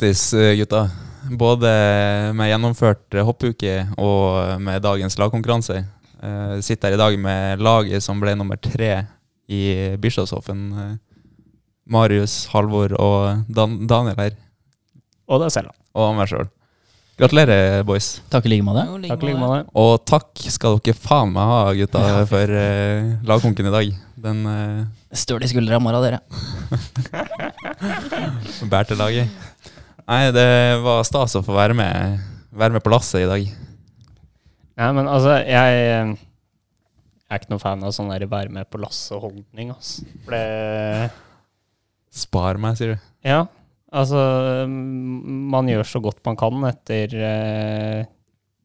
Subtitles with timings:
[0.00, 0.88] Grattis, eh, gutta.
[1.30, 1.68] Både
[2.32, 5.76] med gjennomført hoppuke og med dagens lagkonkurranse.
[5.76, 9.04] Jeg sitter her i dag med laget som ble nummer tre
[9.44, 9.60] i
[10.00, 10.62] Bischofshofen.
[10.72, 10.94] Eh,
[11.84, 14.38] Marius, Halvor og Dan Daniel her.
[15.28, 15.76] Og deg selv.
[15.92, 16.48] Og meg sjøl.
[17.20, 18.22] Gratulerer, boys.
[18.32, 18.86] Takk i like måte.
[19.04, 19.68] Takk like måte.
[19.76, 23.92] Og takk skal dere faen meg ha, gutta, for uh, lagkonken i dag.
[24.16, 26.24] Den uh, Støl i skuldra i morgen, dere.
[28.72, 29.49] bærte laget.
[30.10, 33.44] Nei, det var stas å få være med, være med på lasset i dag.
[34.80, 35.76] Ja, men altså, jeg
[37.30, 41.12] jeg er ikke noen fan av sånn der være med på lasseholdning, altså det
[42.10, 43.04] Spar meg, sier du.
[43.22, 43.44] Ja,
[43.94, 44.18] altså
[44.66, 48.00] Man gjør så godt man kan etter eh,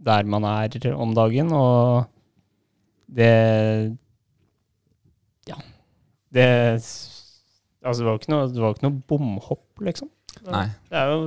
[0.02, 2.10] der man er om dagen, og
[3.06, 3.30] det
[5.46, 5.62] Ja.
[6.34, 6.50] Det
[7.86, 10.10] Altså, det var ikke noe, det var ikke noe bomhopp, liksom.
[10.54, 10.68] Nei.
[10.92, 11.20] Det er jo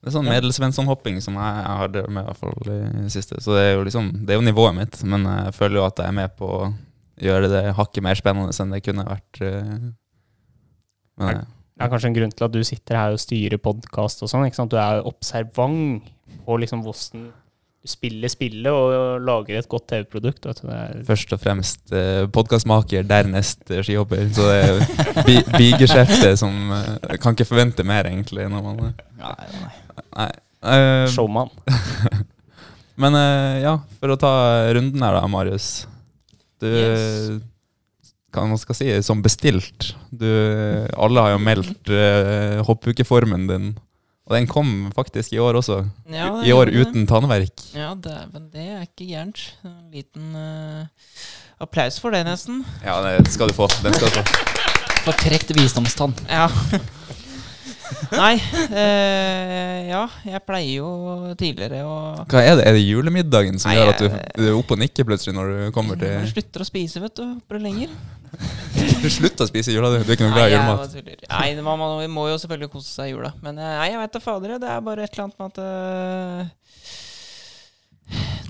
[0.00, 2.70] Det er sånn medelsvenssonhopping som jeg, jeg har drevet med i hvert fall
[3.04, 3.36] i siste.
[3.44, 6.00] Så det er jo liksom, det er jo nivået mitt, men jeg føler jo at
[6.00, 6.70] jeg er med på å
[7.20, 9.40] gjøre det hakket mer spennende enn det kunne vært.
[9.44, 9.90] eh.
[11.20, 11.42] Men eh,
[11.76, 14.48] Det er kanskje en grunn til at du sitter her og styrer podkast og sånn.
[14.72, 16.08] Du er observant
[16.46, 17.28] på liksom hvordan
[17.80, 20.44] du spiller spillet og lager et godt TV-produkt.
[20.68, 24.26] er først og fremst eh, podkastmaker, dernest eh, skihopper.
[24.36, 28.44] Så det er bi bigeskjeftet som eh, Kan ikke forvente mer, egentlig.
[28.52, 29.72] Når man, Nei, nei.
[30.18, 30.28] nei.
[30.60, 31.48] Eh, showman.
[33.00, 34.34] Men eh, ja, for å ta
[34.76, 35.70] runden her da, Marius.
[36.60, 37.40] Du Yes.
[38.30, 39.88] Hva man skal si, som bestilt.
[40.14, 40.28] Du,
[40.94, 43.64] alle har jo meldt uh, hoppukeformen din.
[44.30, 45.80] Og den kom faktisk i år også.
[46.06, 46.84] Ja, I, år det.
[46.86, 47.64] uten tannverk.
[47.74, 49.40] Ja, dæven, det er ikke gærent.
[49.66, 50.86] En liten uh,
[51.66, 52.62] applaus for det, nesten.
[52.86, 53.66] Ja, det skal du få.
[53.82, 54.54] Den skal du få.
[55.08, 56.14] Fortrekt visdomstann.
[56.30, 56.46] Ja.
[58.14, 58.36] Nei,
[58.70, 60.90] eh, ja, jeg pleier jo
[61.38, 61.96] tidligere å
[62.30, 62.64] Hva er det?
[62.70, 65.34] Er det julemiddagen som Nei, gjør at du, jeg- du er oppe og nikker plutselig
[65.36, 67.24] når du kommer til du til slutter å spise, vet du.
[67.50, 67.90] Bare lenger.
[69.00, 69.98] Du slutter å spise jula, du.
[70.04, 70.92] Du er ikke noe glad i julemat.
[71.30, 73.30] Nei, mamma, vi man må jo selvfølgelig kose seg i jula.
[73.44, 74.56] Men eh, nei, jeg veit da fader.
[74.60, 76.40] Det er bare et eller annet med at eh,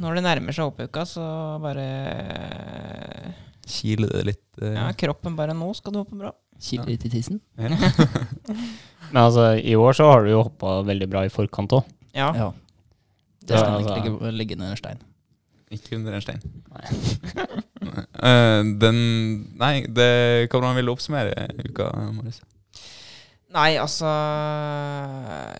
[0.02, 1.24] Når det nærmer seg hoppuka, så
[1.62, 1.86] bare
[3.70, 4.44] Kiler det litt?
[4.58, 6.32] Uh, Ja, kroppen bare Nå skal du hoppe bra.
[6.60, 7.38] Kiler litt i tissen.
[7.60, 7.70] ja.
[9.10, 11.86] Men altså, i år så har du jo hoppa veldig bra i forkant òg.
[12.14, 12.28] Ja.
[12.36, 12.50] Ja.
[13.42, 13.96] Det Ja, skal altså.
[13.98, 15.00] ikke ligge under en stein.
[15.70, 16.42] Ikke under en stein.
[18.20, 18.98] Eh, den
[19.58, 22.42] Nei, det, hvordan vil du oppsummere uka, Marius?
[23.50, 24.10] Nei, altså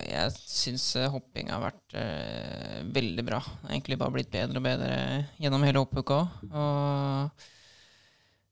[0.05, 3.41] Jeg syns eh, hopping har vært uh, veldig bra.
[3.71, 4.99] Egentlig bare blitt bedre og bedre
[5.41, 6.21] gjennom hele hoppuka.
[6.53, 7.49] Og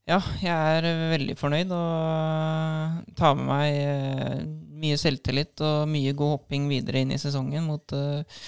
[0.09, 4.42] ja, jeg er veldig fornøyd og tar med meg uh,
[4.80, 8.44] mye selvtillit og mye god hopping videre inn i sesongen mot eh,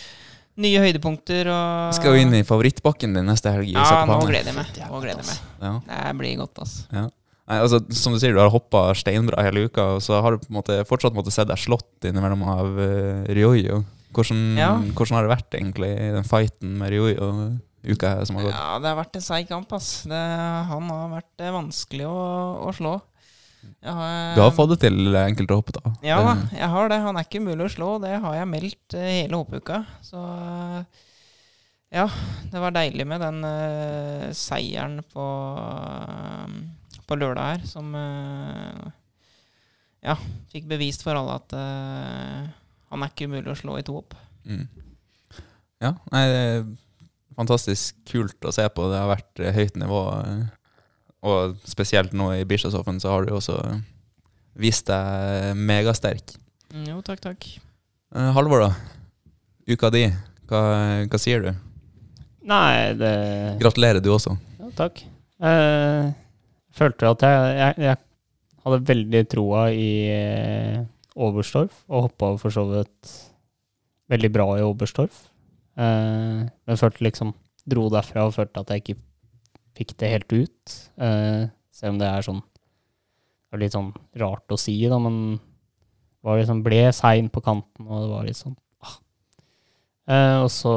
[0.63, 3.71] nye høydepunkter og Skal jo inn i favorittbakken din neste helg.
[3.71, 4.69] i Ja, nå gleder jeg meg.
[4.89, 5.41] Nå gleder jeg meg.
[5.61, 5.73] Ja.
[5.89, 6.85] Det blir godt, altså.
[6.93, 7.07] Ja.
[7.51, 10.43] Nei, altså, som du sier, du har hoppa steinbra hele uka, og så har du
[10.43, 13.81] på en måte fortsatt måttet se deg slått innimellom av uh, Ryoyo.
[14.15, 14.69] Hvordan, Ja.
[14.95, 17.27] hvordan har det vært egentlig, den fighten med Ryoyo
[17.83, 18.55] uka som har gått?
[18.55, 20.03] Ja, det har vært en seig kamp, ass.
[20.07, 20.21] Det,
[20.69, 22.17] han har vært eh, vanskelig å,
[22.69, 22.93] å slå.
[23.81, 25.93] Har, Du har fått det til enkelte hopp, da.
[26.05, 26.19] Ja
[26.53, 26.99] jeg har det.
[27.03, 27.89] Han er ikke umulig å slå.
[28.03, 29.83] Det har jeg meldt eh, hele hoppuka.
[30.05, 31.01] Så eh,
[31.91, 32.05] ja,
[32.51, 35.25] det var deilig med den uh, seieren på,
[35.59, 36.53] uh,
[37.03, 38.85] på lørdag her, som uh,
[40.05, 40.15] ja,
[40.53, 41.57] fikk bevist for alle at
[42.91, 44.15] han er ikke umulig å slå i to hopp.
[44.47, 44.63] Mm.
[45.81, 46.63] Ja, nei, det er
[47.37, 48.87] fantastisk kult å se på.
[48.91, 50.01] Det har vært høyt nivå.
[50.25, 50.41] eh,
[51.21, 53.57] Og spesielt nå i Bischofshofen så har du også
[54.61, 56.33] vist deg megasterk.
[56.87, 57.47] Jo, takk, takk.
[58.15, 58.71] Eh, Halvor, da.
[59.69, 60.07] Uka di.
[60.49, 60.61] Hva,
[61.07, 61.51] hva sier du?
[62.49, 63.11] Nei, det
[63.61, 64.33] Gratulerer, du også.
[64.59, 65.03] Ja, takk.
[65.41, 66.13] Jeg
[66.77, 67.99] følte at jeg, jeg, jeg
[68.65, 70.81] hadde veldig troa i eh,
[71.21, 73.13] Oberstdorf, og hoppa for så vidt
[74.11, 75.27] veldig bra i Oberstdorf.
[75.77, 77.35] Eh, men følte liksom
[77.71, 79.01] Dro derfra og følte at jeg ikke
[79.81, 80.79] fikk det helt ut.
[81.01, 85.39] Eh, selv om det er sånn Det var litt sånn rart å si, da, men
[86.21, 88.55] var liksom, ble sein på kanten, og det var litt sånn
[88.85, 88.97] ah.
[90.05, 90.75] Eh, og så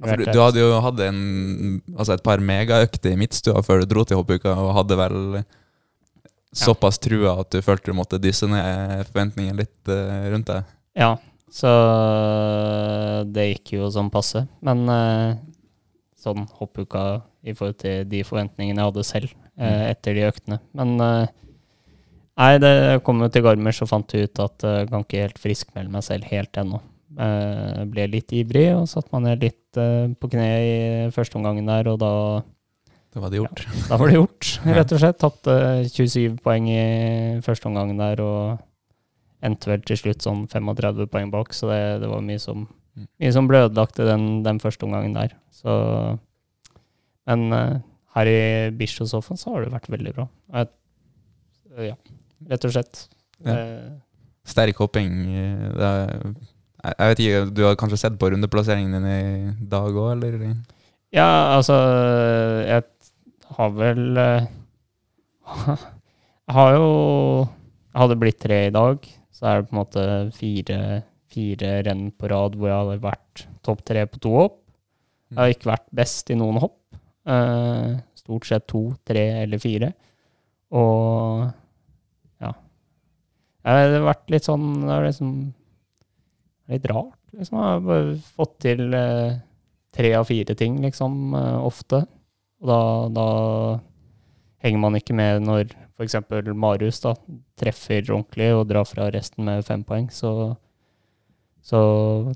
[0.00, 1.22] Ja, du, du hadde jo hatt en,
[1.92, 5.18] altså et par megaøkter i midtstua før du dro til hoppuka, og hadde vel
[6.56, 10.72] såpass trua at du følte du måtte dysse ned forventningene litt uh, rundt deg.
[10.98, 11.12] Ja,
[11.50, 11.70] så
[13.26, 14.44] det gikk jo sånn passe.
[14.64, 15.38] Men eh,
[16.22, 17.04] sånn hoppuka
[17.42, 20.60] i forhold til de forventningene jeg hadde selv eh, etter de øktene.
[20.76, 21.36] Men eh,
[22.40, 25.92] Nei, det kom jo til Garmisch og fant ut at jeg kan ikke helt friskmelde
[25.92, 26.78] meg selv helt ennå.
[27.20, 30.78] Eh, ble litt ivrig og satte meg ned litt eh, på kne i
[31.12, 32.12] første omgangen der, og da,
[33.12, 33.64] Da var det gjort.
[33.90, 35.18] da var det gjort, rett og slett.
[35.20, 35.58] Tapte
[35.90, 36.80] 27 poeng i
[37.44, 38.62] første omgangen der og
[39.44, 42.79] endte vel til slutt sånn 35 poeng bak, så det, det var mye som, Mm.
[43.20, 45.34] Mye som ble ødelagt den, den første omgangen der.
[45.54, 45.72] Så,
[47.30, 47.80] men uh,
[48.16, 48.40] her i
[48.76, 50.26] Bischofshofen så har det vært veldig bra.
[50.56, 50.70] Jeg,
[51.90, 51.96] ja,
[52.50, 53.04] rett og slett.
[53.46, 53.54] Ja.
[53.56, 53.90] Uh,
[54.50, 55.12] Sterk hopping.
[55.36, 56.10] er,
[56.80, 60.32] jeg vet ikke, Du har kanskje sett på rundeplasseringen din i dag òg, eller?
[61.14, 61.76] Ja, altså
[62.64, 62.82] Jeg
[63.58, 64.04] har vel
[65.50, 66.88] Jeg har jo
[67.94, 69.04] Hadde blitt tre i dag,
[69.34, 70.02] så er det på en måte
[70.36, 74.58] fire, fire renn på rad hvor jeg hadde vært topp tre på to hopp.
[75.30, 76.78] Jeg har ikke vært best i noen hopp.
[77.30, 79.92] Eh, stort sett to, tre eller fire.
[80.74, 81.46] Og
[82.42, 82.50] ja.
[83.60, 85.32] Det har vært litt sånn Det er liksom
[86.70, 87.18] litt rart.
[87.34, 87.58] Liksom.
[87.58, 89.38] Jeg har bare fått til eh,
[89.94, 92.04] tre av fire ting, liksom, eh, ofte.
[92.60, 92.80] Og da,
[93.14, 93.28] da
[94.64, 96.16] henger man ikke med når f.eks.
[96.54, 97.14] Marius da,
[97.60, 100.08] treffer ordentlig og drar fra resten med fem poeng.
[100.14, 100.54] Så,
[101.62, 101.78] så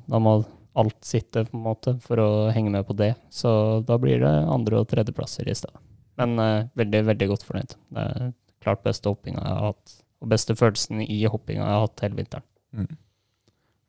[0.06, 0.36] da må
[0.74, 3.12] alt sitte på en måte for å henge med på det.
[3.30, 3.50] Så
[3.86, 5.78] da blir det andre- og tredjeplasser i stedet.
[6.18, 7.76] Men eh, veldig, veldig godt fornøyd.
[7.94, 8.32] Det er
[8.64, 9.94] klart beste hoppinga jeg har hatt.
[10.22, 12.46] Og beste følelsen i hoppinga jeg har hatt hele vinteren.
[12.74, 12.90] Mm.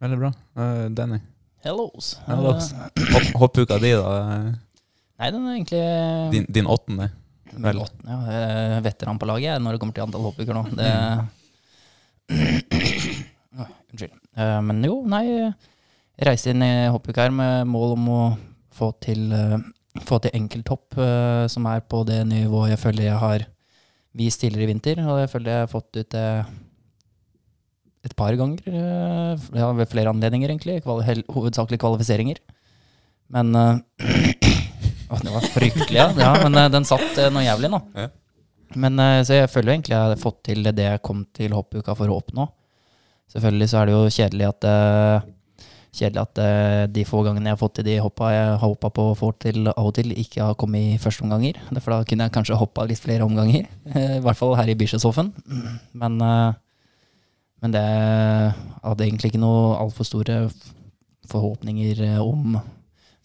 [0.06, 0.32] Veldig bra.
[0.60, 1.20] Uh, Danny.
[1.66, 2.12] Hellos.
[2.28, 2.72] Hellos.
[2.74, 4.10] Eh, Hopp, hoppuka di, da?
[5.18, 5.84] nei, den er egentlig
[6.36, 7.08] Din, din åttende?
[7.56, 7.80] Vel.
[7.82, 8.20] åttende, ja.
[8.76, 10.66] Er Veteran på laget jeg, når det kommer til antall hoppuker nå.
[10.76, 10.92] Det
[12.30, 14.14] Oi, Unnskyld.
[14.36, 15.26] Eh, Men jo, nei.
[16.16, 18.22] Jeg reiste inn i hoppuka her med mål om å
[18.76, 19.58] få til, eh,
[20.08, 23.46] få til enkelthopp eh, som er på det nivået jeg føler jeg har
[24.16, 25.02] vist tidligere i vinter.
[25.04, 26.46] Og jeg føler jeg har fått ut det
[28.06, 28.62] et par ganger.
[29.56, 30.84] Ja, ved flere anledninger, egentlig.
[30.86, 32.38] Hovedsakelig kvalifiseringer.
[33.34, 33.50] Men
[35.06, 36.06] Å, det var fryktelig, ja.
[36.18, 37.80] ja men den satt noe jævlig nå.
[38.78, 42.14] Men Så jeg føler egentlig jeg har fått til det jeg kom til hoppuka for
[42.14, 42.46] å oppnå.
[43.34, 45.32] Selvfølgelig så er det jo kjedelig at eh,
[45.96, 48.90] Kjedelig at eh, de få gangene jeg har fått til de hoppa jeg har hoppa
[48.92, 51.56] på og til av og til, ikke har kommet i første omganger.
[51.78, 53.70] For da kunne jeg kanskje hoppa litt flere omganger.
[54.18, 55.32] I hvert fall her i Bischofshofen.
[55.96, 56.52] Men, eh,
[57.64, 60.42] men det hadde egentlig ikke noe altfor store
[61.32, 62.64] forhåpninger om om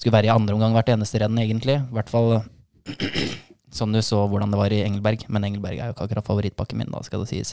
[0.00, 1.76] skulle være i andre omgang hvert eneste renn, egentlig.
[1.76, 2.38] I hvert fall
[3.76, 5.26] sånn du så hvordan det var i Engelberg.
[5.28, 7.52] Men Engelberg er jo ikke akkurat favorittbakken min, da, skal det sies.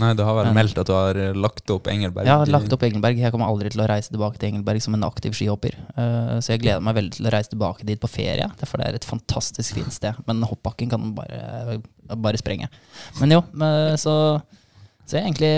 [0.00, 2.26] Nei, du har vel Men- meldt at du har eh, lagt opp Engelberg?
[2.26, 3.18] Har lagt opp Engelberg.
[3.18, 5.74] Jeg kommer aldri til å reise tilbake til Engelberg som en aktiv skihopper.
[5.96, 8.88] Eh, så jeg gleder meg veldig til å reise tilbake dit på ferie, derfor det
[8.88, 10.14] er et fantastisk fint sted.
[10.26, 11.78] Men hoppbakken kan bare,
[12.16, 12.68] bare sprenge.
[13.20, 13.42] Men jo,
[14.00, 14.42] så,
[15.06, 15.52] så jeg egentlig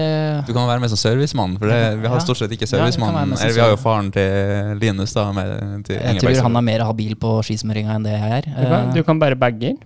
[0.46, 2.24] Du kan være med som servicemann, for det, vi har Ja.
[2.26, 3.14] stort sett ikke Ja, servicemann.
[3.14, 6.60] Ja, Eller vi har jo faren til Linus, da, med, til Jeg tror han er
[6.62, 8.42] mer habil på skismøringa enn det jeg er.
[8.52, 9.76] Du kan, Eh, du kan bære bager.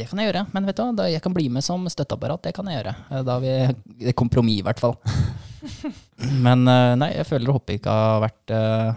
[0.00, 2.40] Det kan jeg gjøre, men vet du hva, jeg kan bli med som støtteapparat.
[2.46, 2.94] Det kan jeg gjøre.
[3.10, 4.96] Eh, Da har vi et kompromiss, i hvert fall.
[6.46, 8.94] Men eh, nei, jeg føler hoppeuka har vært uh,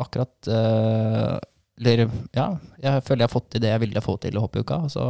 [0.00, 1.36] akkurat uh,
[1.76, 2.46] Eller ja,
[2.80, 4.78] jeg føler jeg har fått til det jeg ville få til i hoppuka.
[4.86, 5.04] og Så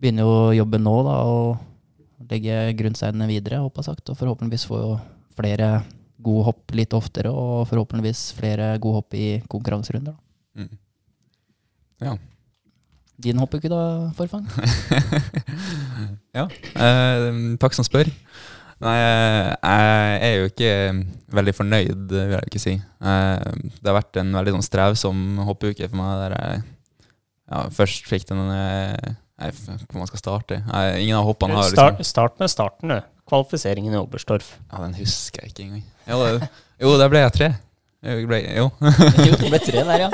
[0.00, 4.12] begynner jo jobben nå, da, å legge grunnsteinene videre, håper jeg sagt.
[4.12, 4.80] Og forhåpentligvis få
[5.36, 5.70] flere
[6.20, 10.16] gode hopp litt oftere, og forhåpentligvis flere gode hopp i konkurranserunder.
[10.16, 10.64] Da.
[10.64, 10.80] Mm.
[12.00, 12.16] Ja.
[13.20, 13.80] Din hoppuke da,
[14.16, 14.46] Forfang?
[16.38, 16.46] ja.
[16.46, 17.28] Eh,
[17.60, 18.10] takk som spør.
[18.80, 20.70] Nei, eh, jeg er jo ikke
[21.36, 22.74] veldig fornøyd, vil jeg ikke si.
[22.80, 26.62] Eh, det har vært en veldig sånn strevsom hoppuke for meg, der jeg
[27.50, 29.10] ja, først fikk den eh,
[29.40, 29.48] Nei,
[29.88, 30.58] hvor man skal starte.
[30.68, 32.98] Nei, ingen av hoppene har Start, liksom start med starten, du.
[33.30, 34.50] Kvalifiseringen i Oberstdorf.
[34.68, 35.84] Ja, den husker jeg ikke engang.
[36.10, 36.50] Jo, det-
[36.84, 37.48] jo der ble jeg tre.
[38.04, 38.66] Jeg ble, jo.
[39.28, 40.10] jo, det ble tre der, ja.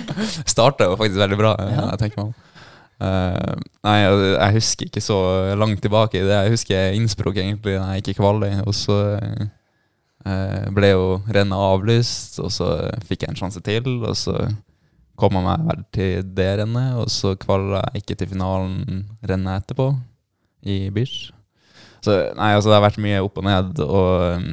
[0.54, 1.84] Starta jo faktisk veldig bra, Ja.
[1.92, 2.49] jeg tenker meg om.
[3.00, 3.52] Eh,
[3.86, 5.20] nei, jeg, jeg husker ikke så
[5.58, 6.36] langt tilbake i det.
[6.36, 8.50] Jeg husker Innsbruck egentlig, da jeg gikk i kvali.
[8.66, 12.74] Og så uh, ble jo rennet avlyst, og så
[13.08, 13.88] fikk jeg en sjanse til.
[14.04, 14.36] Og så
[15.20, 19.64] kom jeg meg vel til det rennet, og så kvala jeg ikke til finalen rennet
[19.64, 19.90] etterpå,
[20.68, 21.30] i Bisch.
[22.04, 24.46] Så nei, altså det har vært mye opp og ned, og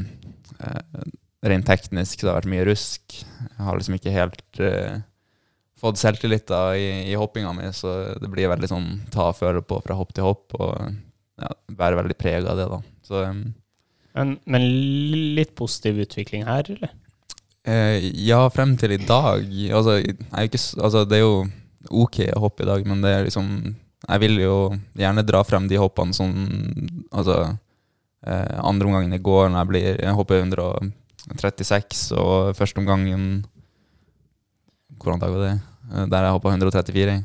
[0.63, 1.05] uh,
[1.47, 3.19] rent teknisk det har vært mye rusk.
[3.21, 4.97] Jeg har liksom ikke helt eh,
[5.77, 9.61] fått selvtillit da i, i hoppinga mi, så det blir veldig sånn ta og føle
[9.61, 10.93] på fra hopp til hopp, og
[11.37, 12.79] ja, være veldig prega av det, da.
[13.05, 13.43] Så um,
[14.17, 14.65] Men, men
[15.37, 16.95] litt positiv utvikling her, eller?
[17.67, 21.45] eh, ja, frem til i dag Altså, ikke, altså det er jo
[21.87, 23.51] ok å hoppe i dag, men det er liksom
[24.07, 24.57] jeg vil jo
[24.95, 26.29] gjerne dra frem de hoppene som
[27.11, 33.45] Altså eh, andre omgangen i går, når jeg blir Jeg hopper 136, og første omgangen
[35.05, 35.55] Var det?
[35.93, 37.17] Eh, Der jeg hoppa 134.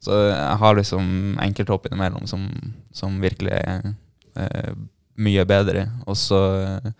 [0.00, 2.46] Så jeg har liksom enkelthopp innimellom som,
[2.94, 3.92] som virkelig er
[4.38, 4.72] eh,
[5.18, 5.88] mye bedre.
[6.06, 6.90] Og så eh,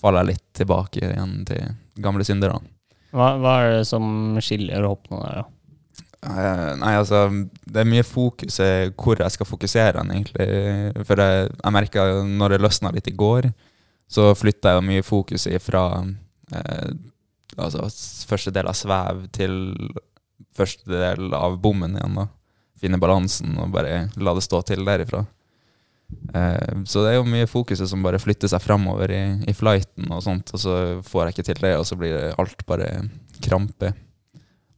[0.00, 2.56] faller jeg litt tilbake igjen til gamle synder.
[3.12, 5.48] Hva, hva er det som skiller hoppene der, da?
[6.20, 7.22] Eh, Nei, altså
[7.64, 11.04] Det er mye fokus i hvor jeg skal fokusere den, egentlig.
[11.08, 13.50] For jeg, jeg merka når det løsna litt i går,
[14.10, 15.84] så flytta jeg mye fokus fra
[16.56, 16.90] eh,
[17.56, 17.86] altså
[18.30, 19.54] første del av svev til
[20.56, 22.18] første del av bommen igjen.
[22.20, 22.28] da
[22.80, 25.24] Finne balansen og bare la det stå til derifra.
[26.34, 30.08] Eh, så det er jo mye fokuset som bare flytter seg framover i, i flighten,
[30.10, 30.76] og sånt, og så
[31.06, 32.88] får jeg ikke til det, og så blir alt bare
[33.44, 33.92] krampe.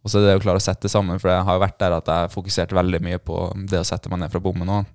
[0.02, 1.94] Og så er det å klare å sette sammen, for jeg har jo vært der
[1.94, 3.38] at jeg har fokusert veldig mye på
[3.70, 4.90] det å sette meg ned fra bommen òg,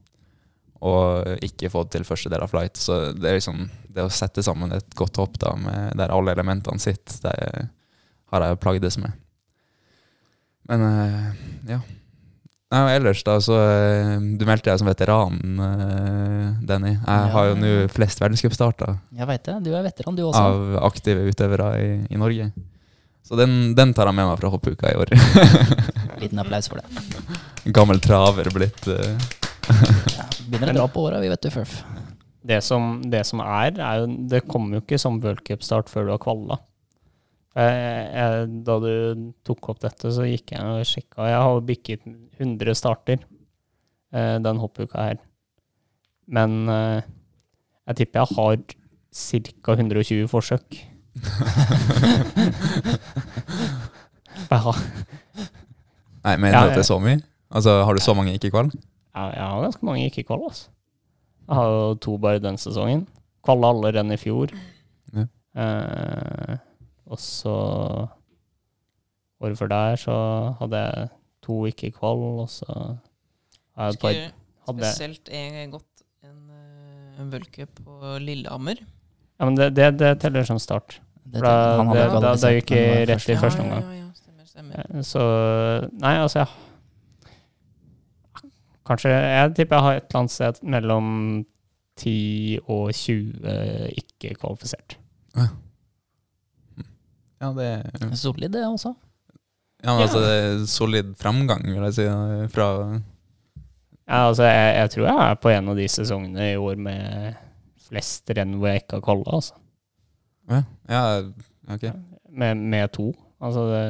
[0.85, 2.77] og ikke fått til første del av flight.
[2.77, 3.63] Så det er liksom
[3.97, 7.69] det å sette sammen et godt hopp da, med, der alle elementene sitter, det
[8.33, 9.15] har jeg plagdes med.
[10.67, 11.29] Men eh,
[11.73, 11.79] ja.
[12.67, 16.91] Nei, og ellers, da, så eh, Du meldte deg som veteran, eh, Denny.
[16.97, 17.29] Jeg Ja.
[17.31, 19.55] har jo nå flest verdenscupstarter Jeg veit det.
[19.63, 20.41] Du er veteran, du også.
[20.43, 22.49] av aktive utøvere i, i Norge.
[23.27, 25.09] Så den, den tar jeg med meg fra hoppuka i år.
[26.21, 27.71] Liten applaus for det.
[27.75, 29.15] Gammel traver blitt eh,
[29.67, 31.73] Ja, begynner å dra på åra, vi vet du, Furf.
[32.47, 36.11] Det som, det som er, er jo Det kommer jo ikke som worldcupstart før du
[36.13, 36.57] har kvalla.
[37.57, 37.73] Jeg,
[38.13, 38.91] jeg, da du
[39.47, 41.25] tok opp dette, så gikk jeg og sjekka.
[41.27, 42.01] Jeg har bikket
[42.37, 43.17] 100 starter
[44.13, 45.17] eh, den hoppuka her.
[46.29, 47.01] Men eh,
[47.89, 48.55] jeg tipper jeg har
[49.65, 49.71] ca.
[49.73, 50.67] 120 forsøk.
[56.27, 57.19] Nei, mener Ja, du at det er så mye?
[57.49, 58.71] Altså, Har du så mange ikke kval?
[59.17, 60.69] Jeg, jeg har ganske mange ikke kvall, altså.
[61.47, 63.05] Jeg har jo to bare den sesongen.
[63.47, 64.51] Kvalla alle renn i fjor.
[65.15, 65.25] Ja.
[65.57, 66.57] Eh,
[67.07, 67.53] og så
[69.37, 70.13] Året før der så
[70.59, 71.09] hadde jeg
[71.45, 72.65] to ikke kvall, og så
[73.77, 74.15] har jeg et par
[74.67, 76.39] hadde spesielt en gått en
[77.21, 78.81] en v-cup på Lillehammer.
[79.39, 80.99] Ja, men det, det, det teller som start.
[81.23, 83.83] Det, da, han det, da, da gikk jeg rett i første omgang.
[83.85, 84.85] Ja, ja, ja, stemmer, stemmer.
[84.89, 85.23] Eh, Så
[86.01, 86.47] Nei, altså jeg
[88.87, 91.07] Kanskje Jeg tipper jeg har et eller annet sted mellom
[91.97, 94.97] 10 og 20 ikke kvalifisert.
[97.41, 98.93] Ja, det er Solid, det også.
[99.83, 102.07] ja, men altså, det er solid framgang, vil jeg si.
[102.53, 102.69] Fra
[104.07, 107.35] Ja, altså jeg, jeg tror jeg er på en av de sesongene i år med
[107.87, 109.53] flest renn hvor jeg ikke har kvalla, altså.
[110.49, 111.01] Ja, ja
[111.75, 111.89] ok.
[112.31, 113.11] Med, med to.
[113.43, 113.81] Altså det,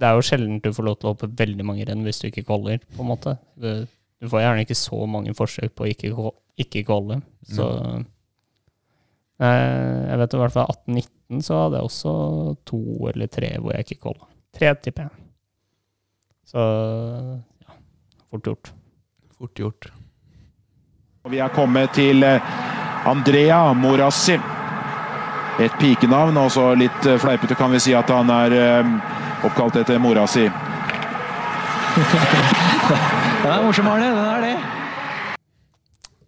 [0.00, 2.28] det er jo sjelden du får lov til å hoppe veldig mange renn hvis du
[2.30, 3.36] ikke kvaller, på en måte.
[3.60, 3.68] Du,
[4.20, 6.10] du får gjerne ikke så mange forsøk på å ikke,
[6.60, 7.20] ikke.
[7.48, 7.68] Så
[9.40, 12.12] eh, Jeg vet i hvert fall 18-19 så hadde jeg også
[12.68, 12.80] to
[13.12, 14.28] eller tre hvor jeg ikke kvala.
[14.56, 15.14] Tre, tipper jeg.
[16.50, 16.60] Så
[17.64, 17.72] ja,
[18.28, 18.72] fort gjort.
[19.38, 19.82] Fort gjort.
[21.24, 22.52] Og Vi er kommet til eh,
[23.08, 24.36] Andrea Morassi.
[25.60, 28.84] Et pikenavn, og så litt eh, fleipete kan vi si at han er eh,
[29.48, 30.50] oppkalt etter mora si.
[33.40, 34.08] Den er morsom, Arne.
[34.12, 34.56] Den er det.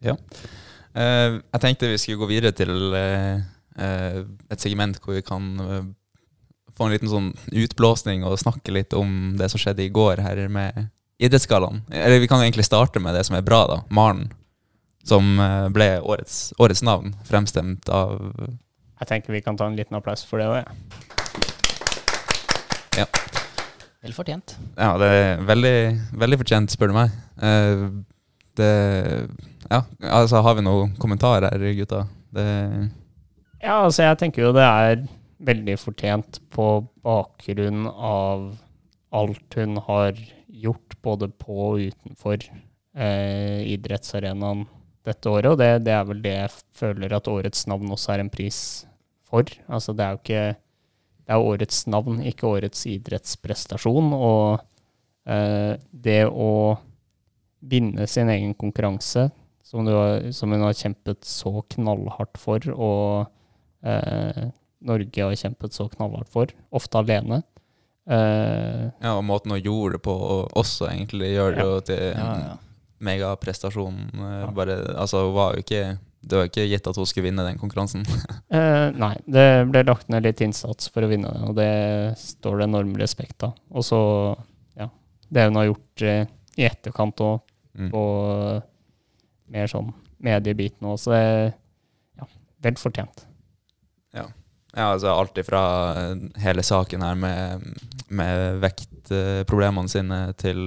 [0.00, 0.14] Ja.
[0.96, 3.42] Eh, jeg tenkte vi skulle gå videre til eh,
[3.76, 5.44] eh, et segment hvor vi kan
[6.72, 10.40] få en liten sånn utblåsning og snakke litt om det som skjedde i går her
[10.48, 10.88] med
[11.20, 11.82] idrettsgallaen.
[11.92, 13.78] Eller vi kan egentlig starte med det som er bra, da.
[13.92, 14.30] Maren.
[15.04, 15.36] Som
[15.74, 18.20] ble årets, årets navn, fremstemt av
[19.02, 21.02] Jeg tenker vi kan ta en liten applaus for det òg, jeg.
[24.02, 24.56] Vel fortjent.
[24.74, 25.76] Ja, det er veldig,
[26.18, 27.14] veldig fortjent, spør du meg.
[27.38, 27.84] Eh,
[28.58, 28.72] det
[29.70, 32.06] Ja, altså, har vi noen kommentarer her, gutta?
[32.34, 32.46] Det
[33.62, 35.04] Ja, altså jeg tenker jo det er
[35.42, 36.66] veldig fortjent på
[37.04, 38.52] bakgrunn av
[39.12, 40.18] alt hun har
[40.48, 44.66] gjort både på og utenfor eh, idrettsarenaen
[45.06, 48.22] dette året, og det, det er vel det jeg føler at årets navn også er
[48.22, 48.58] en pris
[49.26, 49.46] for.
[49.66, 50.44] Altså det er jo ikke
[51.22, 54.62] Det er årets navn, ikke årets idrettsprestasjon, og
[55.30, 56.78] eh, det å
[57.62, 59.28] vinne sin egen konkurranse,
[59.62, 64.48] som, du har, som hun har kjempet så knallhardt for, og eh,
[64.82, 67.42] Norge har kjempet så knallhardt for, ofte alene.
[68.10, 70.16] Eh, Ja, og måten hun gjorde det på
[70.58, 72.56] også, egentlig, gjør det jo til Ja, ja.
[72.98, 74.00] megaprestasjon.
[74.18, 74.50] eh, Ja.
[74.50, 75.84] Bare, altså, hun var jo ikke
[76.22, 78.04] Det var ikke gitt at hun skulle vinne den konkurransen.
[78.56, 81.72] eh, nei, det ble lagt ned litt innsats for å vinne den, og det
[82.20, 83.56] står det enorm respekt av.
[83.74, 84.00] Og så,
[84.78, 84.86] ja,
[85.28, 86.22] det hun har gjort eh,
[86.60, 87.40] i etterkant og
[87.72, 87.86] Mm.
[87.88, 88.00] på
[89.52, 90.98] mer sånn mediebiten òg.
[91.00, 91.22] Så det
[92.20, 92.26] ja,
[92.60, 93.24] vel fortjent.
[94.72, 95.62] Ja, altså alt ifra
[96.00, 97.64] eh, hele saken her med,
[98.08, 100.62] med vektproblemene sine til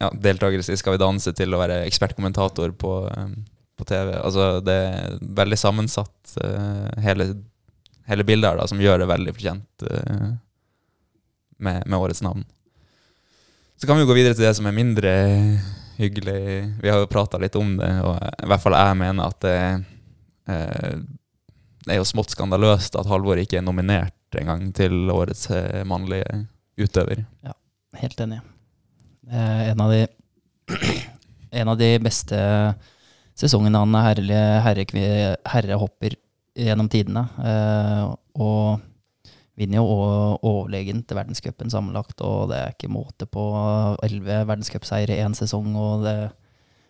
[0.00, 3.30] ja, deltakelse i Skal vi danse til å være ekspertkommentator på, eh,
[3.76, 4.14] på TV.
[4.20, 7.30] Altså det er veldig sammensatt, uh, hele,
[8.08, 10.28] hele bildet her, da, som gjør det veldig fortjent uh,
[11.58, 12.44] med, med årets navn.
[13.76, 15.12] Så kan vi jo gå videre til det som er mindre
[15.98, 16.38] hyggelig.
[16.82, 19.58] Vi har jo prata litt om det, og i hvert fall jeg mener at det
[20.50, 20.94] uh,
[21.90, 25.46] er jo smått skandaløst at Halvor ikke er nominert engang til årets
[25.86, 26.46] mannlige
[26.80, 27.20] utøver.
[27.44, 27.52] Ja,
[28.00, 28.40] Helt enig.
[29.30, 30.00] En av de,
[31.60, 32.40] en av de beste
[33.38, 36.18] sesongene han er herre, herre, herrehopper
[36.54, 37.26] gjennom tidene.
[37.42, 38.02] Eh,
[38.40, 38.82] og
[39.58, 39.84] vinner jo
[40.42, 43.44] overlegent verdenscupen sammenlagt, og det er ikke måte på
[44.02, 45.74] elleve verdenscupseiere i én sesong.
[45.78, 46.16] og det,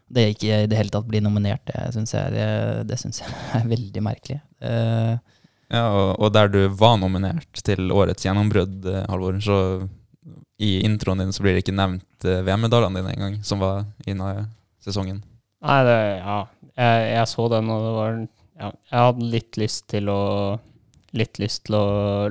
[0.09, 4.41] det ikke i det hele tatt blir nominert, det syns jeg, jeg er veldig merkelig.
[4.65, 5.15] Eh,
[5.73, 9.59] Ja, og, og der du var nominert til årets gjennombrudd, eh, Halvor, så
[10.61, 14.47] i introen din så blir det ikke nevnt eh, VM-medaljene dine engang, som var inna
[14.85, 15.23] sesongen.
[15.65, 16.39] Nei, det, ja.
[16.75, 20.21] Jeg, jeg så den, og det var ja, Jeg hadde litt lyst til å
[21.15, 21.85] Litt lyst til å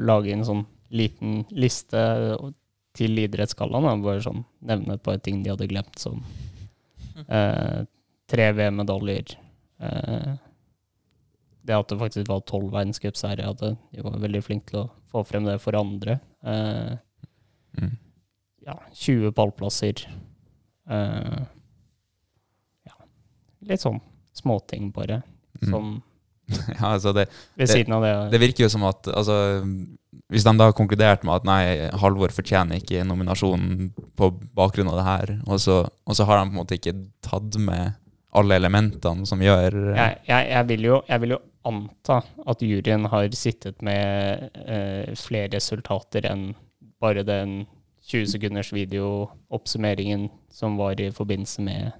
[0.03, 2.01] lage en sånn liten liste
[2.93, 4.01] til idrettsgallaen.
[4.03, 6.19] Bare sånn nevne et par ting de hadde glemt, som
[7.23, 7.85] eh,
[8.27, 9.37] tre VM-medaljer.
[9.87, 10.33] Eh,
[11.63, 13.71] det at det faktisk var tolv verdenscupseiere, jeg hadde.
[13.95, 16.19] de var veldig flinke til å få frem det for andre.
[16.43, 16.93] Eh,
[17.79, 17.95] Mm.
[18.67, 20.03] ja, 20 pallplasser.
[20.91, 21.39] Eh,
[23.69, 24.01] litt sånn
[24.37, 25.21] småting, bare.
[25.61, 26.01] Mm.
[26.75, 28.09] Ja, altså det, ved siden av det.
[28.33, 29.63] det virker jo som at altså,
[30.27, 31.61] Hvis de da har konkludert med at nei,
[32.01, 36.49] Halvor fortjener ikke nominasjonen på bakgrunn av det her, og så, og så har de
[36.49, 37.95] på en måte ikke tatt med
[38.35, 43.07] alle elementene som gjør jeg, jeg, jeg, vil jo, jeg vil jo anta at juryen
[43.11, 46.49] har sittet med eh, flere resultater enn
[47.03, 47.63] bare den
[48.03, 51.93] 20 sekunders videooppsummeringen som var i forbindelse med,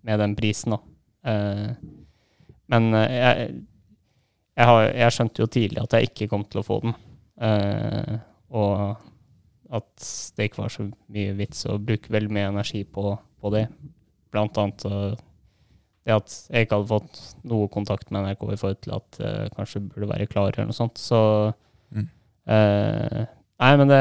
[0.00, 0.76] med den prisen.
[0.76, 0.80] Da.
[1.28, 1.70] Eh,
[2.72, 3.48] men eh, jeg,
[4.58, 6.94] jeg, har, jeg skjønte jo tidlig at jeg ikke kom til å få den.
[7.42, 8.14] Eh,
[8.52, 8.78] og
[9.72, 13.66] at det ikke var så mye vits å bruke veldig mye energi på, på det.
[14.32, 14.84] Blant annet
[16.02, 19.44] det at jeg ikke hadde fått noe kontakt med NRK i forhold til at uh,
[19.54, 20.98] kanskje burde være klar eller noe sånt.
[21.00, 21.20] Så
[21.92, 22.06] Mm.
[22.48, 23.24] uh,
[23.60, 23.98] Nei, men det,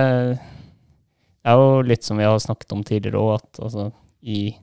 [1.44, 3.90] det er jo litt som vi har snakket om tidligere òg, at altså,
[4.24, 4.54] i,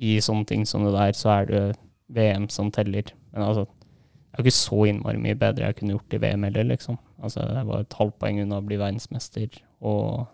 [0.00, 1.60] i sånne ting som det der, så er det
[2.08, 3.12] VM som teller.
[3.32, 6.46] Men altså, det er jo ikke så innmari mye bedre jeg kunne gjort i VM
[6.48, 6.98] heller, liksom.
[7.22, 10.26] Altså, jeg var et halvt poeng unna å bli verdensmester, og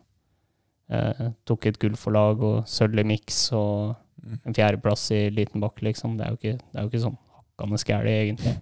[0.90, 3.96] eh, tok et gull for lag og sølv i miks og
[4.28, 4.38] Mm.
[4.44, 6.16] en fjerdeplass i liten bakke, liksom.
[6.18, 8.54] Det er jo ikke, det er jo ikke sånn hakkende skæli, egentlig.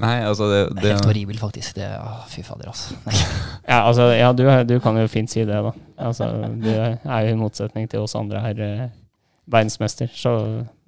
[0.00, 1.74] Nei, altså det, det det, er helt horribelt, faktisk.
[1.76, 2.96] Det, å, fy fader, altså.
[3.70, 5.74] Ja, altså, ja, du, du kan jo fint si det, da.
[6.00, 8.86] Altså, du er jo i motsetning til oss andre her eh,
[9.50, 10.32] verdensmester, så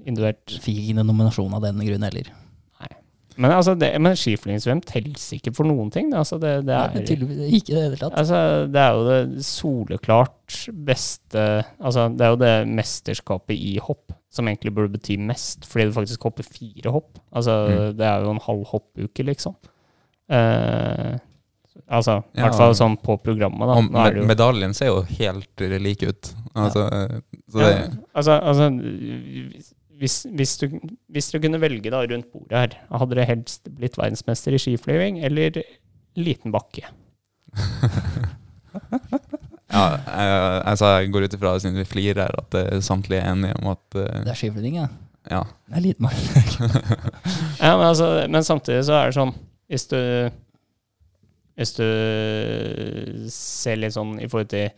[0.07, 2.33] individuelt Fikk ikke noen nominasjon av den grunn heller.
[3.41, 6.11] Men, altså, det, men skiflygingsvøm teller ikke for noen ting.
[6.13, 8.13] det, Altså, det, det, Nei, er, men tydeligvis ikke det hele tatt.
[8.21, 11.45] altså, det er jo det soleklart beste
[11.81, 15.97] Altså, det er jo det mesterskapet i hopp som egentlig burde bety mest, fordi du
[15.97, 17.19] faktisk hopper fire hopp.
[17.33, 17.97] Altså, Mm.
[17.97, 19.57] det er jo en halv hoppuke, liksom.
[20.31, 21.17] Uh,
[21.89, 23.77] altså, i Ja, hvert fall sånn på programmet, da.
[23.81, 26.35] er med, det jo- medaljen ser jo helt lik ut.
[26.55, 26.85] Altså,
[27.49, 28.71] så det, Ja, altså, altså
[30.01, 30.67] hvis, hvis, du,
[31.13, 35.21] hvis dere kunne velge da rundt bordet her, hadde dere helst blitt verdensmester i skiflyging
[35.27, 35.61] eller
[36.19, 36.85] liten bakke?
[39.73, 43.33] ja, jeg, altså, jeg går ut ifra, siden vi flirer her, at eh, samtlige er
[43.33, 44.89] enige om at uh, Det er skiflyging, ja.
[45.31, 45.43] ja.
[45.69, 46.71] Det er liten bakke.
[47.63, 49.35] Ja, men, altså, men samtidig så er det sånn
[49.71, 49.99] Hvis du
[51.55, 51.87] Hvis du
[53.31, 54.73] ser litt sånn i forhold til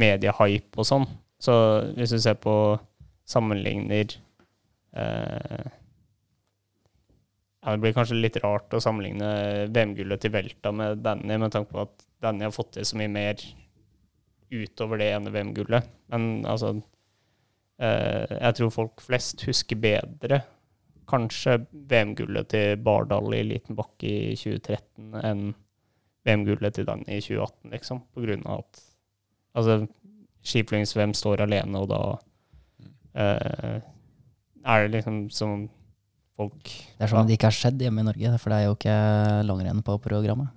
[0.00, 1.06] mediehype og sånn,
[1.42, 1.54] så
[1.96, 2.52] hvis du ser på
[3.30, 4.29] sammenligner eh,
[4.90, 5.70] ja,
[7.70, 9.30] Det blir kanskje litt rart å sammenligne
[9.70, 13.12] VM-gullet til Velta med Danny, med tanke på at Danny har fått til så mye
[13.12, 13.42] mer
[14.50, 15.86] utover det ene VM-gullet.
[16.10, 16.74] Men altså
[17.78, 20.42] eh, Jeg tror folk flest husker bedre
[21.10, 21.56] kanskje
[21.90, 25.46] VM-gullet til Bardal i liten bakke i 2013 enn
[26.26, 28.02] VM-gullet til Danny i 2018, liksom.
[28.14, 28.82] På grunn av at
[29.58, 29.78] altså,
[30.46, 32.02] skiflygings-VM står alene, og da
[33.18, 33.88] eh,
[34.66, 35.68] er det liksom som
[36.36, 38.66] folk Det er som om det ikke har skjedd hjemme i Norge, for det er
[38.68, 38.96] jo ikke
[39.48, 40.48] langrenn på programmet.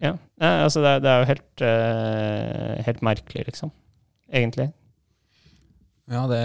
[0.00, 3.72] Ja, Nei, altså det, er- det er jo helt, uh, helt merkelig, liksom.
[4.30, 4.68] Egentlig.
[6.08, 6.42] Ja, det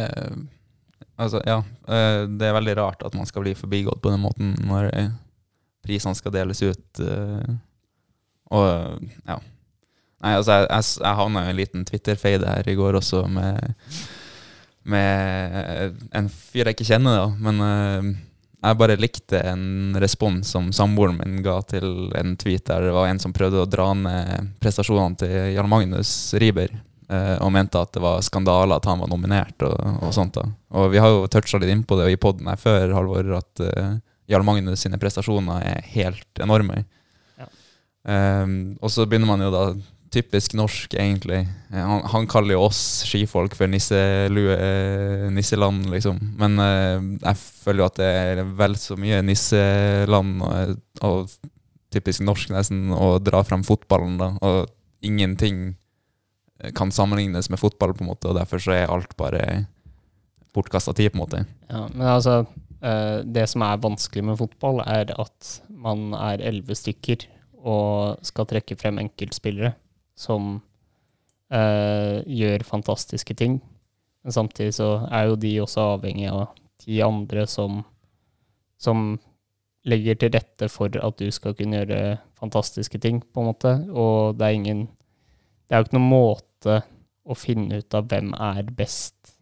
[1.19, 1.59] Altså, ja.
[1.87, 5.11] eh, Det er veldig rart at man skal bli forbigått på den måten når eh,
[5.85, 6.99] prisene skal deles ut.
[8.49, 8.65] Og
[9.27, 9.37] ja.
[10.23, 13.75] Nei, altså, jeg, jeg, jeg havna i en liten Twitter-fade her i går også med,
[14.83, 17.27] med en fyr jeg ikke kjenner, da.
[17.43, 18.13] Men eh,
[18.63, 23.09] jeg bare likte en respons som samboeren min ga til en tweet der det var
[23.09, 26.71] en som prøvde å dra ned prestasjonene til Jarl Magnus Riiber.
[27.09, 30.39] eh, og mente at det var skandale at han var nominert og, og sånt.
[30.39, 30.47] da.
[30.79, 33.97] Og vi har jo toucha litt innpå det i poden her før, Halvor, at uh,
[34.31, 36.85] Jarl Magnus sine prestasjoner er helt enorme.
[37.39, 37.49] Ja.
[38.43, 39.65] Um, og så begynner man jo da
[40.13, 41.41] Typisk norsk, egentlig.
[41.73, 44.57] Han, han kaller jo oss skifolk for nisselue,
[45.33, 46.19] nisseland, liksom.
[46.37, 51.33] Men eh, jeg føler jo at det er vel så mye nisseland og, og
[51.93, 54.29] typisk norsk nesten å dra frem fotballen, da.
[54.45, 54.69] Og
[55.05, 55.71] ingenting
[56.77, 59.65] kan sammenlignes med fotball, på en måte, og derfor så er alt bare
[60.55, 61.43] bortkasta tid, på en måte.
[61.67, 62.43] Ja, men altså,
[62.81, 67.25] eh, det som er vanskelig med fotball, er at man er elleve stykker
[67.63, 69.73] og skal trekke frem enkeltspillere
[70.19, 70.57] som
[71.53, 73.59] eh, gjør fantastiske ting.
[74.23, 76.53] Men samtidig så er jo de også avhengig av
[76.85, 77.81] de andre som,
[78.79, 79.17] som
[79.87, 83.73] legger til rette for at du skal kunne gjøre fantastiske ting, på en måte.
[83.91, 84.87] Og det er ingen
[85.67, 86.73] Det er jo ikke noen måte
[87.23, 89.33] å finne ut av hvem er best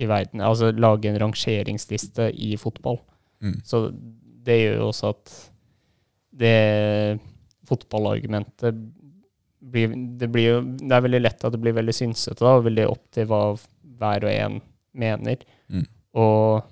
[0.00, 0.40] i verden.
[0.44, 2.98] Altså lage en rangeringsliste i fotball.
[3.44, 3.60] Mm.
[3.64, 3.90] Så
[4.46, 5.34] det gjør jo også at
[6.36, 7.20] det
[7.68, 8.80] fotballargumentet
[9.72, 12.66] blir det, blir jo, det er veldig lett at det blir veldig synsete, da, og
[12.66, 13.42] veldig opp til hva
[13.96, 14.58] hver og en
[14.96, 15.44] mener.
[15.72, 15.86] Mm.
[16.16, 16.66] Og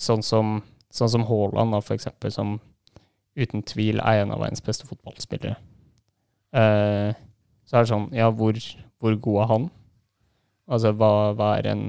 [0.00, 0.56] sånn som,
[0.94, 2.56] sånn som Haaland, da, for eksempel, som
[3.34, 5.56] uten tvil er en av verdens beste fotballspillere.
[6.54, 7.10] Uh,
[7.66, 8.58] så er det sånn, ja, hvor,
[9.02, 9.70] hvor god er han?
[10.70, 11.86] Altså, hva, hva er en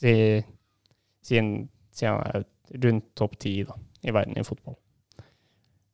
[0.00, 0.12] Si,
[1.20, 2.44] si, en, si han er
[2.80, 4.78] rundt topp ti i verden i fotball.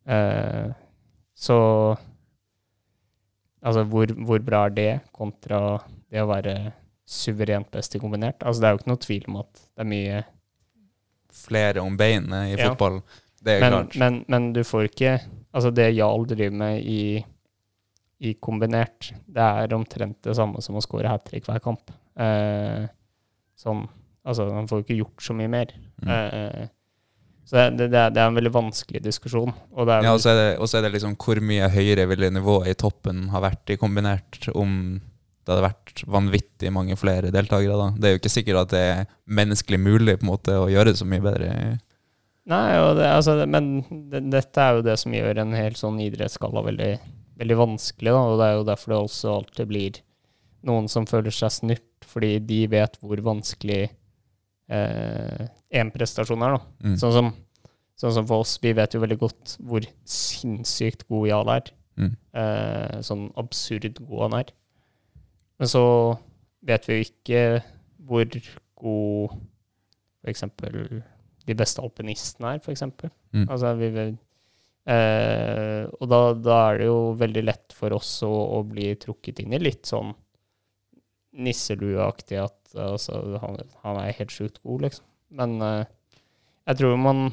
[0.07, 0.71] Uh,
[1.35, 1.57] så
[3.63, 5.61] Altså, hvor, hvor bra er det kontra
[6.13, 6.57] det å være
[7.07, 8.43] suverent best i kombinert?
[8.43, 10.25] Altså, det er jo ikke noe tvil om at det er mye
[11.37, 12.71] Flere om beinet i Ja.
[12.71, 13.03] fotball,
[13.45, 13.97] det er men, klart.
[14.01, 15.11] men, men du får ikke
[15.53, 17.25] Altså, det Jarl driver med i,
[18.21, 21.91] i kombinert, det er omtrent det samme som å score hat trick hver kamp.
[22.17, 22.85] Eh,
[23.57, 23.87] sånn
[24.27, 25.71] Altså, han får ikke gjort så mye mer.
[26.03, 26.09] Mm.
[26.11, 26.69] Eh,
[27.47, 29.53] så det, det, er, det er en veldig vanskelig diskusjon.
[29.77, 32.09] Og det Ja, og så er det, og så er det liksom hvor mye høyere
[32.11, 34.99] ville nivået i toppen ha vært i kombinert om
[35.47, 37.77] det hadde vært vanvittig mange flere deltakere.
[37.79, 37.91] da.
[37.95, 40.91] Det er jo ikke sikkert at det er menneskelig mulig på en måte å gjøre
[40.91, 41.51] det så mye bedre.
[42.51, 42.65] Nei,
[42.99, 43.69] det, altså, men
[44.11, 46.91] det, dette er jo det som gjør en helt sånn idrettsskala veldig,
[47.39, 48.11] veldig vanskelig.
[48.11, 50.01] Da, og det er jo derfor det også alltid blir
[50.67, 53.85] noen som føler seg snurt, fordi de vet hvor vanskelig
[55.75, 56.57] én prestasjon er.
[56.59, 56.89] Da.
[56.89, 56.97] Mm.
[57.01, 57.33] Sånn, som,
[57.99, 61.73] sånn som for oss, vi vet jo veldig godt hvor sinnssykt god Jarl er.
[61.97, 62.13] Mm.
[62.37, 64.53] Eh, sånn absurd god han er.
[65.59, 65.83] Men så
[66.69, 67.43] vet vi jo ikke
[68.07, 68.39] hvor
[68.77, 69.37] god
[70.29, 71.03] eksempel
[71.47, 73.11] de beste alpinistene er, eksempel.
[73.33, 73.47] Mm.
[73.49, 74.19] Altså, vi, vet-
[74.93, 79.41] eh, og da, da er det jo veldig lett for oss å, å bli trukket
[79.45, 80.13] inn i litt sånn
[81.37, 85.05] nisselueaktig at altså, han, han er helt sjukt god, liksom.
[85.35, 85.85] Men eh,
[86.67, 87.27] jeg tror man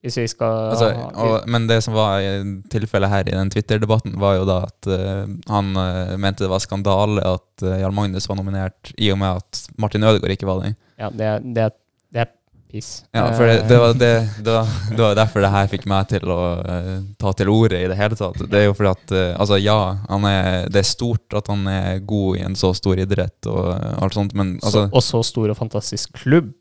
[0.00, 2.24] Hvis vi skal Altså, og, men det som var
[2.72, 6.62] tilfellet her i den Twitter-debatten, var jo da at uh, han uh, mente det var
[6.64, 10.62] skandale at uh, Jarl Magnus var nominert, i og med at Martin Ødegaard ikke var
[10.64, 10.72] det.
[10.96, 11.66] Ja, det, det,
[12.08, 12.32] det er
[12.70, 12.90] piss.
[13.16, 14.12] Ja, for det, det, var det,
[14.44, 17.80] det, var, det var derfor det her fikk meg til å uh, ta til orde
[17.80, 18.38] i det hele tatt.
[18.46, 19.78] Det er jo fordi at uh, Altså, ja,
[20.08, 23.74] han er, det er stort at han er god i en så stor idrett og
[23.74, 26.54] uh, alt sånt, men altså så, og så stor og fantastisk klubb.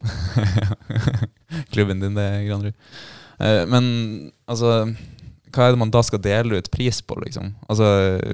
[1.73, 2.75] Klubben din, det, Granrud.
[3.39, 3.85] Eh, men
[4.49, 4.91] altså
[5.49, 7.53] Hva er det man da skal dele ut pris på, liksom?
[7.71, 7.87] Altså,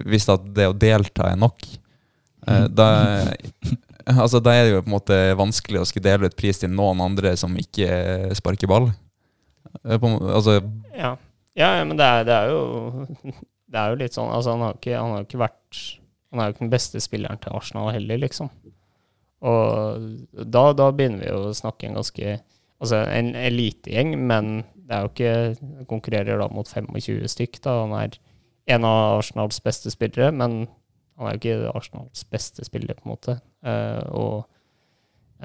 [0.09, 1.67] Hvis det å delta er nok,
[2.47, 2.89] eh, da
[4.23, 6.71] Altså, da er det jo på en måte vanskelig å skulle dele ut pris til
[6.73, 7.89] noen andre som ikke
[8.37, 8.91] sparker ball.
[9.83, 10.59] Eh, altså,
[10.95, 11.15] Ja,
[11.57, 13.05] ja men det er, det er jo
[13.75, 15.79] Det er jo litt sånn Altså, han har ikke, han har ikke vært
[16.31, 18.51] Han er jo ikke den beste spilleren til Arsenal heller, liksom.
[19.45, 20.05] Og
[20.47, 22.37] da, da begynner vi jo å snakke en ganske
[22.83, 27.79] Altså en elitegjeng, men det er jo ikke Konkurrerer da mot 25 stykk, da.
[27.83, 28.17] Han er
[28.75, 30.65] en av Arsenals beste spillere, men
[31.15, 33.37] han er jo ikke Arsenals beste spiller, på en måte.
[33.65, 34.35] Uh, og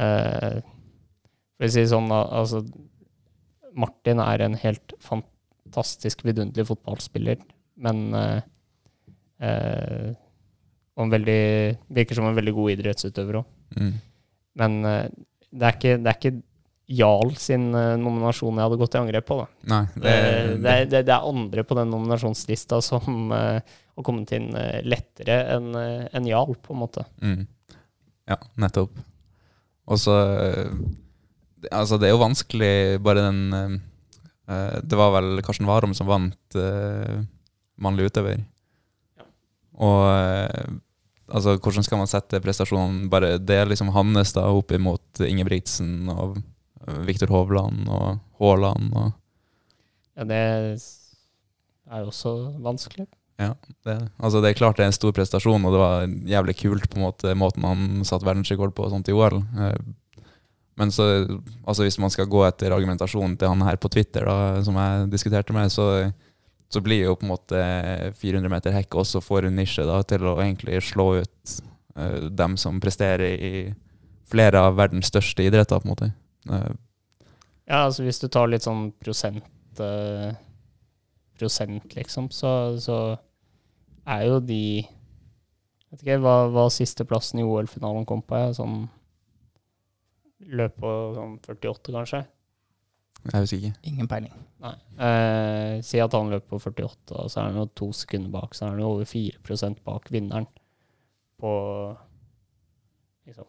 [0.01, 0.59] uh,
[1.57, 2.65] For å si det sånn, altså
[3.79, 7.39] Martin er en helt fantastisk vidunderlig fotballspiller,
[7.81, 8.41] men uh,
[10.99, 11.43] Og en veldig
[11.97, 13.53] Virker som en veldig god idrettsutøver òg.
[13.79, 13.95] mm,
[14.61, 16.35] Men det, er ikke, det er ikke
[16.91, 19.37] Jarl sin eh, nominasjon jeg hadde gått i angrep på.
[19.43, 19.47] da.
[19.71, 20.15] Nei, Det,
[20.65, 25.39] det, det, det, er andre på den nominasjonslista som uh, har kommet inn eh, lettere
[25.55, 27.07] enn en Jarl, på en måte.
[27.23, 27.45] Mm.
[28.31, 28.99] Ja, nettopp.
[29.91, 30.17] Og så
[31.61, 33.41] det- Altså, det er jo vanskelig, bare den
[34.49, 37.21] eh, Det var vel Karsten Warholm som vant uh,
[37.79, 38.41] mannlig utøver.
[39.79, 40.79] Og uh,
[41.29, 46.09] altså, hvordan skal man sette prestasjonen Bare det er liksom hans da opp imot Ingebrigtsen
[46.11, 46.41] og
[47.07, 49.13] Viktor Hovland og Haaland og
[50.19, 53.07] Ja, det er jo også vanskelig.
[53.39, 56.91] det, altså det er klart det er en stor prestasjon, og det var jævlig kult
[56.91, 59.41] på en måte måten han satte verdensrekord på og sånt i OL.
[59.41, 59.79] Eh,
[60.81, 61.05] Men så,
[61.67, 65.11] altså hvis man skal gå etter argumentasjonen til han her på Twitter, da, som jeg
[65.13, 66.13] diskuterte med, så,
[66.73, 67.65] så blir jo på en måte
[68.17, 71.57] 400 meter hekk også for en nisje da, til å egentlig slå ut
[71.99, 73.75] uh, dem som presterer i
[74.31, 76.11] flere av verdens største idretter, på en måte.
[76.49, 76.71] Eh,
[77.71, 79.45] Ja, altså hvis du tar litt sånn prosent
[79.81, 80.33] eh,
[81.39, 82.51] Prosent, liksom, så,
[82.81, 82.97] så
[84.09, 84.63] er jo de
[85.91, 88.37] Vet ikke hva, hva sisteplassen i OL-finalen kom på.
[88.39, 88.85] Jeg, sånn
[90.55, 92.21] Løp på sånn 48, kanskje?
[93.21, 93.73] jeg husker ikke.
[93.91, 94.37] Ingen peiling.
[94.65, 94.71] Nei.
[95.05, 98.55] Eh, si at han løp på 48, og så er han jo to sekunder bak.
[98.57, 100.47] Så er han jo over 4% bak vinneren
[101.41, 101.51] på
[103.29, 103.45] liksom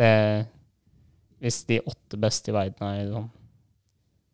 [0.00, 0.10] Det
[1.40, 3.30] Hvis de åtte beste i verden er sånn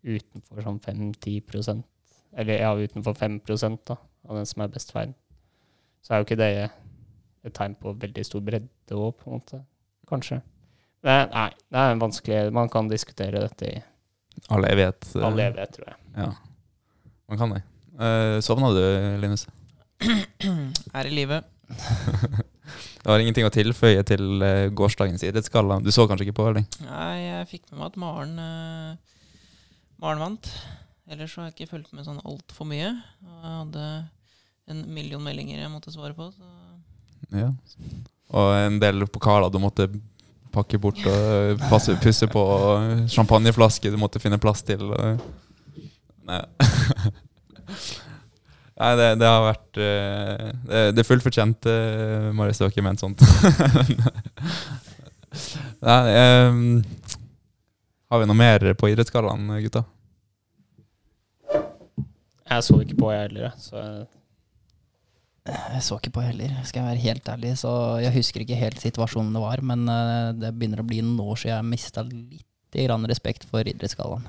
[0.07, 1.83] utenfor sånn 5-10
[2.37, 3.41] Eller ja, utenfor 5
[3.87, 3.97] da,
[4.29, 5.15] av den som er best i verden,
[6.03, 6.51] så er jo ikke det
[7.47, 9.61] et tegn på veldig stor bredde òg, på en måte.
[10.11, 10.41] Kanskje.
[11.07, 13.77] Men nei, det er en vanskelig Man kan diskutere dette i
[14.53, 15.07] All evighet.
[15.15, 15.97] eh, all evighet, tror jeg.
[16.17, 16.31] Ja,
[17.31, 17.63] man kan det.
[17.97, 18.83] Uh, sovna du,
[19.23, 19.47] Linus?
[20.93, 21.43] Her i live.
[23.07, 25.77] Det var ingenting å tilføye til eh, gårsdagens idrettsgalla.
[25.79, 26.65] Du så kanskje ikke på, eller?
[26.83, 29.21] Nei, jeg fikk med meg at Maren uh,
[30.03, 30.49] Maren vant.
[31.07, 32.89] Ellers så har jeg ikke fulgt med sånn altfor mye.
[33.23, 33.85] Og jeg hadde
[34.75, 36.27] en million meldinger jeg måtte svare på.
[36.35, 36.51] Så
[37.31, 37.53] Ja.
[38.35, 39.87] Og en del pokaler du måtte
[40.51, 42.43] pakke bort og passe, pusse på.
[42.43, 44.83] og Champagneflaske du måtte finne plass til.
[46.27, 46.43] Nei.
[48.77, 52.85] Nei, det, det har vært eh, Det, det er fullt fortjent, uh, Marius Støke, ikke
[52.85, 53.23] ment sånt.
[55.87, 56.03] Nei,
[56.51, 56.61] um,
[58.13, 59.83] har vi noe mer på idrettsgallaen, gutta?
[62.47, 63.51] Jeg så ikke på, jeg heller.
[63.59, 64.07] Så jeg-
[65.83, 67.53] så ikke på heller, skal jeg være helt ærlig.
[67.59, 67.71] Så
[68.03, 71.37] jeg husker ikke helt situasjonen det var, men eh, det begynner å bli noen år
[71.43, 72.45] siden jeg mista litt
[72.77, 74.27] grann respekt for idrettsgallaen.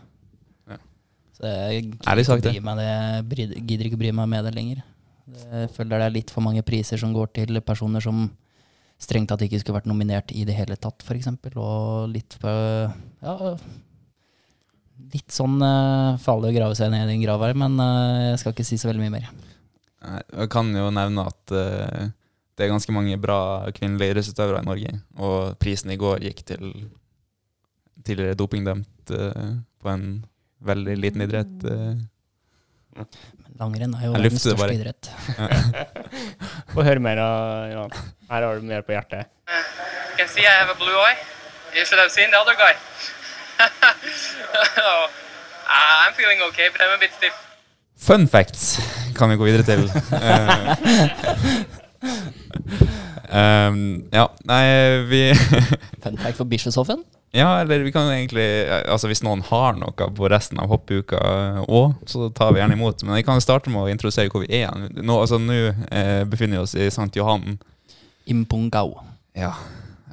[1.38, 2.92] Så jeg gidder sagt, ikke, bry meg det,
[3.30, 4.84] bry- gidder ikke bry meg med det lenger.
[5.28, 8.24] Jeg føler det er litt for mange priser som går til personer som
[8.98, 11.28] strengt tatt ikke skulle vært nominert i det hele tatt, f.eks.
[11.54, 12.54] Og litt på
[13.22, 13.36] Ja,
[15.14, 18.40] litt sånn uh, farlig å grave seg ned i en grav her, men uh, jeg
[18.42, 19.28] skal ikke si så veldig mye mer.
[20.08, 22.08] Jeg kan jo nevne at uh,
[22.58, 23.38] det er ganske mange bra
[23.78, 24.96] kvinnelige idrettsutøvere i Norge.
[25.22, 26.66] Og prisen i går gikk til
[28.08, 30.08] tidligere dopingdømt uh, på en
[30.62, 31.64] veldig liten idrett.
[31.64, 31.96] eh.
[32.98, 33.08] Men
[33.60, 34.74] langrenn er jo Jeg verdens største bare.
[34.74, 35.10] idrett.
[36.74, 37.92] Få høre mer av Johan.
[38.32, 39.30] Her har du mer på hjertet.
[39.48, 41.18] You can see I have a blue eye.
[41.78, 42.74] You should have seen the other guy.
[44.82, 45.06] oh,
[45.70, 47.34] I'm feeling okay, but I'm a bit stiff.
[47.98, 48.78] Fun facts
[49.18, 49.90] kan vi gå videre til.
[53.28, 53.80] Eh, um,
[54.14, 54.64] ja, nei,
[55.10, 55.22] vi
[56.04, 57.02] Fun fact for Bischofshofen.
[57.36, 58.46] Ja, eller vi kan egentlig
[58.88, 61.20] Altså Hvis noen har noe på resten av hoppuka
[61.68, 63.04] òg, så tar vi gjerne imot.
[63.04, 64.72] Men vi kan starte med å introdusere hvor vi er.
[64.96, 65.58] Nå altså, nå,
[65.92, 67.10] eh, befinner vi oss i St.
[67.20, 67.58] Johan.
[68.32, 68.96] Impungau.
[69.38, 69.52] Ja.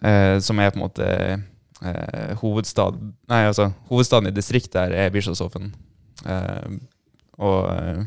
[0.02, 2.98] Eh, som er på en måte eh, hovedstad
[3.30, 5.70] Nei, altså, hovedstaden i distriktet her er Bischofshofen.
[6.26, 6.76] Eh,
[7.38, 8.04] og eh,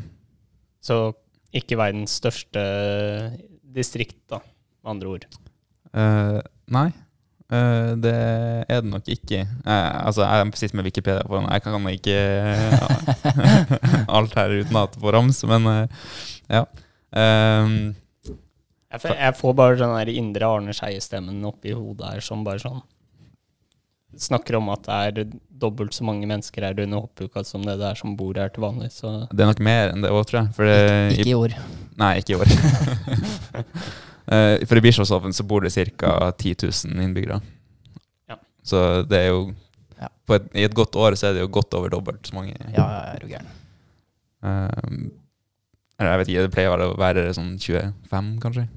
[0.84, 1.00] Så
[1.58, 2.62] ikke verdens største
[3.74, 4.38] distrikt, da,
[4.84, 5.26] med andre ord.
[5.96, 6.40] eh,
[6.76, 6.90] Nei.
[7.52, 8.14] Eh, det
[8.68, 9.40] er det nok ikke.
[9.64, 12.18] Uh, altså, jeg sitter med Wikipedia foran meg, Jeg kan ikke
[12.52, 16.04] uh, alt her uten at på rams, men eh,
[16.50, 16.64] ja.
[17.08, 17.94] Um,
[18.92, 22.60] Jeg, får- jeg får bare den der indre Arne Skeie-stemmen oppi hodet her som bare
[22.62, 22.80] sånn
[24.18, 27.90] Snakker om at det er dobbelt så mange mennesker her under hoppuka som det det
[27.90, 28.88] er som bor her til vanlig.
[28.96, 30.54] Så det er nok mer enn det òg, tror jeg.
[30.56, 31.54] For det, Ikke i år.
[32.00, 32.48] Nei, ikke i år.
[34.28, 36.30] Eh, for i Bischofshoven så bor det ca.
[36.36, 37.40] 10 000 innbyggere.
[38.28, 38.36] Ja.
[38.62, 39.54] Så det er jo
[40.00, 40.08] Ja.
[40.28, 42.54] på et, I et godt år så er det jo godt over dobbelt så mange.
[42.76, 43.48] Ja, jeg er du gæren.
[44.44, 45.08] Eh,
[45.98, 48.68] eller jeg vet ikke, det pleier å være sånn 25, kanskje?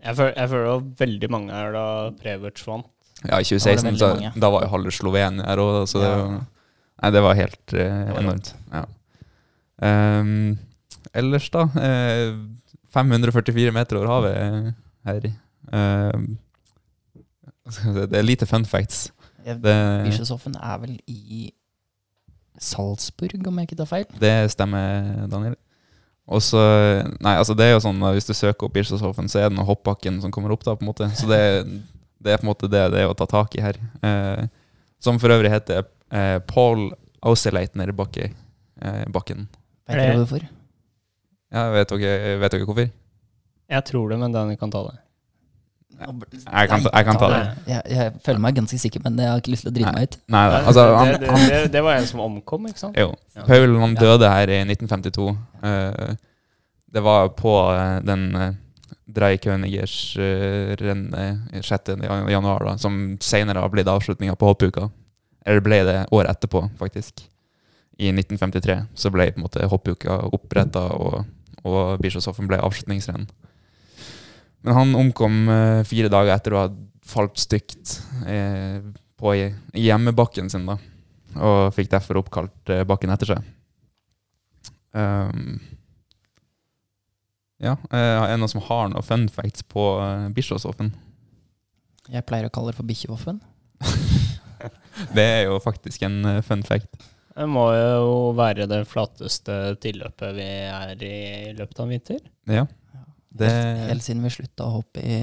[0.00, 1.82] jeg føler, jeg føler det var veldig mange her da
[2.22, 2.86] Prevec vant.
[3.28, 4.40] Ja, i 2016 Da var det 2016 veldig så, mange.
[4.40, 6.46] da var jo halve Slovenia her òg, så det, var-
[7.02, 8.54] Nei, det var helt eh, Det var enormt.
[8.72, 8.84] Ja.
[9.82, 10.58] Um,
[11.16, 12.32] ellers, da eh,
[12.94, 14.74] 544 meter over havet
[15.06, 15.28] her.
[15.72, 16.26] Ehm,
[17.66, 19.10] vi se, det er lite fun facts.
[19.46, 21.50] Bischofshofen er vel i
[22.60, 24.06] Salzburg, om jeg ikke tar feil.
[24.20, 25.54] det stemmer, Daniel.
[26.30, 26.60] Og så
[27.20, 30.20] Nei, altså det er jo sånn hvis du søker opp Bischofshofen, så er det hoppbakken
[30.22, 31.08] som kommer opp da, på en måte.
[31.16, 31.40] Så det,
[32.22, 33.78] det er på en måte det det er å ta tak i her.
[34.04, 34.44] Eh,
[35.02, 36.90] som for øvrig heter eh, Paul
[37.24, 38.36] Auseleitner-bakken.
[38.80, 40.44] Eh, Er det- hvorfor?
[41.52, 42.90] Ja, vet dere, vet dere hvorfor?
[43.70, 44.96] Jeg tror det, men Danny kan ta det.
[46.00, 47.40] Jeg kan ta- jeg kan ta det.
[47.68, 50.06] Jeg, jeg føler meg ganske sikker, men jeg har ikke lyst til å drite meg
[50.08, 50.14] ut.
[50.32, 52.96] Nei, Nei, altså det, han, det, han, det, det var en som omkom, ikke sant?
[52.96, 53.10] Jo.
[53.46, 55.26] Paul han døde her i 1952.
[55.68, 56.14] Eh,
[56.96, 58.46] det var på eh, den uh,
[59.10, 61.92] Dreikönigers uh, rennet 6.
[62.00, 64.88] jan- januar, da, som senere har blitt avslutninga på hoppuka.
[65.44, 67.26] Eller ble det året etterpå, faktisk.
[68.00, 71.26] I 1953 så ble på en måte hoppuka oppretta, og,
[71.66, 73.28] og Bischofshofen ble avslutningsrennen.
[74.60, 76.70] Men han omkom eh, fire dager etter å ha
[77.10, 77.96] falt stygt
[78.28, 78.80] eh,
[79.20, 79.34] på
[79.76, 80.76] hjemmebakken sin, da.
[81.40, 83.46] Og fikk derfor oppkalt eh, bakken etter seg.
[84.90, 85.60] Um,
[87.62, 89.86] ja, eh, er det noen som har noen fun facts på
[90.36, 90.92] Bischofshofen?
[92.10, 93.40] Jeg pleier å kalle det for Bikkjehoffen.
[95.16, 96.98] Det er jo faktisk en fun fact.
[97.40, 101.12] Det må jo være det flateste tilløpet vi er i
[101.48, 102.18] i løpet av en vinter.
[102.52, 102.66] Ja.
[103.30, 105.16] Det, Helt, helt siden vi slutta å hoppe i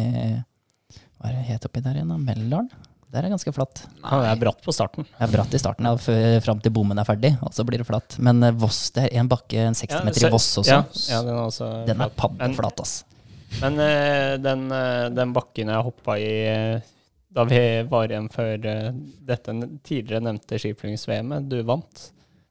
[1.19, 2.09] Hva er det het oppi der igjen?
[2.09, 2.17] da?
[2.17, 2.69] Meldalen?
[3.13, 3.83] Der er ganske flatt.
[4.01, 5.05] Ja, det er bratt på starten.
[5.07, 7.87] Det er bratt i starten, ja, fram til bommen er ferdig, og så blir det
[7.87, 8.17] flatt.
[8.23, 10.73] Men eh, Voss, det er en bakke, en 60 meter i Voss også.
[10.73, 10.81] Ja,
[11.13, 12.17] ja, den er også Den er flat.
[12.19, 12.97] paddeflat, ass.
[13.61, 16.33] Men, men eh, den, eh, den bakken jeg hoppa i
[17.37, 17.59] da vi
[17.91, 18.87] var igjen før eh,
[19.29, 19.53] dette
[19.85, 22.07] tidligere nevnte skiflygings-VM-et, du vant.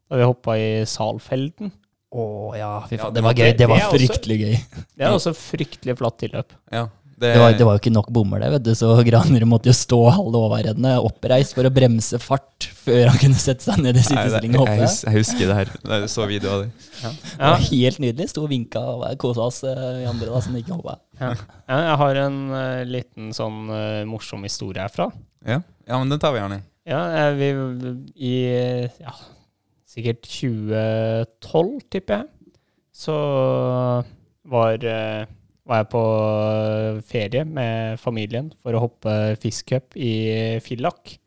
[0.07, 1.73] Da vi hoppa i Salfelden.
[2.15, 2.23] Å
[2.55, 3.11] ja, fy Ja, faen.
[3.11, 3.49] det Det var gøy.
[3.51, 4.55] Det det var også- fryktelig gøy.
[4.95, 6.55] Det er også fryktelig flatt tilløp.
[6.71, 6.85] ja,
[7.19, 9.67] det, Det var, det var jo ikke nok bommer, det, vet du, så Granerud måtte
[9.71, 13.97] jo stå halve overredende oppreist for å bremse fart før han kunne sette seg ned
[13.97, 14.87] i sittestilling sittestillingen og jeg, hoppe.
[14.87, 15.71] Jeg, jeg husker det her.
[15.97, 16.69] Jeg så video av det.
[16.77, 18.29] Det Ja, var helt nydelig.
[18.29, 20.95] Sto og vinka og kosa oss eh, vi andre da, som ikke hoppa.
[21.21, 21.33] ja.
[21.67, 25.09] Jeg har en uh, liten sånn uh, morsom historie herfra.
[25.47, 26.61] Ja, ja men den tar vi gjerne.
[26.87, 27.47] Ja, eh, vi
[28.29, 28.35] I
[29.01, 29.13] ja,
[29.89, 32.53] sikkert 2012, tipper jeg,
[32.95, 33.15] så
[34.47, 35.25] var, uh,
[35.67, 36.03] var jeg på
[37.09, 40.13] ferie med familien for å hoppe fiskecup i
[40.63, 41.17] Fillak.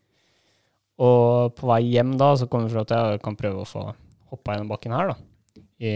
[1.01, 3.85] Og på vei hjem da, så kom vi fra at jeg kan prøve å få
[4.31, 5.63] hoppa gjennom bakken her, da.
[5.81, 5.93] I,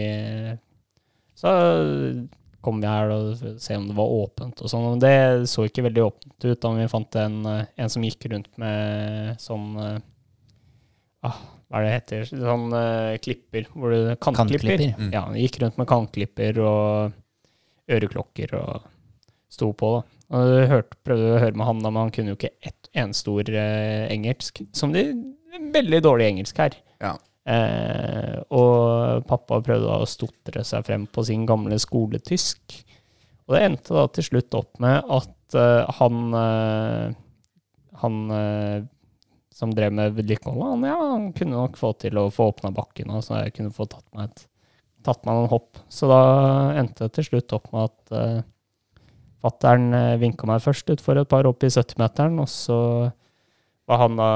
[1.37, 1.51] så
[2.65, 4.87] kom vi her og se om det var åpent og sånn.
[4.93, 8.27] Men det så ikke veldig åpent ut da vi fant en, eh, en som gikk
[8.33, 9.99] rundt med sånn eh,
[11.29, 11.37] ah,
[11.69, 12.25] Hva er det heter?
[12.31, 13.69] Sånn uh, klipper.
[13.73, 14.75] Hvor du, kantklipper.
[14.75, 14.97] Kantklipper.
[14.97, 15.13] Mm.
[15.13, 17.15] Ja, han gikk rundt med kantklipper og
[17.95, 18.85] øreklokker og
[19.51, 20.03] sto på, da.
[20.35, 22.89] Og du hørte, prøvde å høre med han, da, men han kunne jo ikke ett
[22.97, 24.61] eneste ord uh, engelsk.
[24.77, 25.07] Som de
[25.73, 26.77] veldig dårlig engelsk her.
[27.01, 27.15] Ja.
[27.45, 32.79] Eh, og pappa prøvde da å stotre seg frem på sin gamle skoletysk.
[33.45, 37.15] Og det endte da til slutt opp med at eh, han eh,
[38.01, 38.79] Han eh,
[39.55, 43.13] som drev med vedlikehold, han, ja, han kunne nok få til å få åpna bakken,
[43.23, 44.41] så jeg kunne få tatt meg, et,
[45.07, 45.79] tatt meg noen hopp.
[45.87, 46.19] Så da
[46.75, 48.41] endte det til slutt opp med at eh,
[49.45, 52.79] fattern uh, vinka meg først utfor et par hopp i 70-meteren, og så
[53.87, 54.29] var han da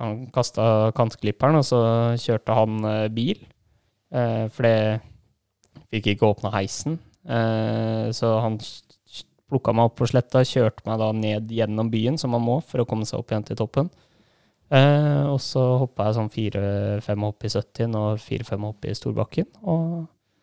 [0.00, 1.80] Han kasta kantklipperen, og så
[2.20, 3.42] kjørte han eh, bil.
[4.10, 5.00] Eh, for det
[5.92, 6.98] fikk ikke åpna heisen.
[7.28, 8.58] Eh, så han
[9.50, 12.82] plukka meg opp på sletta, kjørte meg da ned gjennom byen, som man må for
[12.82, 13.90] å komme seg opp igjen til toppen.
[14.70, 19.50] Eh, og så hoppa jeg sånn fire-fem hopp i 70 og fire-fem hopp i Storbakken.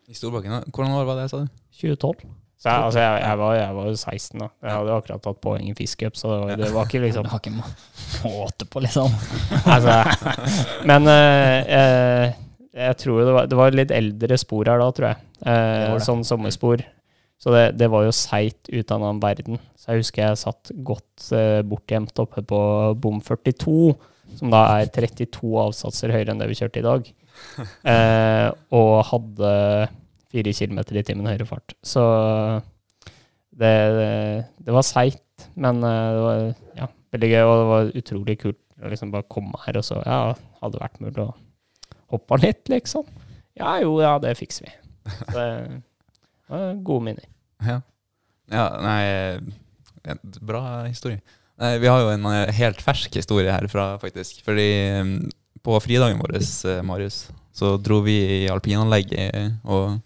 [0.08, 0.60] I Storbakken, ja.
[0.68, 1.64] Hvordan år var det, sa du?
[1.80, 2.28] 2012.
[2.58, 4.46] Så jeg, altså jeg, jeg, var, jeg var jo 16 da.
[4.66, 7.30] Jeg hadde akkurat tatt poeng i fiskecup, så det var, det var ikke liksom Du
[7.30, 9.14] har ikke måte på, liksom.
[9.74, 9.94] altså,
[10.90, 12.36] Men eh, eh,
[12.78, 15.20] jeg tror det var, det var litt eldre spor her da, tror jeg.
[15.44, 16.04] Eh, Det det.
[16.08, 16.82] sånn sommerspor.
[17.38, 19.60] Så det, det var jo seigt ut av den verden.
[19.78, 22.60] Så jeg husker jeg satt godt eh, bortgjemt oppe på
[22.98, 23.94] bom 42,
[24.40, 27.06] som da er 32 avsatser høyere enn det vi kjørte i dag.
[27.86, 29.50] Eh, og hadde
[30.32, 31.74] fire kilometer i timen høyere fart.
[31.86, 32.02] Så
[33.58, 33.74] det,
[34.62, 36.42] det var seigt, men eh, det var
[36.78, 39.98] ja, veldig gøy, og det var utrolig kult å liksom bare komme her og så
[40.06, 40.20] Ja,
[40.60, 41.32] hadde det vært mulig å
[42.12, 43.08] hoppe litt, liksom.
[43.58, 44.74] Ja jo, ja, det fikser vi.
[45.08, 45.80] Så det
[46.52, 47.26] var gode minner.
[47.58, 47.80] Ja.
[48.54, 49.40] ja nei
[50.46, 51.18] Bra historie.
[51.58, 54.44] Nei, vi har jo en eh, helt fersk historie herfra, faktisk.
[54.46, 54.68] Fordi
[55.02, 55.16] mm,
[55.66, 59.98] på fridagen vår, eh, Marius, så dro vi i alpinanlegget og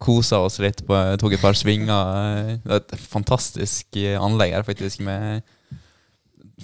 [0.00, 0.82] kosa oss litt.
[0.86, 1.90] På, tok et par svinger.
[2.50, 5.42] eh, Det er et fantastisk eh, anlegg her, faktisk, med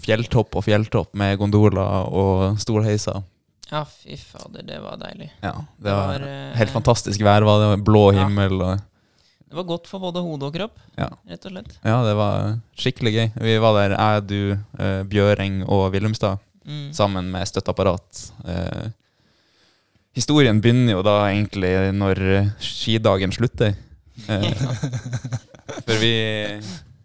[0.03, 3.23] fjelltopp og fjelltopp med gondoler og stolheiser.
[3.71, 5.31] Ja, fy fader, det var deilig.
[5.43, 7.43] Ja, det var var, helt fantastisk vær.
[7.49, 8.77] Var det var blå himmel Ja.
[9.47, 11.07] Det var godt for både hode og kropp, Ja.
[11.31, 11.77] rett og slett.
[11.85, 13.29] Ja, det var skikkelig gøy.
[13.41, 16.93] Vi var der, jeg, du, Bjøring Bjøreng og Willumstad, Mm.
[16.93, 18.33] sammen med støtteapparat.
[20.17, 23.75] Historien begynner jo da egentlig når eh, skidagen slutter.
[24.33, 24.47] Eh,
[25.87, 26.15] for vi,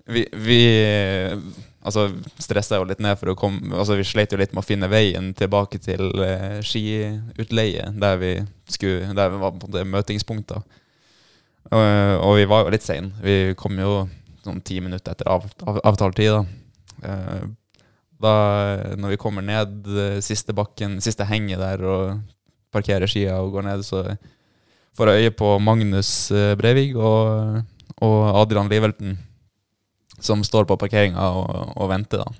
[0.07, 1.34] vi, vi eh,
[1.84, 2.07] altså,
[2.39, 4.88] stressa jo litt ned for å komme Altså, vi sleit jo litt med å finne
[4.91, 6.07] veien tilbake til
[6.64, 8.32] skiutleie, der vi
[8.72, 10.80] skulle Der vi var på det møtingspunktet.
[11.72, 13.12] Og, og vi var jo litt seine.
[13.20, 14.05] Vi kom jo
[14.45, 15.99] sånn ti minutter etter av, av.
[15.99, 16.43] Da.
[18.22, 18.36] Da,
[18.95, 19.84] når vi kommer ned
[20.24, 22.22] siste bakken, siste henget der og
[22.72, 24.06] parkerer skia og går ned, så
[24.98, 27.62] får jeg øye på Magnus eh, Brevig og,
[28.04, 29.18] og Adrian Livelten,
[30.22, 32.24] som står på parkeringa og, og venter.
[32.24, 32.36] da.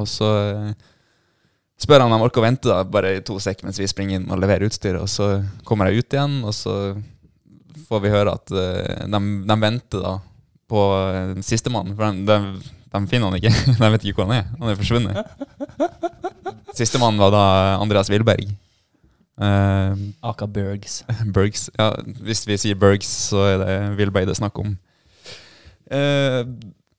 [0.00, 0.70] Og så eh,
[1.80, 4.20] spør han om de orker å vente da, bare i to sek mens vi springer
[4.20, 5.00] inn og leverer utstyret.
[5.02, 6.76] Og så kommer jeg ut igjen, og så
[7.88, 10.16] får vi høre at eh, de, de venter da
[10.70, 10.80] på
[11.44, 11.92] sistemann.
[11.96, 13.52] For de, de, de finner han ikke.
[13.80, 14.52] De vet ikke hvor han er.
[14.60, 15.18] Han er forsvunnet.
[16.74, 17.42] Sistemann var da
[17.78, 18.48] Andreas Wilberg.
[19.40, 21.02] Eh, Aka Bergs.
[21.34, 21.68] Bergs.
[21.78, 21.90] Ja,
[22.24, 24.76] hvis vi sier Bergs, så er det Wilberg det er snakk om.
[25.84, 26.46] Uh,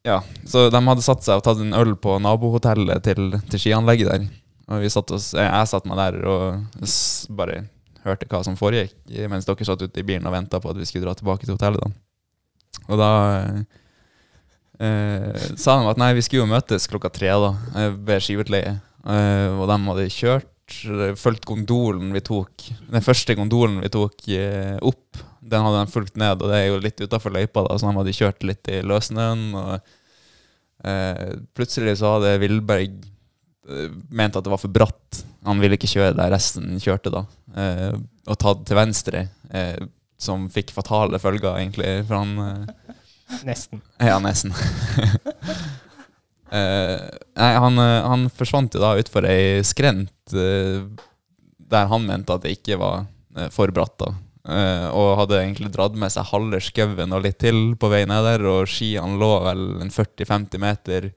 [0.05, 4.11] ja, så de hadde satt seg og tatt en øl på nabohotellet til, til skianlegget
[4.11, 4.27] der.
[4.69, 6.85] Og vi satt oss, jeg, satt meg der og
[7.37, 7.63] bare
[8.05, 8.93] hørte hva som foregikk,
[9.31, 11.57] mens dere satt ute i bilen og venta på at vi skulle dra tilbake til
[11.57, 11.81] hotellet.
[11.81, 12.05] da.
[12.85, 13.11] Og da
[14.83, 18.75] eh, sa de at nei, vi skulle jo møtes klokka tre da, eh, ved skiutleie.
[19.05, 20.49] Eh, og de hadde kjørt,
[21.19, 22.65] fulgt gondolen vi tok.
[22.89, 26.67] Den første gondolen vi tok eh, opp, den hadde de fulgt ned, og det er
[26.71, 29.43] jo litt utafor løypa, da, så de hadde kjørt litt i løssnøen.
[29.59, 32.95] Og eh, plutselig så hadde Vilberg
[33.69, 35.21] eh, ment at det var for bratt.
[35.45, 37.25] Han ville ikke kjøre der resten kjørte, da.
[37.53, 37.93] Eh,
[38.25, 39.77] og tatt til venstre, eh,
[40.17, 42.91] som fikk fatale følger, egentlig, for han eh,
[43.45, 43.81] Nesten.
[43.97, 44.53] ja, nesten.
[46.55, 47.01] Eh,
[47.41, 50.85] nei, han, eh, han forsvant jo da utfor ei skrent eh,
[51.65, 53.09] der han mente at det ikke var
[53.51, 53.97] for bratt.
[53.99, 54.13] da.
[54.45, 58.27] Uh, og hadde egentlig dratt med seg halve skauen og litt til på vei ned
[58.27, 61.07] der, og skiene lå vel en 40-50 meter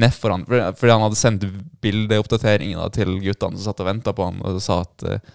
[0.00, 0.44] nedfor han.
[0.44, 1.46] Fordi han hadde sendt
[1.84, 5.32] bildeoppdateringer til guttene som satt og venta på han, og sa at eh,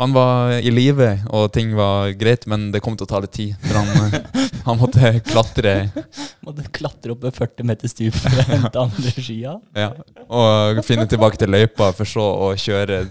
[0.00, 3.34] han var i live, og ting var greit, men det kom til å ta litt
[3.36, 3.52] tid.
[3.62, 4.16] For han,
[4.66, 5.74] han måtte klatre
[6.42, 9.58] Måtte klatre opp med 40 meter stup for å hente andre skia.
[9.78, 9.92] Ja,
[10.26, 13.04] og finne tilbake til løypa for så å kjøre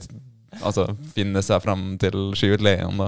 [0.61, 0.83] Altså
[1.15, 3.07] finne seg fram til skiutleien, da.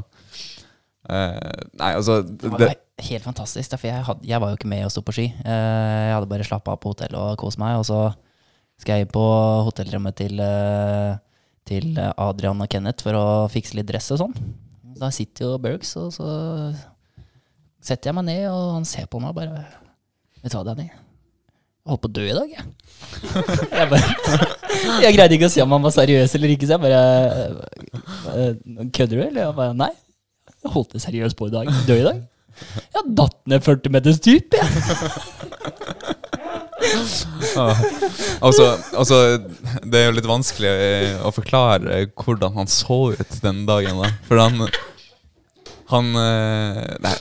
[1.04, 1.36] Uh,
[1.76, 2.78] nei, altså Det det, var
[3.10, 5.26] helt fantastisk, for jeg, hadde, jeg var jo ikke med å stå på ski.
[5.44, 7.76] Uh, Jeg hadde bare slappa av på hotellet og kost meg.
[7.82, 8.00] Og så
[8.80, 9.24] skal jeg på
[9.68, 11.20] hotellrommet til, eh,
[11.68, 14.36] til Adrian og Kenneth for å fikse litt dress og sånn.
[15.00, 16.28] Da sitter jo Bergs, og så
[17.84, 19.64] setter jeg meg ned, og han ser på meg og bare
[20.44, 20.90] Vet du hva, Danny?
[21.84, 22.66] Jeg holdt på å dø i dag, jeg.
[23.80, 24.50] jeg, bare,
[25.06, 27.02] jeg greide ikke å si om han var seriøs eller ikke, så jeg bare
[28.34, 29.42] eh, Kødder du, eller?
[29.46, 29.92] Jeg bare Nei.
[30.64, 31.72] Jeg holdt det seriøst på i dag.
[31.88, 32.22] Dø i dag.
[32.94, 34.68] Jeg datt ned 40 meters dyp, jeg.
[38.44, 39.20] altså, altså,
[39.84, 44.14] det er jo litt vanskelig eh, å forklare hvordan han så ut den dagen, da.
[44.30, 44.66] For han
[45.94, 47.18] Han eh, Nei,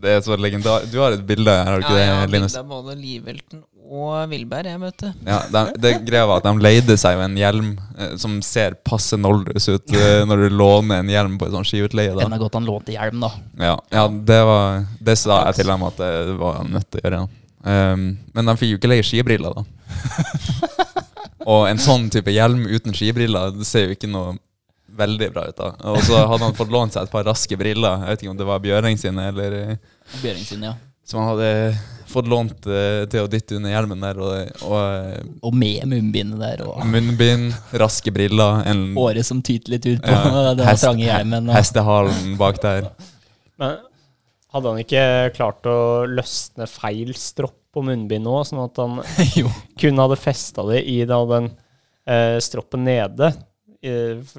[0.00, 0.86] det er så legendar...
[0.90, 2.54] Du har et bilde her, har du ikke ja, det, Linus?
[2.56, 5.08] Ja, både Livelten og Vilberg, jeg, møtte.
[5.26, 8.76] Ja, de, det greia var at de leide seg jo en hjelm eh, som ser
[8.86, 12.14] passe noldus ut eh, når du låner en hjelm på en sånn skiutleie.
[12.14, 13.32] da Enda godt han lånte hjelm, da.
[13.58, 17.04] Ja, ja det, var, det sa jeg til dem at det var nødt til å
[17.04, 17.22] gjøre.
[17.24, 17.39] Ja.
[17.60, 18.04] Um,
[18.34, 19.64] men de fikk jo ikke leie skibriller, da.
[21.50, 24.36] og en sånn type hjelm uten skibriller Det ser jo ikke noe
[25.00, 25.56] veldig bra ut.
[25.58, 28.00] da Og så hadde han fått lånt seg et par raske briller.
[28.04, 29.74] Jeg vet ikke om det var Bjøring sine, eller eh,
[30.22, 30.74] Bjøring sine, ja.
[31.08, 31.50] som han hadde
[32.10, 34.18] fått lånt uh, til å dytte under hjelmen der.
[34.18, 39.76] Og, og eh, Og med munnbindet der, og munnbind, raske briller, en året som tyter
[39.76, 41.46] litt ut på Ja, den hest- trange hjelmen.
[41.48, 42.90] Og, hestehalen bak der.
[43.60, 43.78] Men
[44.54, 45.04] hadde han ikke
[45.36, 48.98] klart å løsne feil stropp på munnbindet òg, sånn at han
[49.38, 49.50] jo.
[49.78, 51.52] kun hadde festa det i da den
[52.10, 53.32] eh, stroppen nede,
[53.80, 53.94] i,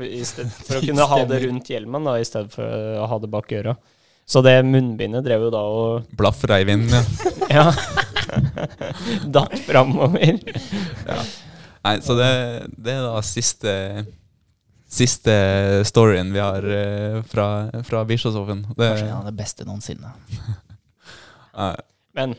[0.05, 2.67] i sted, for å kunne ha det rundt hjelmen da, i stedet for
[3.01, 3.75] å ha det bak øra.
[4.27, 7.01] Så det munnbindet drev jo da og Blafra i inn, ja.
[7.51, 7.65] Ja.
[9.27, 10.37] Datt framover.
[11.83, 12.29] Nei, så det,
[12.79, 13.73] det er da siste
[14.91, 15.33] Siste
[15.87, 17.45] storyen vi har eh, fra,
[17.83, 18.65] fra Bischofshofen.
[18.75, 20.11] Det, Kanskje en av det beste noensinne.
[22.17, 22.35] Men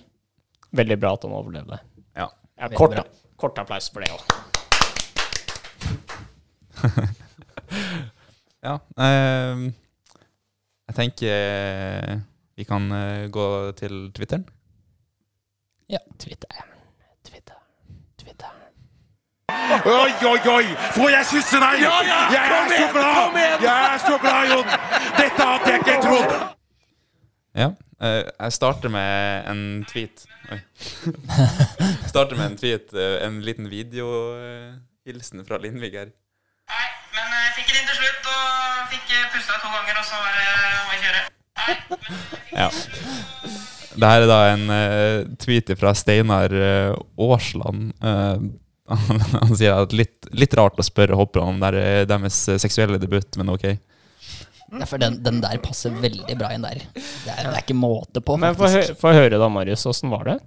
[0.71, 1.79] veldig bra at han overlevde.
[2.17, 2.29] Ja.
[2.61, 2.99] Ja, kort,
[3.41, 4.21] kort applaus for det òg.
[8.69, 8.77] ja.
[9.07, 9.65] eh,
[10.91, 12.21] jeg tenker eh,
[12.59, 13.47] vi kan eh, gå
[13.81, 14.45] til Twitteren.
[15.89, 16.05] Ja.
[16.19, 16.53] Twitter.
[17.25, 17.57] Twitter.
[18.21, 18.62] Twitter.
[19.83, 20.65] Oi, oi, oi!
[20.97, 21.81] Får jeg kysse deg?
[21.83, 22.19] Ja, ja!
[22.33, 23.39] jeg er så glad!
[23.63, 24.75] Jeg er så glad, Jon!
[25.19, 26.35] Dette hadde jeg ikke trodd!
[27.63, 27.69] Ja.
[28.03, 30.25] eh, jeg starter med en tweet.
[30.53, 30.59] Oi.
[32.13, 36.11] starter med en tweet, eh, en liten videohilsen fra Lindvig her.
[36.73, 40.17] Nei, men jeg fikk det inn til slutt, og fikk pusta to ganger, og så
[40.25, 40.49] var det
[40.81, 41.23] å kjøre.
[42.57, 42.69] Ja.
[43.93, 47.93] Det her er da en eh, tweet fra Steinar eh, Aasland.
[48.93, 51.79] Eh, han, han sier at litt, litt rart å spørre hoppere om der,
[52.09, 53.73] deres seksuelle debut, men ok.
[54.73, 56.81] Ja, for den, den der passer veldig bra inn der.
[56.95, 59.85] Det er, det er ikke måte på, Men få hø høre da, Marius.
[59.91, 60.39] Åssen var det?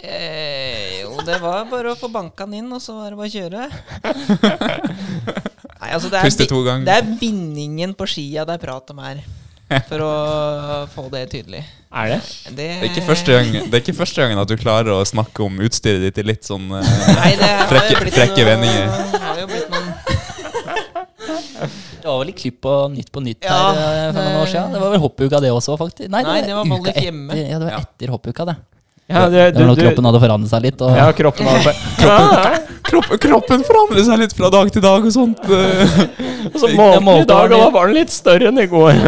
[0.00, 3.28] Eh, jo, det var bare å få banka den inn, og så var det bare
[3.28, 3.68] å kjøre.
[5.80, 9.20] Nei, altså det er, det er bindingen på skia det er prat om her.
[9.88, 10.12] For å
[10.90, 11.60] få det tydelig.
[11.90, 12.18] Er det?
[12.48, 15.00] Det, Det er ikke første, gang, det er ikke første gangen at du klarer å
[15.06, 18.86] snakke om utstyret ditt i litt sånn eh, Nei, det har Frekke- blitt frekke vendinger.
[19.10, 19.88] Det har jo blitt noen
[22.00, 24.50] Det var vel litt klipp på Nytt på Nytt Ja, her eh, for noen år
[24.54, 24.72] siden.
[24.74, 26.08] Det var vel hoppuka det også, faktisk.
[26.14, 27.34] Nei, det var Molly hjemme.
[27.34, 27.80] Etter- Ja, det var Ja.
[27.84, 28.56] etter hoppuka, det.
[29.10, 30.80] Ja, det, Det var når kroppen hadde forandret seg litt.
[30.86, 35.12] Og, Ja, kroppen hadde kroppen, kroppen, Kroppen forandrer seg litt fra dag til dag og
[35.14, 35.42] sånt.
[35.50, 35.96] eh.
[36.54, 38.94] Og så målte i dag, og da var den litt større enn i går.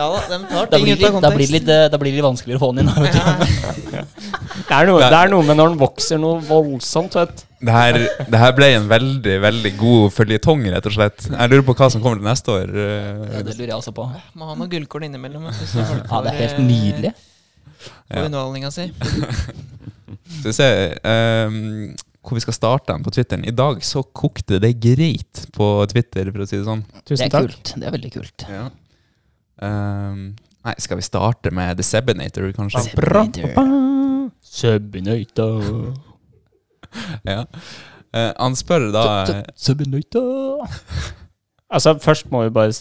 [0.00, 1.22] Ja da, de tar ting ut det av kontekst.
[1.26, 2.92] da, blir litt, eh, da blir det litt vanskeligere å få den inn.
[3.04, 3.20] Vet du.
[4.70, 7.42] Det er, noe, det er noe med når den vokser noe voldsomt, vet du.
[7.68, 7.98] Det her,
[8.32, 11.26] det her ble en veldig veldig god føljetong, rett og slett.
[11.28, 12.72] Jeg lurer på hva som kommer til neste år.
[12.72, 13.26] eh.
[13.34, 14.06] Ja, det lurer jeg også på.
[14.40, 15.50] Må ha noen gullkorn innimellom.
[15.50, 16.64] Ja, det er helt eh,
[17.80, 18.16] nydelig.
[18.16, 18.24] ja.
[18.26, 18.86] underholdninga si.
[20.40, 20.70] Skal vi se
[21.06, 23.44] um, hvor vi skal starte den på Twitteren.
[23.48, 26.84] I dag så kokte det greit på Twitter, for å si det sånn.
[27.08, 27.48] Det er takk.
[27.48, 27.72] kult.
[27.80, 28.44] Det er veldig kult.
[28.50, 28.66] Ja.
[29.60, 30.20] Um,
[30.66, 32.84] nei, skal vi starte med The Sebinator, kanskje?
[34.50, 35.96] Sebinator.
[37.22, 37.44] Ja.
[38.10, 39.04] Uh, han spør da
[39.54, 40.66] Subinator.
[41.70, 42.72] Altså, først må vi bare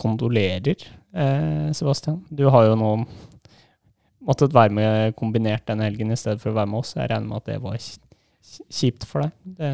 [0.00, 2.22] kondolerer, eh, Sebastian.
[2.32, 2.92] Du har jo nå
[4.26, 6.94] måttet være med kombinert denne helgen i stedet for å være med oss.
[6.96, 7.78] Jeg regner med at det var
[8.78, 9.34] kjipt for deg.
[9.58, 9.72] Det,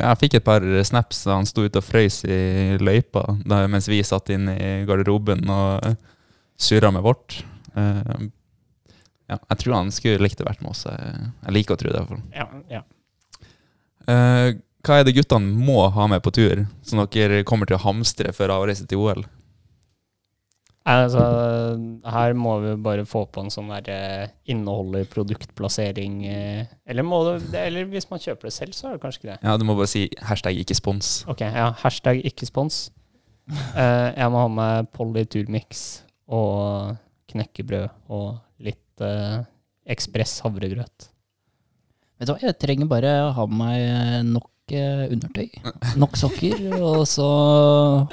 [0.00, 3.90] Jeg fikk et par snaps da han sto ute og frøys i løypa da, mens
[3.90, 5.98] vi satt inne i garderoben og uh,
[6.60, 7.42] surra med vårt.
[7.76, 8.30] Uh,
[9.30, 10.86] ja, jeg tror han skulle likt å vært med oss.
[10.88, 12.06] Jeg, jeg liker å tro det.
[12.08, 12.24] fall.
[12.34, 12.82] ja, ja.
[14.08, 17.82] Uh, hva er det guttene må ha med på tur, som dere kommer til å
[17.82, 19.26] hamstre før avreise til OL?
[20.90, 21.24] Altså,
[22.10, 27.54] her må vi bare få på en sånn der eh, produktplassering eh, eller, må det,
[27.54, 29.38] eller hvis man kjøper det selv, så er det kanskje ikke det.
[29.44, 31.12] Ja, Du må bare si hashtag ikke spons.
[31.30, 32.88] Ok, ja, hashtag ikke spons.
[33.50, 36.96] Eh, jeg må ha med Polly Turmix og
[37.30, 38.78] knekkebrød og litt
[39.90, 41.08] Ekspress havregrøt.
[42.20, 45.48] Vet du hva, jeg trenger bare ha med meg nok eh, undertøy,
[46.00, 47.26] nok sokker, og så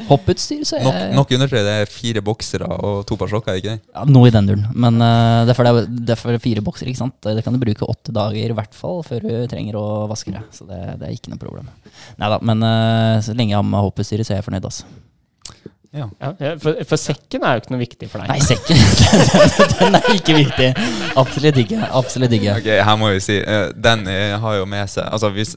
[0.10, 1.60] hopputstyr, så Nok, nok undertøy.
[1.66, 3.82] Det er fire boksere og to par sokker, er ikke det?
[3.94, 4.68] ja, Noe i den duren.
[4.76, 7.18] Men uh, det er for det er, det er fire bokser, ikke sant.
[7.24, 10.44] Det kan du bruke åtte dager i hvert fall før du trenger å vaske det.
[10.56, 11.68] Så det, det er ikke noe problem.
[12.22, 14.88] Nei da, men uh, så lenge jeg har med hopputstyret, så er jeg fornøyd, altså.
[15.96, 16.08] Ja,
[16.62, 18.30] for, for sekken er jo ikke noe viktig for deg.
[18.34, 18.80] Nei, sekken,
[19.80, 20.68] den er ikke viktig.
[21.18, 21.80] Absolutt ikke.
[22.02, 22.58] Absolutt ikke.
[22.60, 23.38] Ok, her må vi si
[23.88, 24.04] Den
[24.44, 25.56] har jo med seg Altså hvis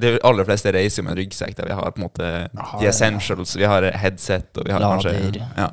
[0.00, 2.88] De aller fleste reiser med en ryggsekk der vi har på en måte Aha, the
[2.90, 3.52] essentials.
[3.58, 5.04] Vi har headset, og vi har Lader.
[5.04, 5.70] kanskje ja.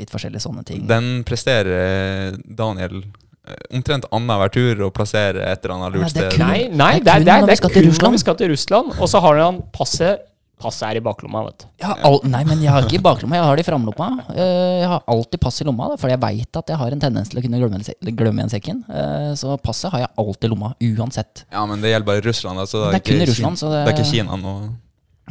[0.00, 0.86] Litt forskjellige sånne ting.
[0.88, 6.36] Den presterer eh, Daniel eh, omtrent annenhver tur å plassere et eller annet lurt sted.
[6.40, 8.38] Nei, nei, Det er det er, det er, vi det er kun når vi skal
[8.40, 8.94] til Russland.
[8.98, 10.24] Og så har han passet
[10.62, 11.66] Passet er i baklomma, vet du.
[11.82, 14.08] Jeg al nei, men jeg har ikke i baklomma, jeg har det i framlomma.
[14.30, 17.28] Eh, Jeg har alltid pass i lomma, for jeg veit at jeg har en tendens
[17.32, 18.84] til å kunne glemme, igjen sekken.
[18.88, 21.44] Eh, Så passet har jeg alltid i lomma, uansett.
[21.50, 22.58] Ja, men det gjelder bare Russland.
[22.62, 24.54] Altså, Det er kun i ikke Russland, Kina, så det, det er ikke Kina nå.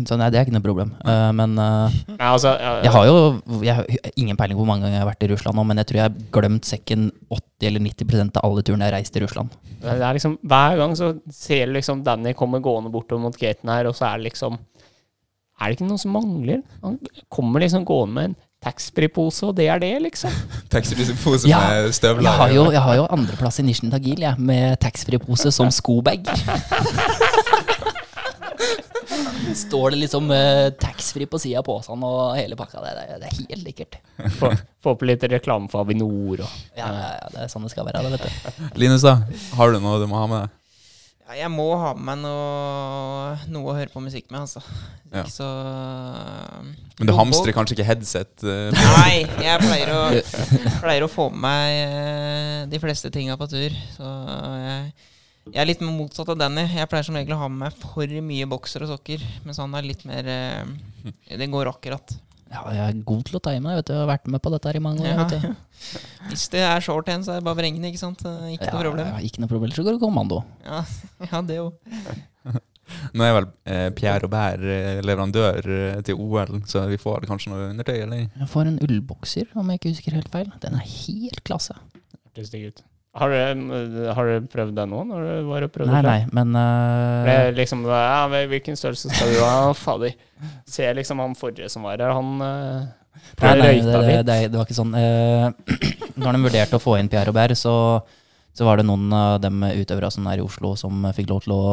[0.07, 0.93] Så nei, det er ikke noe problem.
[1.03, 3.17] Eh, Men Nei, altså, ja, jeg har jo
[3.61, 5.77] jeg har ingen peiling på hvor mange ganger jeg har vært i Russland nå, men
[5.81, 9.13] jeg tror jeg har glemt sekken 80 eller 90% av alle turene jeg har reist
[9.13, 9.49] til Russland.
[9.81, 13.69] Det er liksom, hver gang så ser du liksom Danny komme gående bortover mot gaten
[13.69, 14.57] her, og så er det liksom
[15.61, 16.63] Er det ikke noe som mangler?
[16.81, 16.95] Han
[17.29, 20.33] kommer liksom gående med en taxfree-pose, og det er det, liksom.
[20.73, 22.25] Taxipose Ja, med støvler.
[22.25, 26.25] Jeg har jo, jeg har jo andreplass i Nisjen Tagil, jeg, med taxfree-pose som skobag.
[29.51, 32.79] Står det liksom uh, taxfree på sida av posen og hele pakka.
[32.85, 33.97] Det, det, det er helt likkert.
[34.37, 36.47] Få, få på litt reklame for Avinor og
[36.77, 38.05] Ja, ja, ja, det er sånn det skal være.
[38.05, 38.79] Det, vet du.
[38.79, 39.17] Linus, da?
[39.57, 40.60] Har du noe du må ha med deg?
[41.27, 44.61] Ja, jeg må ha med meg noe, noe å høre på musikk med, altså.
[45.11, 45.23] Ja.
[45.27, 45.45] Så
[46.99, 48.33] Men du hamstrer kanskje ikke headset?
[48.43, 50.01] Uh, Nei, jeg pleier å,
[50.83, 53.75] pleier å få med meg eh, de fleste tinga på tur.
[53.95, 54.07] Så
[54.61, 55.09] jeg,
[55.51, 56.65] jeg er litt motsatt av Danny.
[56.73, 59.23] Jeg pleier som regel å ha med meg for mye bokser og sokker.
[59.45, 62.17] Mens han er litt mer uh, Det går akkurat.
[62.51, 63.75] Ja, jeg er god til å time.
[63.79, 63.93] Vet du.
[63.95, 65.13] Jeg har vært med på dette her i mange år.
[65.13, 65.23] Ja.
[65.23, 66.01] Vet du.
[66.31, 68.25] Hvis det er short hand, så er det bare vrengende, ikke sant?
[68.51, 69.07] Ikke Ja, noe problem.
[69.07, 69.71] ja, ikke noe problem.
[69.75, 70.41] Så går det kommando.
[70.65, 70.83] Ja,
[71.31, 71.71] ja det jo.
[73.15, 77.53] Nå er vel eh, Pierre Aubert eh, leverandør eh, til OL, så vi får kanskje
[77.53, 78.25] noe undertøy, eller?
[78.27, 80.51] Jeg får en ullbokser, om jeg ikke husker helt feil.
[80.63, 81.77] Den er helt klasse.
[82.27, 82.83] hørtes digg ut.
[83.11, 85.91] Har du, har du prøvd det nå, når du var og prøvde?
[85.91, 86.11] Nei, det?
[86.11, 89.73] nei, men Det eh, er liksom, ja, Hvilken størrelse skal du ha?
[89.75, 90.13] Fader.
[90.63, 92.85] Ser liksom han forrige som var her, han uh,
[93.41, 94.95] Nei, nei, det, det, det, det var ikke sånn.
[94.95, 95.51] Uh,
[96.23, 97.73] når de vurderte å få inn Pierre Robert, så,
[98.55, 101.55] så var det noen av dem utøvere som er i Oslo, som fikk lov til
[101.57, 101.65] å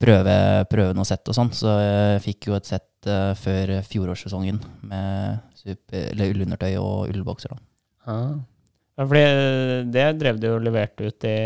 [0.00, 0.38] prøve,
[0.70, 1.52] prøve noe sett og sånn.
[1.54, 7.52] Så jeg fikk jo et sett uh, før fjorårssesongen med super, eller ullundertøy og ullbokser.
[7.52, 7.62] da.
[8.08, 8.18] Ja.
[8.94, 9.22] Ja, fordi
[9.90, 11.38] det drev de jo levert ut i,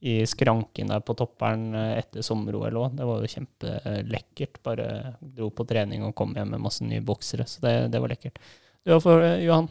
[0.00, 2.94] i skranken der på topperen eh, etter sommer-OL òg.
[2.96, 4.62] Det var jo kjempelekkert.
[4.64, 4.88] Bare
[5.20, 7.44] dro på trening og kom hjem med masse nye boksere.
[7.48, 8.40] Så det, det var lekkert.
[8.86, 9.68] Du for, eh, Johan?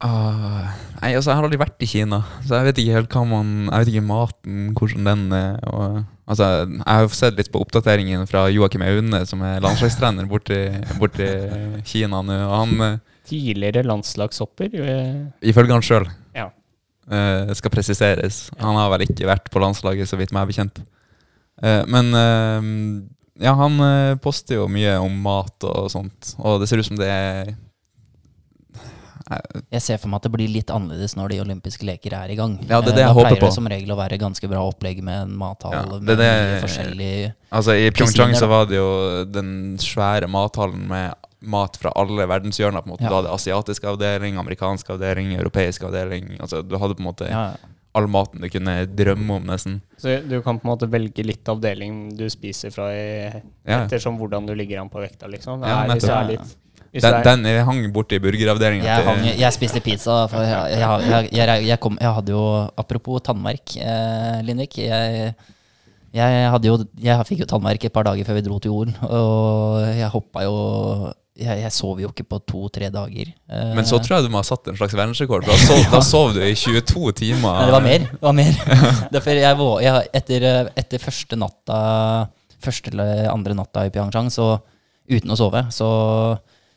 [0.00, 0.64] Uh,
[1.02, 3.48] nei, altså, jeg har aldri vært i Kina, så jeg vet ikke helt hva man
[3.66, 5.58] Jeg vet ikke maten, hvordan den er.
[5.68, 10.62] Og, altså, jeg har sett litt på oppdateringen fra Joakim Aune, som er landslagstrener borti,
[10.96, 11.28] borti
[11.84, 12.38] Kina nå.
[12.46, 14.74] Og han, eh, Tidligere landslagshopper.
[14.74, 15.20] eh,
[15.52, 16.48] ifølge han sjøl, Ja.
[17.54, 18.50] skal presiseres.
[18.58, 20.82] Han har vel ikke vært på landslaget, så vidt meg er bekjent.
[21.60, 23.02] Uh, men uh,
[23.42, 23.80] ja, han
[24.22, 27.50] poster jo mye om mat og sånt, og det ser ut som det er
[29.70, 32.36] Jeg ser for meg at det blir litt annerledes når de olympiske leker er i
[32.38, 32.56] gang.
[32.66, 33.46] Ja, det er det jeg da håper pleier på.
[33.46, 36.30] det som regel å være ganske bra opplegg med en mathall Ja, det er det-
[36.50, 37.12] mye forskjellig
[37.52, 42.82] Altså I Pyeongchang så var det jo den svære mathallen med mat fra alle verdenshjørner.
[42.84, 43.04] på en måte.
[43.04, 43.10] Ja.
[43.10, 46.34] Du hadde asiatisk avdeling, amerikansk avdeling, europeisk avdeling.
[46.40, 47.44] Altså Du hadde på en måte ja,
[47.96, 49.80] all maten du kunne drømme om, nesten.
[49.98, 53.84] Så du kan på en måte velge litt avdeling du spiser fra, i, Ja.
[53.84, 55.64] ettersom hvordan du ligger an på vekta, liksom.
[55.66, 56.56] Ja, Nei, hvis jeg er litt
[56.92, 60.26] Den, den jeg hang borti burgeravdelinga Jeg, hang, jeg spiste pizza.
[60.30, 62.42] For jeg, jeg, jeg, jeg, jeg, kom, jeg hadde jo
[62.76, 64.78] Apropos tannverk, eh, Lindvik.
[64.82, 65.34] Jeg,
[66.12, 68.96] jeg, hadde jo, jeg fikk jo tannverk et par dager før vi dro til jorden.
[69.06, 70.56] Og jeg hoppa jo
[71.40, 73.30] Jeg, jeg sov jo ikke på to-tre dager.
[73.48, 75.46] Eh, Men så tror jeg du må ha satt en slags verdensrekord.
[75.48, 77.56] For da sov, da sov du i 22 timer.
[77.62, 78.04] Nei, det var mer.
[78.12, 78.60] Det var mer.
[79.16, 81.80] Derfor jeg, jeg, etter, eh, etter første natta
[82.60, 84.50] Første eller andre natta i Pyeongchang, så
[85.08, 85.86] uten å sove, så,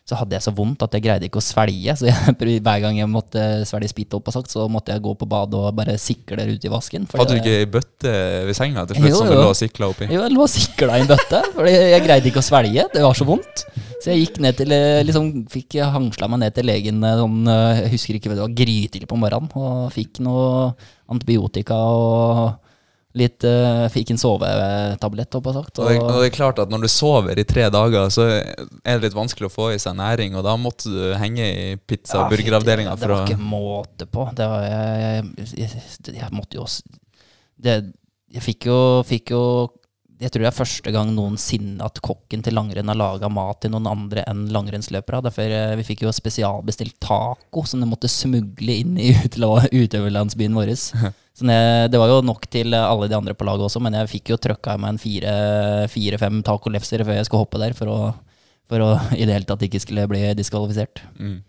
[0.08, 1.92] så hadde jeg så vondt at jeg greide ikke å svelge.
[2.00, 5.12] Så jeg, hver gang jeg måtte svelge spytt opp, og sagt, så måtte jeg gå
[5.20, 7.04] på badet og bare sikle ut i vasken.
[7.12, 8.14] Hadde du ikke ei bøtte
[8.48, 10.08] ved senga til slutt Jo, som du lå og sikla oppi?
[10.08, 12.88] Jo, jeg lå og sikla i en bøtte, for jeg greide ikke å svelge.
[12.96, 13.66] Det var så vondt.
[14.04, 17.40] Så jeg gikk ned til, eh, liksom, fikk hangsla meg ned til legen eh, sånn,
[17.48, 20.74] eh, jeg husker ikke, det var grytidlig på morgenen, og fikk noe
[21.14, 22.60] antibiotika og
[23.14, 25.82] litt uh, Fikk en sovetablett, holdt jeg på sagt.
[25.84, 29.04] Og og det er klart at når du sover i tre dager, så er det
[29.04, 32.26] litt vanskelig å få i seg næring, og da måtte du henge i pizza- og
[32.26, 34.26] Ja, burgeravdelinga Det det var ikke måte på.
[34.34, 36.98] Det var, jeg, jeg, jeg, jeg måtte jo også
[37.64, 37.78] det,
[38.34, 39.44] Jeg fikk jo, fikk jo
[40.22, 43.74] Jeg tror det er første gang noensinne at kokken til langrenn har laga mat til
[43.74, 45.24] noen andre enn langrennsløpere.
[45.26, 49.12] Derfor eh, Vi fikk jo spesialbestilt taco som de måtte smugle inn i
[49.84, 50.74] utøverlandsbyen vår.
[51.34, 54.36] Så det, var jo nok til alle de andre på laget også, men jeg fikk
[54.36, 57.98] jo trøkka i meg en fire- fire-fem tacolefser før jeg skulle hoppe der, for å,
[58.70, 61.02] for å i det hele tatt ikke skulle bli diskvalifisert.
[61.18, 61.40] mm.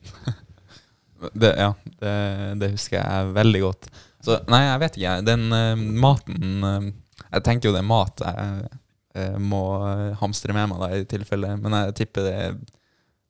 [1.36, 2.16] det, Ja, det,
[2.62, 3.92] det husker jeg veldig godt.
[4.24, 5.14] Så nei, jeg vet ikke.
[5.26, 6.86] Den uh, maten eh,
[7.34, 8.72] Jeg tenker jo det er mat jeg
[9.14, 12.56] jeg må eh, hamstre med meg da, i tilfelle, men jeg tipper det er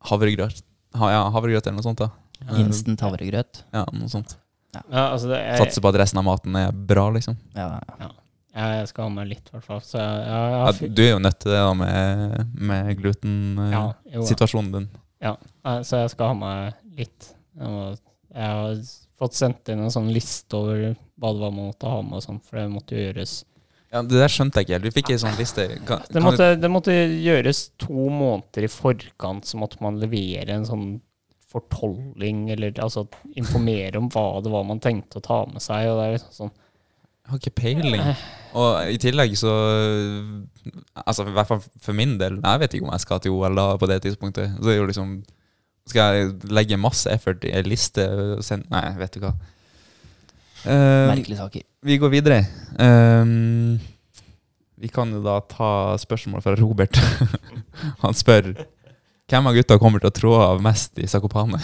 [0.09, 0.62] havregrøt.
[0.96, 2.00] Ha, ja, havregrøt eller noe sånt.
[2.00, 3.64] da Instant havregrøt.
[3.74, 4.36] Ja, noe sånt.
[4.74, 7.36] ja, altså det, jeg, Satser på at resten av maten er bra, liksom.
[7.57, 7.68] Ja,
[8.00, 8.11] ja.
[8.57, 9.84] jeg skal ha med litt, i hvert fall.
[9.92, 14.90] Ja, du er jo nødt til det da med, med glutensituasjonen ja, din.
[15.28, 15.36] ja.
[15.84, 17.32] Så jeg skal ha med litt.
[17.61, 17.90] Jeg, må,
[18.32, 18.84] jeg har
[19.20, 22.24] fått sendt inn en sånn liste over hva det var man måtte ha med, og
[22.24, 23.42] sånn, for det måtte jo gjøres
[23.95, 24.86] Ja, Det der skjønte jeg ikke helt.
[24.88, 25.68] Vi fikk ei sånn liste.
[25.86, 30.57] Kan, Det kan måtte, det måtte gjøres to måneder i forkant, så måtte man levere
[30.57, 30.86] en sånn
[31.55, 33.05] fortolling, eller altså
[33.38, 35.86] informere om hva det var man tenkte å ta med seg.
[35.92, 38.03] og det er liksom sånn Jeg har ikke peiling.
[38.59, 39.53] Og i tillegg så
[41.05, 43.55] Altså i hvert fall for min del, jeg vet ikke om jeg skal til OL
[43.59, 44.59] da på det tidspunktet.
[44.59, 45.14] Så det er jo liksom
[45.86, 49.36] Skal jeg legge masse effort i ei liste og sende Nei, vet du hva.
[50.64, 51.62] Uh, Merkelige saker.
[51.85, 52.45] Vi går videre.
[52.80, 53.80] Um,
[54.80, 56.97] vi kan jo da ta spørsmål fra Robert.
[58.05, 58.55] Han spør
[59.30, 61.57] hvem av gutta kommer til å trå av mest i Sakopane.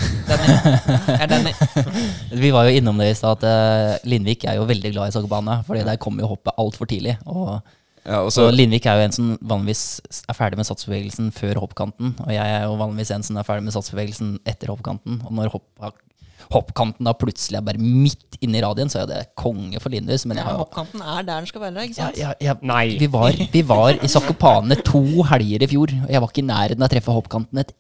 [1.13, 1.35] Er.
[2.43, 5.15] Vi var jo innom det i stad, at eh, Lindvik er jo veldig glad i
[5.15, 5.59] Sakopane.
[5.67, 7.19] Fordi der kommer jo hoppet altfor tidlig.
[7.29, 7.61] Og,
[8.01, 12.15] Ja, og så Lindvik er jo en som vanligvis er ferdig med satsbevegelsen før hoppkanten.
[12.25, 15.21] Og jeg er jo vanligvis en som er ferdig med satsbevegelsen etter hoppkanten.
[15.29, 15.69] Og når hopp,
[16.55, 20.25] hoppkanten da plutselig er bare midt inne i radien, så er det konge for Lindus.
[20.29, 22.21] Men jeg har ja, hoppkanten er der den skal være, ikke sant?
[22.21, 22.97] ja, ja, Nei.
[23.01, 26.49] Vi var, vi var i Sakopane to helger i fjor, og jeg var ikke i
[26.51, 27.75] nærheten av å treffe hoppkanten et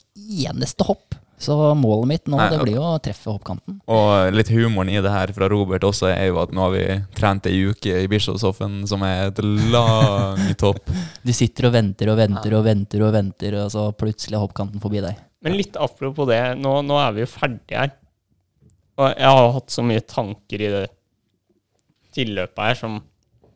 [0.50, 1.18] eneste hopp.
[1.40, 3.78] Så målet mitt nå, Nei, det blir jo å treffe hoppkanten.
[3.88, 6.82] Og litt humoren i det her fra Robert også er jo at nå har vi
[7.16, 9.40] trent ei uke i Bischofshoffen, som er et
[9.72, 10.92] langt hopp.
[11.24, 14.84] Du sitter og venter og venter og venter, og venter, og så plutselig er hoppkanten
[14.84, 15.16] forbi deg.
[15.40, 17.96] Men litt apropos det, nå, nå er vi jo ferdige her.
[19.00, 20.86] Og jeg har hatt så mye tanker i det
[22.14, 22.98] tilløpet her som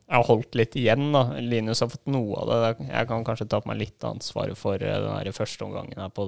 [0.04, 1.08] jeg har holdt litt igjen.
[1.14, 1.24] da.
[1.42, 2.88] Linus har fått noe av det.
[2.90, 6.12] Jeg kan kanskje ta på meg litt av ansvaret for eh, den første omgangen her
[6.14, 6.26] på,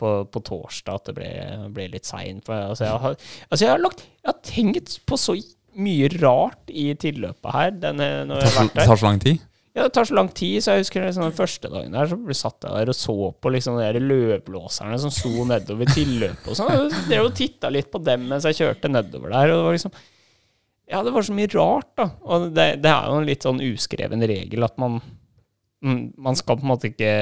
[0.00, 1.32] på, på torsdag, at det ble,
[1.76, 2.48] ble litt seint.
[2.48, 5.36] Altså, jeg har, altså, jeg har lagt Jeg har tenkt på så
[5.72, 7.76] mye rart i tilløpet her.
[7.84, 8.80] Denne, når jeg har vært her.
[8.80, 9.48] Det tar så lang tid.
[9.72, 12.16] Ja, det tar så lang tid, så jeg husker liksom, den første dagen der, så
[12.20, 16.58] ble satt jeg der og så på liksom de løvblåserne som sto nedover tilløpet og
[16.58, 16.72] sånn.
[16.76, 19.78] Jeg drev og titta litt på dem mens jeg kjørte nedover der, og det var
[19.78, 19.94] liksom
[20.92, 22.06] Ja, det var så mye rart, da.
[22.28, 24.98] Og det, det er jo en litt sånn uskreven regel at man
[25.80, 27.14] mm, Man skal på en måte ikke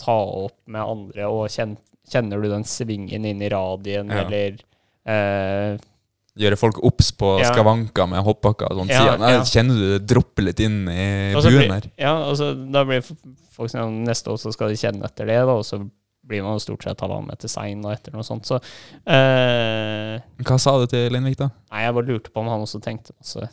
[0.00, 0.16] ta
[0.46, 4.22] opp med andre, og kjenner du den svingen inn i radien, Ja.
[4.24, 4.56] eller
[5.04, 5.76] eh,
[6.36, 7.48] Gjøre folk obs på Ja.
[7.52, 8.90] skavanker med hoppbakker og sånn.
[8.92, 9.42] Ja, ja.
[9.48, 11.86] Kjenner du det dropper litt inn i Og buen her?
[11.96, 13.00] Ja, altså, da blir
[13.56, 15.80] folk sånn neste år så skal de kjenne etter det, da, og så
[16.26, 18.44] blir man stort sett halvannen meter sein og etter noe sånt.
[18.48, 18.58] Så
[19.06, 21.50] eh, Hva sa du til Lindvik, da?
[21.72, 23.48] Nei, jeg bare lurte på om han også tenkte masse.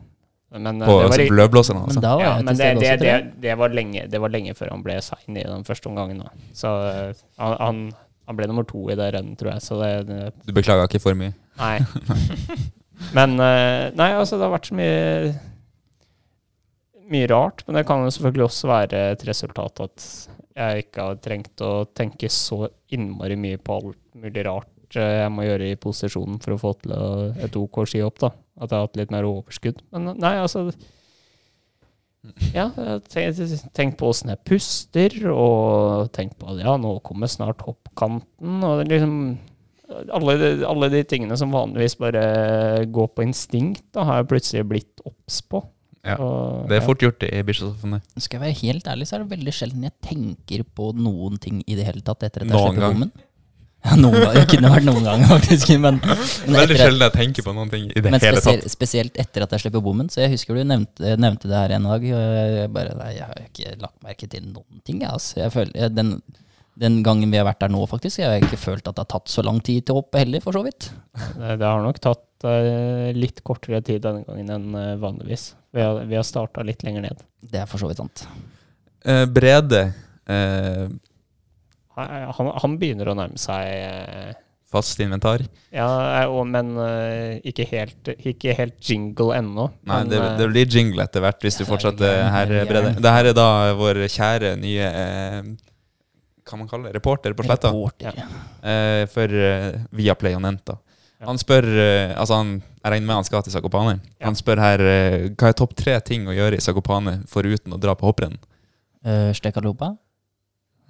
[0.54, 2.02] Men, eh, På det, var, altså, Men altså?
[2.22, 5.38] ja, men det, det, det, det, var lenge, det var lenge før han ble sein
[5.38, 6.20] i den første omgangen.
[6.26, 6.34] Da.
[6.54, 7.80] Så eh, han, han,
[8.30, 9.66] han ble nummer to i det rennet, tror jeg.
[9.66, 11.34] Så det, det Du beklager ikke for mye?
[11.60, 11.78] Nei.
[13.18, 15.34] Men eh, Nei, altså, det har vært så mye
[17.14, 17.66] Mye rart.
[17.68, 20.06] Men det kan jo selvfølgelig også være et resultat at
[20.54, 25.32] jeg ikke har trengt å tenke så innmari mye på alt mulig rart eh, jeg
[25.34, 26.94] må gjøre i posisjonen for å få til
[27.44, 28.22] et OK skihopp.
[28.22, 28.30] da.
[28.62, 29.82] At jeg har hatt litt mer overskudd.
[29.94, 30.68] Men nei, altså
[32.54, 32.70] Ja,
[33.12, 33.42] tenk,
[33.76, 38.62] tenkt på åssen jeg puster, og tenk på at ja, nå kommer snart hoppkanten.
[38.64, 39.18] Og det liksom
[40.14, 42.24] alle de, alle de tingene som vanligvis bare
[42.94, 45.64] går på instinkt, da har jeg plutselig blitt obs på.
[46.04, 46.18] Ja.
[46.20, 46.88] Og, Det er ja.
[46.88, 48.00] fort gjort i Bischofshofen.
[48.18, 51.62] Skal jeg være helt ærlig, så er det veldig sjelden jeg tenker på noen ting
[51.64, 53.14] i det hele tatt etter at jeg Noen slipper bommen.
[53.84, 54.36] Ja, noen gang.
[54.38, 55.72] Det kunne vært noen ganger, faktisk.
[55.84, 58.68] Men, men, Veldig sjelden jeg tenker på noen ting i det men hele tatt.
[58.72, 60.08] spesielt etter at jeg slipper bommen.
[60.12, 62.06] Så jeg husker du nevnte, nevnte det her en dag.
[62.08, 65.04] Og jeg bare Nei, jeg har ikke lagt merke til noen ting.
[65.08, 65.42] Altså.
[65.42, 66.14] Jeg føler, jeg, den,
[66.80, 69.12] den gangen vi har vært der nå, faktisk, jeg har ikke følt at det har
[69.14, 70.90] tatt så lang tid til å hoppe heller, for så vidt.
[71.14, 75.52] Det, det har nok tatt eh, litt kortere tid denne gangen enn eh, vanligvis.
[75.74, 77.26] Vi har, vi har starta litt lenger ned.
[77.46, 78.26] Det er for så vidt sant.
[79.06, 79.84] Eh, Brede,
[80.26, 80.88] eh,
[81.94, 84.32] Han, han begynner å nærme seg eh,
[84.74, 85.44] fast inventar.
[85.70, 89.68] Ja, og, men eh, ikke, helt, ikke helt jingle ennå.
[89.86, 92.56] Nei, men, det, det blir jingle etter hvert, hvis du fortsetter her.
[92.66, 92.96] Brede.
[92.98, 93.48] Det her er da
[93.78, 95.54] vår kjære nye eh,
[96.44, 96.98] Hva man kaller det?
[96.98, 97.72] Reporter på Sletta.
[97.72, 98.18] Reporter.
[98.64, 100.76] Eh, for eh, Viaplay og Nenta.
[101.20, 101.30] Ja.
[101.30, 103.98] Han spør eh, Altså, han, jeg regner med han skal til Sakopane.
[104.18, 104.28] Ja.
[104.28, 107.80] Han spør her eh, hva er topp tre ting å gjøre i Sakopane foruten å
[107.80, 108.36] dra på hopprenn?
[109.04, 109.94] Uh, Stekalopa.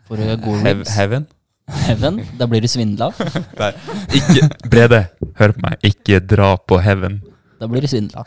[0.10, 0.94] For uh, god Hev, ribs.
[0.98, 1.28] heaven?
[1.88, 2.20] Heaven.
[2.38, 3.12] Da blir du svindla.
[3.62, 3.72] Nei,
[4.20, 5.04] ikke Brede,
[5.40, 5.78] hør på meg.
[5.88, 7.22] Ikke dra på heaven.
[7.62, 8.26] Da blir du svindla.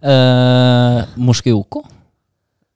[0.00, 1.84] Uh, Morskejoko.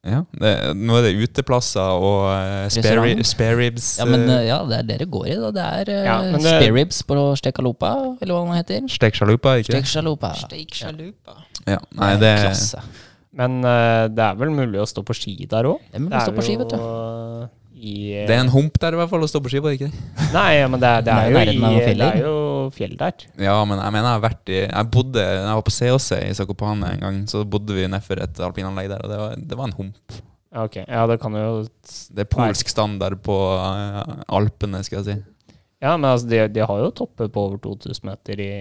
[0.04, 3.94] Ja, det, nå er det uteplasser og uh, spare, spare ribs.
[3.96, 5.36] Ja, men eh, uh, ja, det er det det går i.
[5.40, 8.84] da Det er uh, Ja, spareribs spare ribs på Stekalopa, eller hva den heter.
[8.92, 9.80] Steksjalupa, ikke det?
[9.80, 10.34] Stekshalopa.
[10.42, 11.38] Steik sjalupa.
[11.64, 12.84] Ja, nei, det er Klasse.
[13.34, 15.80] Men uh, det er vel mulig å stå på ski der òg?
[15.88, 17.48] Det er mulig å stå på ski, vet du.
[17.74, 19.72] I, eh, Det er en hump der i hvert fall å stå på ski på,
[19.74, 20.28] ikke det?
[20.34, 22.34] Nei, men det er, det Det er er, jo i, det er jo
[22.74, 23.24] fjell der.
[23.42, 26.36] Ja, men jeg mener jeg har vært i Jeg bodde Jeg var på COC i
[26.38, 29.68] Zakopane en gang, så bodde vi nedfor et alpinanlegg der, og det var, det var
[29.70, 30.18] en hump.
[30.54, 30.76] Ok.
[30.86, 31.64] Ja, det kan jo
[32.14, 35.16] Det er polsk standard på eh, Alpene, skal jeg si.
[35.82, 38.52] Ja, men altså, de, de har jo topper på over 2000 meter i,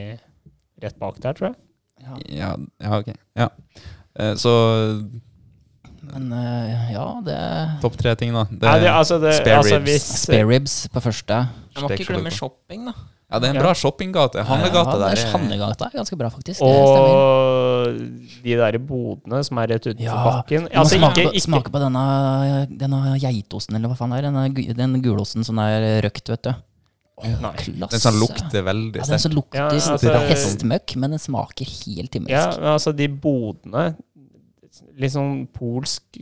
[0.84, 1.60] rett bak der, tror jeg.
[2.04, 2.18] Ja.
[2.34, 2.50] Ja,
[2.84, 3.14] ja ok.
[3.40, 3.52] Ja.
[4.20, 4.52] Eh, Så
[6.14, 7.38] Men uh, ja, det
[7.82, 8.44] topp tre ting, da.
[8.50, 9.90] Det, Nei, det, altså, det, spare altså, ribs.
[9.90, 11.40] hvis, Spare ribs på første.
[11.74, 12.94] Jeg må ikke glemme shopping, da.
[13.34, 14.44] ja, det er en bra shoppinggate.
[14.46, 15.16] Handlegate ja, der.
[15.16, 16.62] det er er- Handlegata er ganske bra, faktisk.
[16.62, 17.96] Og
[18.44, 21.74] de der bodene som er rett utenfor Ja, bakken altså, smake, ikke, på, ikke, smake
[21.74, 22.04] på denne,
[22.84, 24.30] denne geitosten, eller hva faen det er.
[24.30, 26.54] Denne, den gulosten som er røkt, vet du.
[27.24, 27.72] Klasse.
[27.94, 32.16] Den som lukter veldig Ja, den som lukter Ja, altså- hestemøkk, men den smaker helt
[32.16, 32.60] Ja, himmelsk.
[32.60, 33.96] men altså, de bodene
[35.02, 36.20] Litt sånn polsk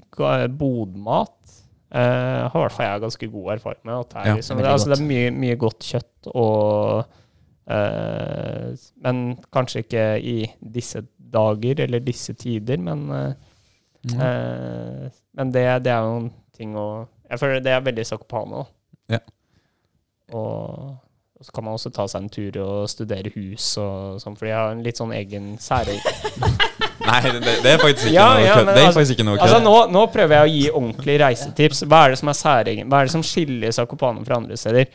[0.55, 1.55] bodmat
[1.91, 3.95] eh, har i hvert fall jeg ganske god erfaring med.
[3.97, 7.01] At det, er Ja, liksom, det, altså, det er mye, mye godt kjøtt og
[7.71, 8.67] eh,
[9.03, 10.37] Men kanskje ikke i
[10.79, 13.31] disse dager eller disse tider, men eh,
[14.01, 14.17] Mm.
[14.17, 16.85] Eh, men det, det er jo en ting å
[17.29, 18.63] Jeg føler det er veldig Zakopane.
[19.11, 19.19] Ja.
[20.35, 20.95] Og,
[21.41, 24.45] og så kan man også ta seg en tur og studere hus og sånn, for
[24.45, 25.97] de har en litt sånn egen særegen
[27.01, 28.69] Nei, det, det er faktisk ikke Ja, noe ja, kødd.
[28.77, 31.81] altså- Altså nå, nå prøver jeg å gi ordentlige reisetips.
[31.89, 32.91] Hva er det som er særegen?
[32.91, 34.85] Hva er det som skiller Zakopane fra andre steder?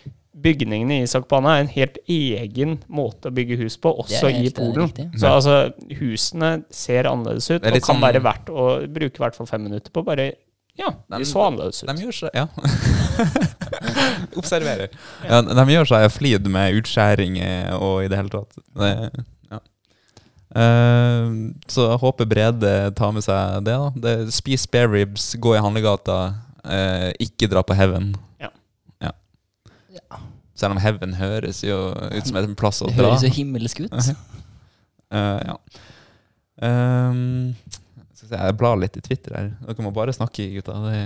[0.47, 4.55] Bygningene i Zakopane er en helt egen måte å bygge hus på, også i helt,
[4.55, 4.95] Polen.
[5.19, 5.57] Så altså,
[5.99, 9.67] husene ser annerledes ut, og kan sånn- være verdt å bruke i hvert fall fem
[9.67, 10.31] minutter på bare
[10.79, 11.89] Ja, de De- så annerledes ut.
[11.89, 12.47] De gjør seg Ja.
[14.41, 14.93] Observerer.
[15.25, 18.59] Ja, de gjør seg flid med utskjæringer og i det hele tatt.
[18.77, 18.91] Det,
[19.51, 19.61] ja.
[20.57, 23.75] Uh, så jeg håper Brede tar med seg det.
[23.77, 26.19] da det, Spis spare ribs, gå i handlegata,
[26.65, 28.13] uh, ikke dra på Heaven.
[28.41, 28.53] Ja.
[29.03, 29.13] Ja.
[30.57, 33.93] Selv om Heaven høres jo ut som en plass å Det høres jo himmelsk ut.
[35.13, 35.59] Uh, ja.
[36.65, 37.55] Ehm,
[38.27, 39.49] skal se, jeg blar litt i Twitter her.
[39.63, 40.77] Dere må bare snakke, gutta.
[40.87, 41.01] Det,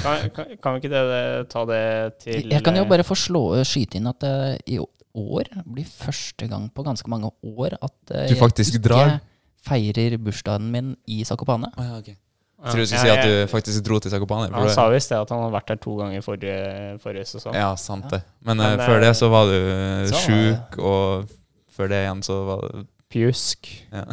[0.00, 1.80] Kan, kan, kan vi ikke det, ta det
[2.22, 5.84] til Jeg kan jo eh, bare få slå, skyte inn at uh, i år blir
[5.84, 9.18] første gang på ganske mange år at uh, Du faktisk jeg drar?
[9.18, 9.28] ikke
[9.68, 11.68] feirer bursdagen min i Zakopane.
[11.76, 12.16] oh, ja, okay.
[12.60, 14.50] Jeg tror du skulle ja, si at du faktisk dro til Zakopane.
[14.52, 16.56] Han sa visst det at han hadde vært der to ganger forrige,
[17.00, 17.56] forrige sesong.
[17.56, 18.20] Ja, sant det.
[18.44, 21.30] Men, Men, uh, før eh, det så var du eh, sjuk, og
[21.72, 23.72] før det igjen så var det Pjusk.
[23.92, 24.04] ja.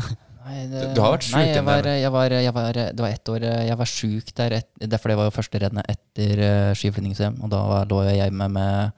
[0.48, 3.10] Nei, Du- du har vært sjuk Nei, jeg var, jeg var, jeg var, det var
[3.14, 4.58] ett år eh, jeg var sjuk der.
[4.62, 7.42] Et, derfor det var jo første rennet etter uh, skiflyvning-VM.
[7.44, 8.92] Og da var- lå jeg hjemme med,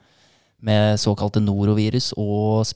[0.62, 2.70] med såkalte norovirus og,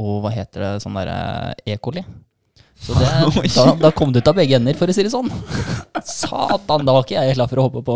[0.00, 1.76] og hva heter det, sånn derre E.
[1.78, 2.02] coli.
[2.84, 3.08] Så det,
[3.54, 5.28] da, da kom det ut av begge ender, for å si det sånn.
[6.04, 7.94] Satan, da var ikke jeg klar for å hoppe på,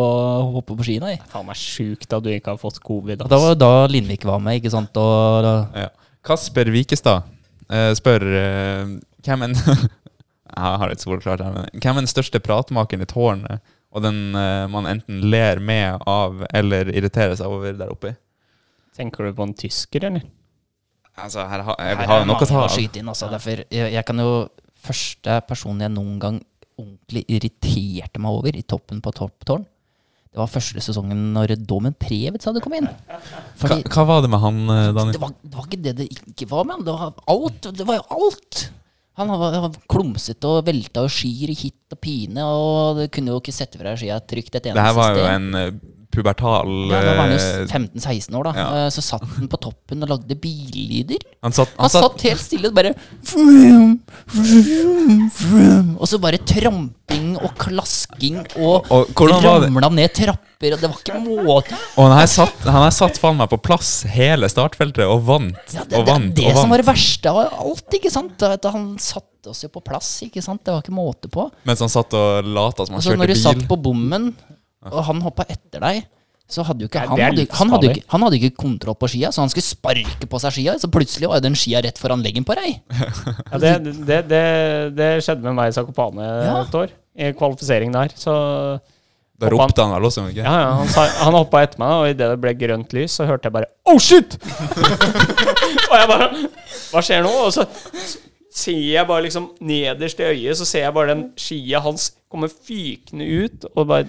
[0.55, 1.16] hoppe på ski, nei.
[1.33, 3.20] Faen meg sjukt at du ikke har fått covid.
[3.24, 3.33] Altså.
[3.33, 4.97] Da var da Lindvik var med, ikke sant.
[5.01, 5.55] Og da,
[5.85, 5.89] ja.
[6.24, 7.26] Kasper Vikestad
[7.70, 8.95] eh, spør eh,
[9.26, 9.59] hvem en
[10.59, 13.62] Jeg har et solklart her, men hvem er den største pratmakeren i tårnet,
[13.94, 18.16] og den eh, man enten ler med av eller irriterer seg over der oppe?
[18.98, 20.26] Tenker du på en tysker, eller?
[21.18, 22.70] Altså, her har jeg Her har er noe å ta av.
[22.74, 23.30] skyte inn, altså.
[23.30, 24.32] Derfor, jeg, jeg kan jo
[24.78, 26.36] Første personen jeg noen gang
[26.78, 29.64] ordentlig irriterte meg over i toppen på topptårn,
[30.28, 32.88] det var første sesongen når Domen Previtz hadde kommet inn.
[33.09, 33.18] Hva,
[33.59, 35.14] Fordi hva var det med han, eh, Daniel?
[35.16, 36.84] det var, det var ikke det det ikke var med han.
[36.86, 37.68] Det var alt.
[37.80, 38.61] Det var jo alt.
[39.18, 43.34] Han var, han var klumsete og velta og skir i hit og pine, og kunne
[43.34, 45.72] jo ikke sette fra skia trygt et eneste Det her var jo en eh,
[46.14, 48.52] pubertal ja, Da var han jo eh, 15-16 år, da.
[48.56, 48.66] ja.
[48.84, 51.20] Eh, Så satt han på toppen og lagde billyder.
[51.44, 52.94] Han satt, Han satt helt stille og bare
[53.30, 53.98] vroom,
[54.32, 60.90] vroom, vroom, Og så bare tramping og klasking og, Og ramla ned trapper, og det
[60.90, 64.50] var ikke måte Og han her satt, han her satt faen meg på plass hele
[64.50, 67.42] startfeltet og vant ja, Det, og det, det, det og som var det verste av
[67.46, 68.46] alt, ikke sant?
[68.48, 70.64] At han satt oss jo på plass, ikke sant?
[70.66, 71.46] Det var ikke måte på.
[71.68, 74.32] Mens han satt og lata som han Altså, når du du satt på bommen,
[74.93, 76.07] og han hoppa etter deg
[76.49, 78.36] så hadde jo ikke Nei, han, det er hadde, han, hadde jo ikke, han hadde
[78.39, 80.74] ikke kontroll på skia, så han skulle sparke på seg skia.
[80.80, 82.78] Så plutselig var jo den skia rett foran leggen på deg.
[83.53, 83.72] Ja, det,
[84.09, 84.45] det, det,
[84.97, 86.55] det skjedde med meg i Sakopane Ja.
[86.62, 86.95] et år.
[87.20, 88.14] I kvalifisering der.
[88.16, 88.32] Så
[89.39, 90.41] Da ropte han vel også, ikke?
[90.47, 93.26] ja, ja, han, sa, han hoppa etter meg, og idet det ble grønt lys, så
[93.28, 94.39] hørte jeg bare Oh shit!
[95.91, 96.30] og jeg bare
[96.95, 97.34] Hva skjer nå?
[97.45, 97.66] Og så
[98.59, 102.49] ser jeg bare liksom nederst i øyet, så ser jeg bare den skia hans komme
[102.49, 104.09] fykende ut, og bare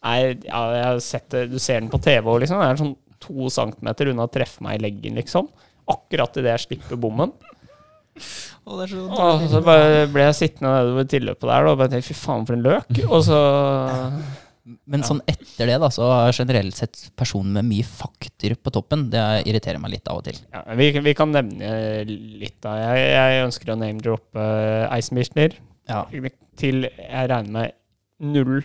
[0.00, 1.46] Nei, ja, jeg har sett det.
[1.52, 2.60] Du ser den på TV òg, liksom.
[2.60, 5.50] Den er sånn to centimeter unna å treffe meg i leggen, liksom.
[5.90, 7.34] Akkurat idet jeg slipper bommen.
[8.68, 12.46] Og så bare ble jeg sittende nedover tilløpet der da, og bare tenkte fy faen
[12.48, 13.02] for en løk.
[13.08, 13.40] Og så
[14.86, 19.08] Men sånn etter det, da, så er generelt sett personen med mye fakter på toppen,
[19.12, 20.40] det irriterer meg litt av og til.
[20.52, 21.72] Ja, vi, vi kan nevne
[22.06, 22.76] litt, da.
[22.78, 25.56] Jeg, jeg ønsker å name-droppe uh, Eismichler.
[25.90, 26.04] Ja.
[26.60, 27.78] Til jeg regner med
[28.20, 28.60] null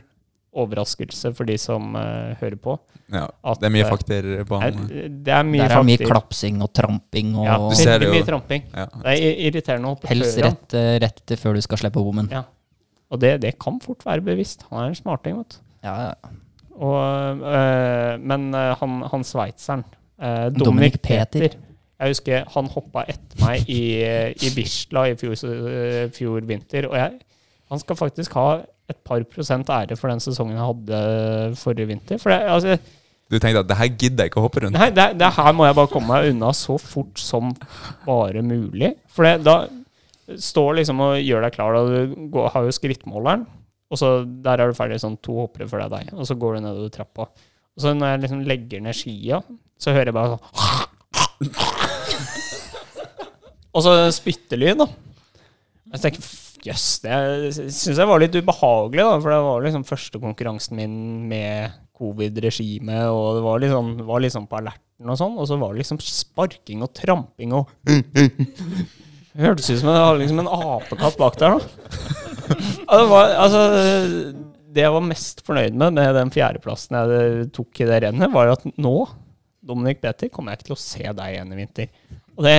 [0.55, 2.77] overraskelse for de som uh, hører på.
[3.11, 4.87] Ja, At, det er mye eh, fakter på Er, han.
[5.25, 8.25] det er mye Der er mye klapsing og tramping og Ja, Du ser veldig mye
[8.25, 8.63] tramping.
[8.71, 8.85] Ja.
[8.95, 10.55] Det er irriterende å hoppe helst før han.
[10.55, 12.31] rett, eh, rett til før du skal slippe bommen.
[12.33, 12.41] Ja.
[13.13, 14.65] Og det, det kan fort være bevisst.
[14.71, 15.61] Han er en smarting, vet du.
[15.85, 16.33] Ja, ja.
[16.75, 19.85] Og, øh, men han, han sveitseren,
[20.17, 21.45] øh, Dominic Dominic Peter.
[21.45, 21.59] Peter
[21.99, 23.83] Jeg husker han hoppa etter meg i,
[24.35, 26.89] i Bisla i fjor, øh, fjor vinter.
[26.89, 27.21] Og jeg,
[27.71, 28.49] han skal faktisk ha
[28.91, 30.99] et par prosent ære for den sesongen jeg hadde
[31.57, 32.19] forrige vinter.
[32.21, 32.77] For det, altså,
[33.31, 34.77] Du tenkte at det her gidder jeg ikke å hoppe rundt?
[34.77, 37.53] Nei, det, det her må jeg bare komme meg unna så fort som
[38.05, 38.93] bare mulig.
[39.09, 39.55] For det, da
[40.41, 43.45] står liksom og gjør deg klar, da du går, har jo skrittmåleren.
[43.93, 44.07] Og så
[44.45, 46.65] der er du ferdig sånn to hoppere før det er deg, og så går du
[46.65, 47.27] nedover trappa.
[47.75, 49.41] Og så når jeg liksom legger ned skia,
[49.81, 50.43] så hører jeg bare sånn
[53.75, 54.87] Og så spyttelyd, da.
[55.91, 56.23] Jeg tenker
[56.65, 59.19] "F- jøss, det syns jeg var litt ubehagelig, da.
[59.21, 60.95] For det var liksom første konkurransen min
[61.29, 65.37] med covid-regimet, og det var liksom, var liksom på alerten og sånn.
[65.39, 67.69] Og så var det liksom sparking og tramping og
[69.39, 71.59] hørtes ut som jeg hadde liksom en apekatt bak der, da.
[72.85, 73.61] Det var, altså,
[74.75, 78.51] det jeg var mest fornøyd med med den fjerdeplassen jeg tok i det rennet, var
[78.53, 78.91] at nå,
[79.65, 81.87] Dominic Petter, kommer jeg ikke til å se deg igjen i vinter.
[82.37, 82.53] Og det,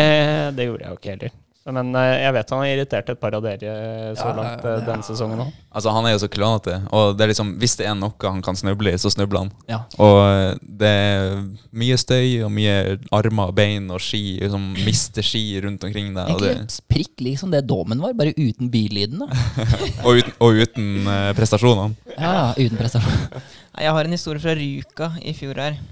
[0.58, 1.36] det gjorde jeg jo ikke heller.
[1.66, 3.70] Så, men eh, jeg vet han har irritert et par av dere
[4.14, 5.48] så Ja, langt ja, eh, er- denne sesongen òg.
[5.74, 6.76] Altså, han er jo så klønete.
[6.94, 9.50] Og det er liksom, hvis det er noe han kan snuble i, så snubler han.
[9.66, 9.80] Ja.
[9.98, 11.34] Og eh, det er
[11.74, 12.76] mye støy og mye
[13.18, 14.20] armer og bein og ski.
[14.44, 16.30] Liksom mister ski rundt omkring deg.
[16.36, 19.26] Egentlig det, prikk liksom det dommen var, bare uten bylydene.
[20.06, 21.98] og uten, og uten uh, prestasjonene.
[22.14, 23.42] Ja, ja, uten prestasjon.
[23.82, 25.82] Jeg har en historie fra Ruka i fjor her.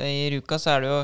[0.00, 0.98] I Ruka så er det jo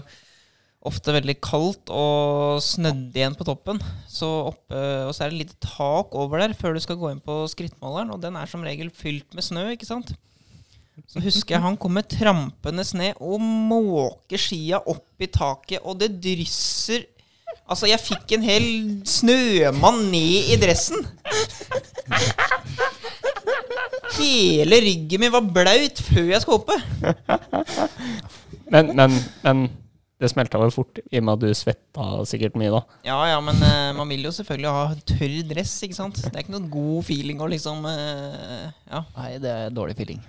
[0.89, 3.81] ofte veldig kaldt og snødd igjen på toppen.
[4.09, 7.12] Så oppe, og så er det et lite tak over der før du skal gå
[7.12, 10.14] inn på skrittmåleren, og den er som regel fylt med snø, ikke sant?
[11.09, 16.14] Så husker jeg han kommer trampende ned og måker skia opp i taket, og det
[16.22, 17.09] drysser
[17.70, 18.64] Altså, jeg fikk en hel
[19.07, 21.05] snømann ned i dressen.
[24.16, 26.78] Hele ryggen min var blaut før jeg skulle hoppe.
[28.70, 29.62] Men, men, men
[30.20, 32.80] det smelta vel fort, i og med at du svetta sikkert mye da.
[33.06, 36.20] Ja, ja, men uh, man vil jo selvfølgelig ha tørr dress, ikke sant?
[36.20, 39.00] Det er ikke noen god feeling å liksom uh, Ja.
[39.16, 40.20] Nei, det er dårlig feeling.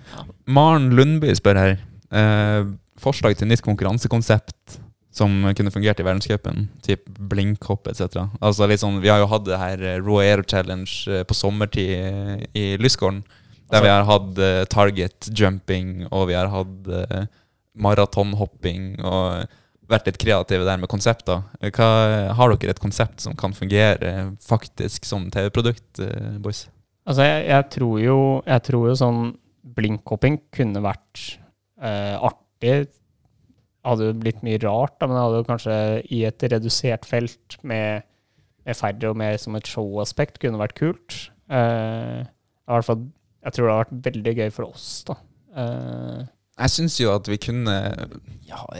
[0.48, 1.76] Maren Lundby spør her.
[2.12, 4.78] Uh, forslag til nytt konkurransekonsept
[5.12, 6.70] som kunne fungert i verdenscupen.
[6.86, 8.30] Typ blinkhopp etc.
[8.40, 12.70] Altså litt sånn, vi har jo hatt det her Raw Air Challenge på sommertid i
[12.80, 13.20] Lysgården.
[13.72, 14.40] Der vi har hatt
[14.72, 16.88] target jumping, og vi har hatt
[17.76, 18.94] maratonhopping.
[19.04, 19.52] Og
[19.92, 21.44] vært litt kreative der med konsepter.
[21.62, 21.88] Hva,
[22.38, 26.66] har dere et konsept som kan fungere faktisk som TV-produkt, eh, boys?
[27.08, 29.22] Altså, jeg, jeg, tror jo, jeg tror jo sånn
[29.76, 31.22] blinkhopping kunne vært
[31.82, 32.76] eh, artig.
[33.82, 35.78] Hadde jo blitt mye rart, da, men det hadde jo kanskje
[36.14, 38.06] i et redusert felt med,
[38.66, 41.18] med færre og mer som et showaspekt kunne vært kult.
[41.50, 43.08] Eh, i hvert fall,
[43.42, 45.18] jeg tror det hadde vært veldig gøy for oss, da.
[45.58, 46.22] Eh,
[46.60, 47.74] Jeg syns jo at vi kunne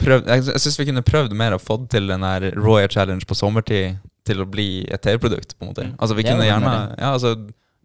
[0.02, 3.36] prøvd, jeg, synes vi kunne prøvd mer og fått til den der Royal Challenge på
[3.38, 5.56] sommertid til å bli et TV-produkt.
[5.56, 5.86] på en måte.
[5.88, 5.96] Mm.
[5.98, 7.36] Altså vi kunne gjerne, ja, altså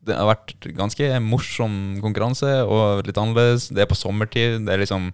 [0.07, 3.67] Det har vært ganske morsom konkurranse og litt annerledes.
[3.75, 4.61] Det er på sommertid.
[4.65, 5.11] det er liksom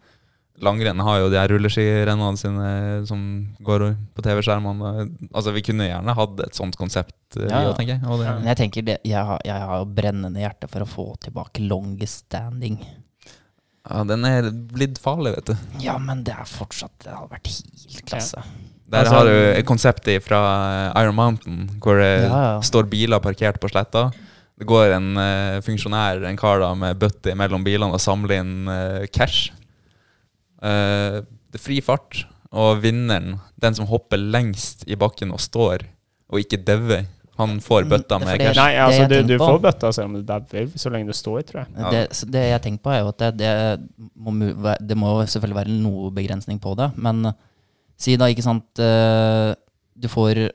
[0.62, 3.22] Langrenn har jo de her rulleskirennene sine som
[3.66, 5.08] går på TV-skjermene.
[5.34, 7.72] Altså Vi kunne gjerne hatt et sånt konsept, eh, Ja, ja.
[7.72, 8.04] også, tenker jeg.
[8.38, 12.28] Men jeg tenker det, jeg, har, jeg har brennende hjerte for å få tilbake longest
[12.28, 12.78] standing.
[13.90, 15.56] Ja, den er blitt farlig, vet du.
[15.84, 18.44] Ja, men det er fortsatt Det hadde vært helt klasse.
[18.94, 20.40] Der Altså- har du et konsept fra
[21.02, 22.60] Iron Mountain, hvor det Ja, ja.
[22.62, 24.12] står biler parkert på sletta.
[24.60, 28.68] Det går en uh, funksjonær, en kar da, med bøtte mellom bilene og samler inn
[28.70, 29.50] uh, cash.
[30.62, 35.88] Uh, det er fri fart, og vinneren, den som hopper lengst i bakken og står,
[36.30, 37.08] og ikke dauer,
[37.38, 38.58] han får bøtta med cash.
[38.60, 41.64] nei, altså, du, du får bøtta selv om du dauer, så lenge du står, tror
[41.64, 41.72] jeg.
[41.80, 41.90] Ja.
[41.96, 43.54] Det, det jeg tenker på, er jo at det, det,
[44.14, 44.36] må,
[44.78, 46.92] det må selvfølgelig være noe begrensning på det.
[47.02, 47.32] Men
[47.98, 49.54] si da, ikke sant eh,
[49.98, 50.50] Du får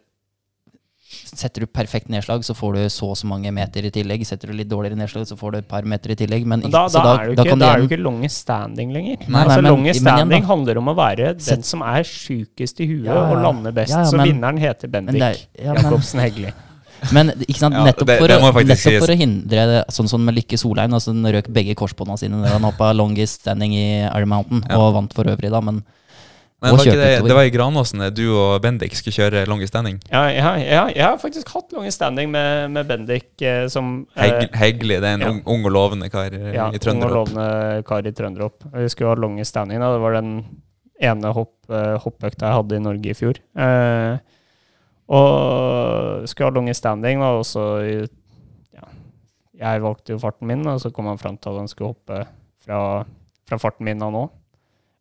[1.08, 4.24] Setter du perfekt nedslag, så får du så og så mange meter i tillegg.
[4.28, 6.44] Setter du litt dårligere nedslag, så får du et par meter i tillegg.
[6.44, 9.24] Men, Men da, så da, er du ikke, da er du ikke longe standing lenger.
[9.24, 12.84] Nei, altså, men- longe men igjen standing handler om å være den som er sjukest
[12.84, 13.26] i huet Ja, ja.
[13.32, 13.94] og lander best.
[13.96, 16.52] Ja, ja, Så vinneren heter Bendik Jacobsen Hegli.
[17.14, 19.84] Men ikke sant, Ja, nettopp, det- for, det må å, nettopp for å hindre det,
[19.94, 23.40] sånn som med Lykke Solheim, altså den røk begge korsbåndene sine da han hoppa longest
[23.44, 24.76] standing i Iron Mountain, Ja.
[24.78, 25.84] og vant for øvrig, da, men
[26.60, 30.00] Men var ikke det, det var i Granåsen du og Bendik skulle kjøre longest standing?
[30.10, 34.24] Ja, ja, ja, jeg har faktisk hatt longest standing med, med Bendik eh, som eh,
[34.24, 35.28] Heg, Hegli, det er en ja.
[35.46, 38.66] ung, og lovende kar eh, ja, i ung og lovende kar i Trønderopp.
[38.74, 39.78] Vi skulle ha longest standing.
[39.78, 39.92] Da.
[39.94, 40.32] Det var den
[41.00, 43.38] ene hopp, eh, hoppøkta jeg hadde i Norge i fjor.
[43.54, 44.18] Eh,
[45.08, 47.64] og skulle ha lange standing, da, og så
[48.76, 48.88] ja,
[49.56, 52.22] Jeg valgte jo farten min, og så kom han fram til at han skulle hoppe
[52.64, 52.80] fra,
[53.48, 54.24] fra farten min av nå.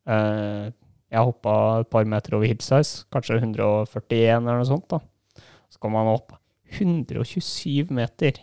[0.08, 0.72] Uh,
[1.12, 4.88] jeg hoppa et par meter over hipsize, kanskje 141 eller noe sånt.
[4.92, 5.44] da.
[5.72, 6.36] Så kom han opp
[6.78, 8.40] 127 meter.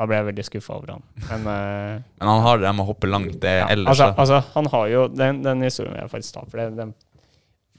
[0.00, 1.06] Da ble jeg veldig skuffa over han.
[1.28, 3.36] Men uh, Men han har det med å hoppe langt.
[3.42, 6.44] Det ja, ellers altså, altså, han har jo Den, den historien vil jeg faktisk ta.
[6.48, 6.94] For det, den,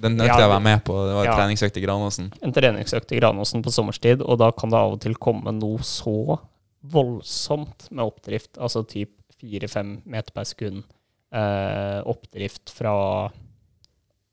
[0.01, 0.95] Den ja, jeg å være med på.
[1.07, 1.35] Det var ja.
[1.37, 2.31] treningsøkt i Granåsen.
[2.41, 5.85] en treningsøkt i Granåsen på sommerstid, og da kan det av og til komme noe
[5.85, 6.39] så
[6.81, 10.83] voldsomt med oppdrift, altså typ 4-5 meter per sekund.
[11.31, 12.93] Eh, oppdrift fra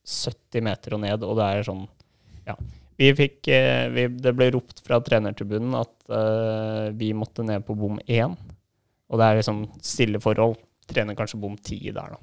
[0.09, 1.87] 70 meter og ned, og det er sånn
[2.49, 2.57] Ja.
[2.99, 7.77] Vi fikk eh, vi, Det ble ropt fra trenertribunen at eh, vi måtte ned på
[7.79, 8.35] bom 1,
[9.09, 10.59] og det er liksom stille forhold.
[10.89, 12.19] Trener kanskje bom 10 der, da.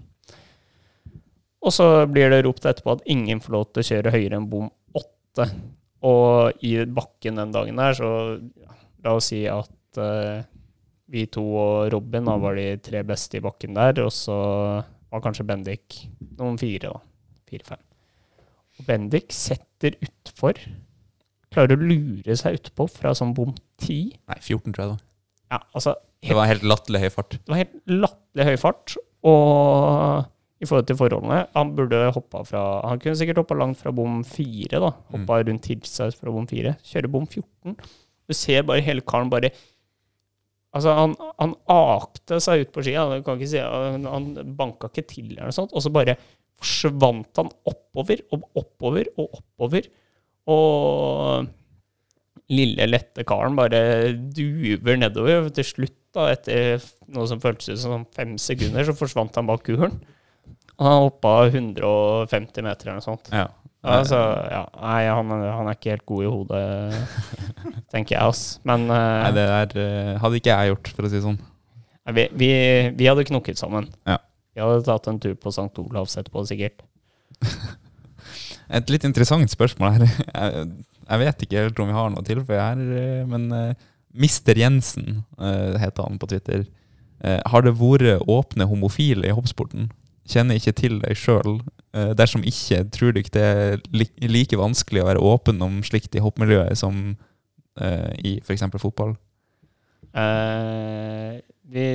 [1.66, 4.49] Og så blir det ropt etterpå at ingen får lov til å kjøre høyere enn
[4.49, 5.47] bom åtte.
[6.05, 10.45] Og i bakken den dagen der, så ja, la oss si at uh,
[11.09, 14.38] vi to og Robin da var de tre beste i bakken der, og så
[15.09, 15.99] var kanskje Bendik
[16.38, 17.01] noen fire, da.
[17.49, 17.82] Fire-fem.
[18.76, 20.59] Og Bendik setter utfor.
[21.53, 24.16] Klarer å lure seg utpå fra sånn bom 10.
[24.30, 25.01] Nei, 14, tror jeg da.
[25.55, 25.93] Ja, altså
[26.26, 27.36] Det var helt latterlig høy fart.
[27.38, 28.95] det var helt latterlig høy fart.
[29.26, 30.26] Og
[30.64, 34.22] i forhold til forholdene Han burde hoppa fra Han kunne sikkert hoppa langt fra bom
[34.24, 34.91] 4, da.
[35.12, 36.76] Hoppa rundt Hilsize fra bom 4.
[36.91, 37.76] Kjøre bom 14.
[38.26, 39.51] Du ser bare hele karen bare
[40.76, 43.06] Altså, han, han akte seg ut på skia.
[43.08, 45.72] Du kan ikke si, han, han banka ikke til eller noe sånt.
[45.72, 46.18] Og så bare
[46.60, 49.88] forsvant han oppover og oppover og oppover.
[50.51, 51.47] Og
[52.51, 53.80] lille, lette karen bare
[54.36, 55.47] duver nedover.
[55.56, 56.84] Til slutt, da, etter
[57.16, 59.95] noe som føltes ut som fem sekunder, så forsvant han bak kuren.
[60.76, 63.32] Og han hoppa 150 meter eller noe sånt.
[63.32, 63.47] Ja.
[63.86, 64.17] Altså,
[64.49, 66.61] ja, nei, han, han er ikke helt god i hodet,
[67.93, 68.45] tenker jeg, ass.
[68.65, 71.38] Men uh, Nei, det der eh, hadde ikke jeg gjort, for å si det sånn.
[72.17, 72.49] vi, vi,
[72.97, 73.91] vi hadde knokket sammen.
[74.09, 74.17] Ja.
[74.55, 75.69] Vi hadde tatt en tur på St.
[75.84, 76.82] Olavs etterpå, sikkert.
[78.76, 80.07] Et litt interessant spørsmål her.
[80.07, 80.69] Jeg,
[81.05, 85.21] jeg vet ikke helt om vi har noe tilføye her, eh, men uh, Mister Jensen
[85.38, 86.65] uh, heter han på Twitter.
[87.21, 89.91] Uh, har det vært åpne homofile i hoppsporten?
[90.26, 91.59] Kjenner ikke til deg sjøl.
[92.17, 96.23] Dersom ikke, tror du ikke det er like vanskelig å være åpen om slikt i
[96.23, 97.15] hoppmiljøet som
[97.80, 98.65] eh, i f.eks.
[98.82, 99.13] fotball?
[100.15, 101.39] Eh,
[101.71, 101.86] vi,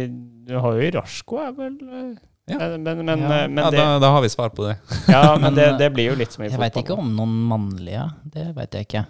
[0.48, 2.10] du har jo Rasko, er vel eh,
[2.50, 2.56] Ja.
[2.58, 3.42] Men, men, men, Ja.
[3.42, 4.76] eh, men ja, det, da, da har vi svar på det.
[5.12, 6.64] ja, men det, eh, det blir jo litt som i jeg fotball.
[6.70, 8.06] veit ikke om noen mannlige.
[8.24, 9.04] Det veit jeg ikke.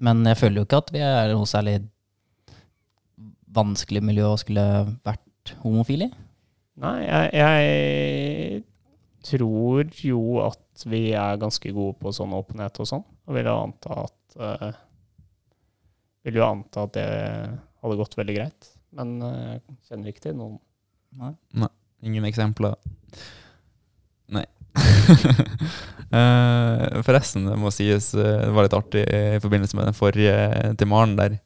[0.00, 1.76] Men jeg føler jo ikke at vi er noe særlig
[3.52, 4.64] vanskelig miljø å skulle
[5.06, 6.10] vært homofil i.
[6.80, 8.62] Nei, jeg, jeg
[9.26, 13.04] tror jo at vi er ganske gode på sånn åpenhet og sånn.
[13.28, 14.70] Og vil jo anta at uh,
[16.24, 17.08] Vil jo anta at det
[17.82, 18.70] hadde gått veldig greit.
[18.96, 20.58] Men jeg jeg kjenner ikke til noen.
[21.20, 21.34] Nei.
[22.06, 22.76] Ingen eksempler.
[24.30, 24.46] Nei.
[26.10, 30.32] Eh, forresten, det må sies, eh, det var litt artig i forbindelse med den forrige
[30.74, 31.36] til Maren der.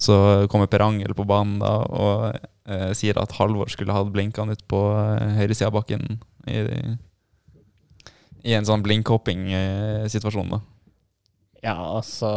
[0.00, 0.16] Så
[0.50, 4.64] kommer Per Angel på banen da og eh, sier at Halvor skulle hatt blinkene ut
[4.70, 6.18] på eh, høyresida av bakken
[6.50, 6.60] i,
[8.44, 10.56] i en sånn blinkhopping-situasjon.
[10.56, 10.60] da.
[11.64, 12.28] Ja, altså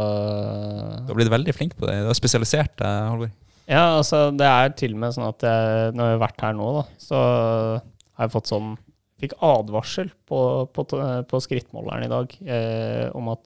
[1.04, 1.98] Du har blitt veldig flink på det.
[2.00, 3.34] Du har spesialisert deg, Halvor.
[3.68, 6.54] Ja, altså det er til og med sånn at jeg, når jeg har vært her
[6.56, 8.76] nå, da, så har jeg fått sånn
[9.18, 10.40] Fikk advarsel på,
[10.70, 10.84] på,
[11.26, 13.40] på skrittmåleren i dag eh, om at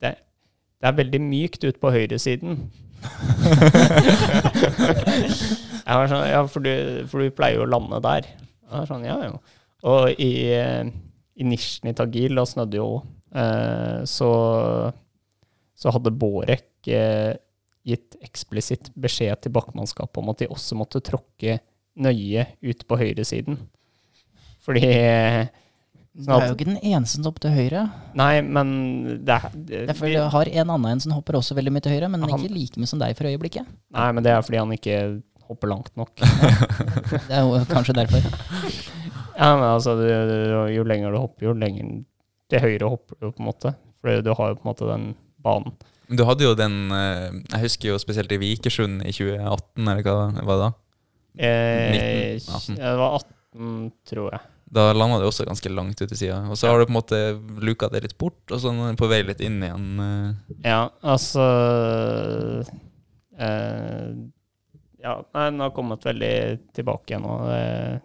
[0.00, 0.14] det,
[0.80, 2.62] det er veldig mykt ut på høyresiden.
[5.82, 6.72] jeg var sånn, ja, for du,
[7.10, 8.28] for du pleier jo å lande der.
[8.88, 9.38] Sånn, ja, jo.
[9.92, 10.32] Og i,
[11.42, 12.90] nisjen i Tagil, da snødde jo
[13.34, 14.30] eh, så,
[15.74, 17.32] så hadde Borek eh,
[17.82, 21.58] gitt eksplisitt beskjed til bakkemannskapet om at de også måtte tråkke
[21.98, 23.58] nøye ut på høyresiden.
[24.62, 24.86] Fordi
[26.12, 27.82] Du er jo ikke den eneste som hopper til høyre.
[28.20, 28.72] Nei, men
[29.24, 31.80] det er det, Jeg føler jeg har en annen en som hopper også veldig mye
[31.86, 33.64] til høyre, men Han- ikke like mye som deg for øyeblikket.
[33.96, 34.98] Nei, men det er fordi han ikke
[35.48, 36.12] hopper langt nok.
[36.20, 38.20] Det er jo kanskje derfor.
[39.32, 42.04] Ja, men altså, du, du- jo lenger du hopper, jo lenger
[42.52, 43.72] til høyre hopper du, på en måte.
[44.04, 45.06] Fordi du har jo på en måte den
[45.42, 45.72] banen.
[46.08, 50.02] Men du hadde jo den eh, Jeg husker jo spesielt i Vikersund i 2018, eller
[50.04, 50.70] hva var det da?
[51.48, 52.76] Eh, 19, 18.
[52.76, 54.40] Det var 18, tror jeg.
[54.72, 56.38] Da landa det også ganske langt ut til sida.
[56.48, 57.18] Og så har du på en måte
[57.60, 59.88] luka det litt bort, og så er du på vei litt inn igjen.
[60.00, 60.54] eh.
[60.64, 61.44] Ja, altså
[63.38, 64.14] eh,
[65.02, 66.34] Ja, nei, den har kommet veldig
[66.76, 67.36] tilbake nå.
[67.52, 68.00] Eh,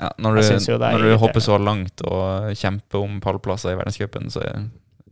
[0.00, 4.30] Ja, når du, det når du hopper så langt og kjemper om pallplasser i verdenscupen,
[4.32, 4.62] så er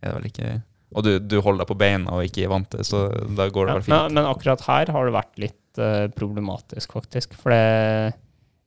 [0.01, 0.53] det vel ikke
[0.97, 3.03] Og du, du holder deg på beina og ikke vant til, så
[3.37, 3.93] da går det ja, vel fint.
[3.93, 7.37] men, men akkurat her har det vært litt uh, problematisk, faktisk.
[7.37, 8.15] For det,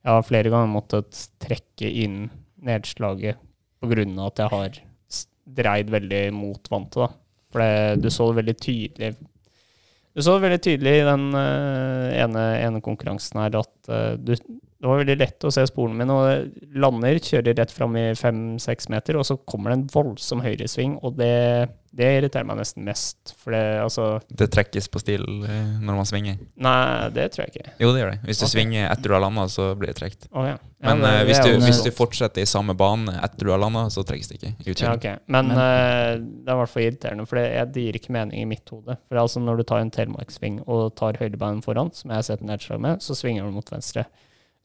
[0.01, 2.23] jeg har flere ganger måttet trekke inn
[2.65, 3.41] nedslaget
[3.81, 4.79] av at jeg har
[5.61, 7.01] dreid veldig mot vantet.
[7.01, 7.09] da.
[7.51, 9.11] For det, du så det veldig tydelig
[10.15, 14.35] Du så det veldig tydelig i den uh, ene, ene konkurransen her at uh, du,
[14.81, 16.13] det var veldig lett å se sporene mine.
[16.15, 20.95] og Lander, kjører rett fram i fem-seks meter, og så kommer det en voldsom høyresving.
[21.05, 23.35] Og det, det irriterer meg nesten mest.
[23.37, 26.39] For det, altså Det trekkes på stil eh, når man svinger.
[26.65, 27.75] Nei, det tror jeg ikke.
[27.77, 28.23] Jo, det gjør det.
[28.25, 28.53] Hvis du okay.
[28.55, 30.25] svinger etter du har landa, så blir det trukket.
[30.31, 30.57] Å, ja.
[30.57, 33.61] Ja, Men det- eh, hvis, du, hvis du fortsetter i samme bane etter du har
[33.61, 34.51] landa, så trekkes det ikke.
[34.65, 35.13] ja, okay.
[35.19, 35.21] ok.
[35.27, 37.45] Men, Men- Uh, det er i hvert fall irriterende, for det,
[37.75, 38.97] det gir ikke mening i mitt hode.
[39.05, 42.41] For altså når du tar en telemarksving og tar høyrebeinen foran, som jeg har sett
[42.49, 44.07] nedslag med, så svinger du mot venstre.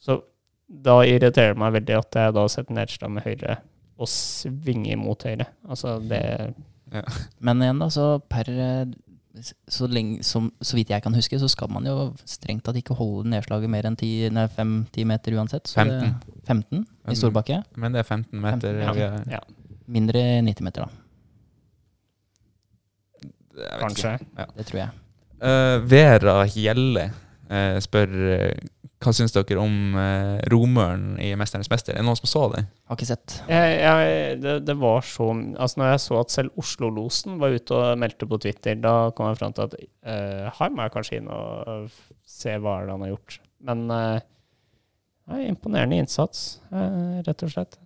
[0.02, 0.20] Så
[0.66, 3.58] da irriterer det meg veldig at jeg da setter nedslag med høyre
[3.96, 5.46] og svinger mot høyre.
[5.68, 6.22] Altså det
[7.40, 8.84] Men igjen, da, så per eh,
[9.68, 11.96] så, lenge, som, så vidt jeg kan huske, så skal man jo
[12.28, 15.68] strengt tatt ikke holde nedslaget mer enn 5-10 meter uansett.
[15.68, 16.14] Så det-
[16.46, 17.62] 15 i Storbakke.
[17.76, 18.80] Men det er 15 meter.
[18.80, 18.92] Ja.
[18.94, 19.40] er- ja,
[19.86, 20.88] Mindre 90 meter, da.
[23.80, 24.18] kanskje.
[24.36, 24.46] Ja.
[24.56, 24.90] Det tror jeg.
[25.36, 27.10] Uh, Vera Hjelle
[27.50, 28.54] uh, spør eh,
[28.96, 31.92] hva syns dere om eh, romøren i 'Mesternes mester'?
[31.92, 32.62] Er det noen som så det?
[32.88, 33.34] Har ikke sett.
[33.50, 37.76] Jeg, jeg, det, det var så Altså Når jeg så at selv Oslo-losen var ute
[37.76, 41.20] og meldte på Twitter, da kom jeg fram til at eh, her må jeg kanskje
[41.20, 41.92] inn og
[42.24, 43.38] se hva er det han har gjort.
[43.68, 44.20] Men eh,
[45.50, 47.76] imponerende innsats, eh, rett og slett.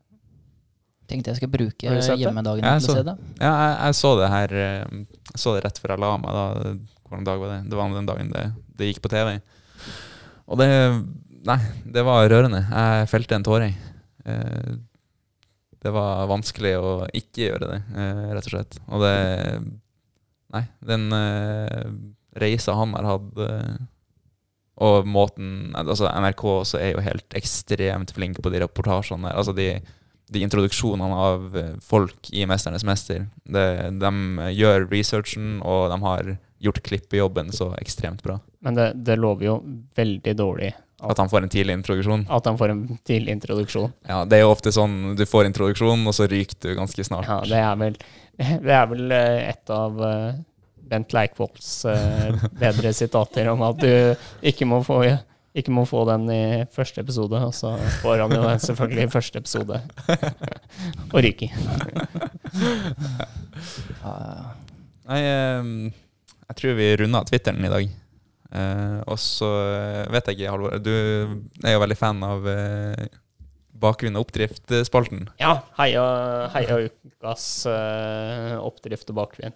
[1.10, 3.16] Tenkte jeg skulle bruke hjemmedagen til å se det.
[3.40, 4.98] Ja, jeg, jeg så det her eh,
[5.32, 6.36] Jeg så det rett før jeg la meg.
[6.38, 6.74] da
[7.10, 7.62] Hvordan dag var det?
[7.66, 8.44] Det var den dagen det,
[8.78, 9.40] det gikk på TV.
[10.50, 10.70] Og det
[11.40, 11.56] Nei,
[11.88, 12.58] det var rørende.
[12.68, 13.70] Jeg felte en tåre.
[14.28, 14.72] Eh,
[15.80, 18.76] det var vanskelig å ikke gjøre det, eh, rett og slett.
[18.92, 19.14] Og det
[20.52, 21.86] Nei, den eh,
[22.42, 23.80] reisa han har hatt eh,
[24.80, 29.36] og måten altså NRK også er jo helt ekstremt flink på de reportasjene der.
[29.36, 29.68] Altså de,
[30.32, 33.26] de introduksjonene av eh, folk i 'Mesternes mester'.
[33.44, 33.66] Det,
[34.00, 34.12] de
[34.56, 38.38] gjør researchen, og de har gjort klipp i jobben så ekstremt bra.
[38.60, 39.54] Men det, det lover jo
[39.96, 42.26] veldig dårlig At han får en tidlig introduksjon.
[42.28, 43.92] at han får en tidlig introduksjon.
[44.08, 47.28] Ja, Det er jo ofte sånn du får introduksjon, og så ryker du ganske snart.
[47.30, 47.96] Ja, det er vel,
[48.66, 50.38] det er vel eh, et av eh,
[50.90, 55.00] Bent Leikvolls eh, bedre sitater om at du ikke må få
[55.50, 57.72] ikke må få den i første episode, og så
[58.04, 59.80] får han jo den selvfølgelig i første episode.
[61.12, 61.50] og ryker.
[65.10, 65.64] Nei, eh,
[66.50, 67.90] jeg tror vi runda Twitteren i dag.
[68.50, 73.04] Eh, og så eh, vet jeg ikke, Halvor, du er jo veldig fan av eh,
[73.80, 75.28] Bakgrunn og oppdrift-spalten.
[75.40, 76.02] Ja, heia,
[76.52, 79.54] heia ukas eh, oppdrift og bakgrunn.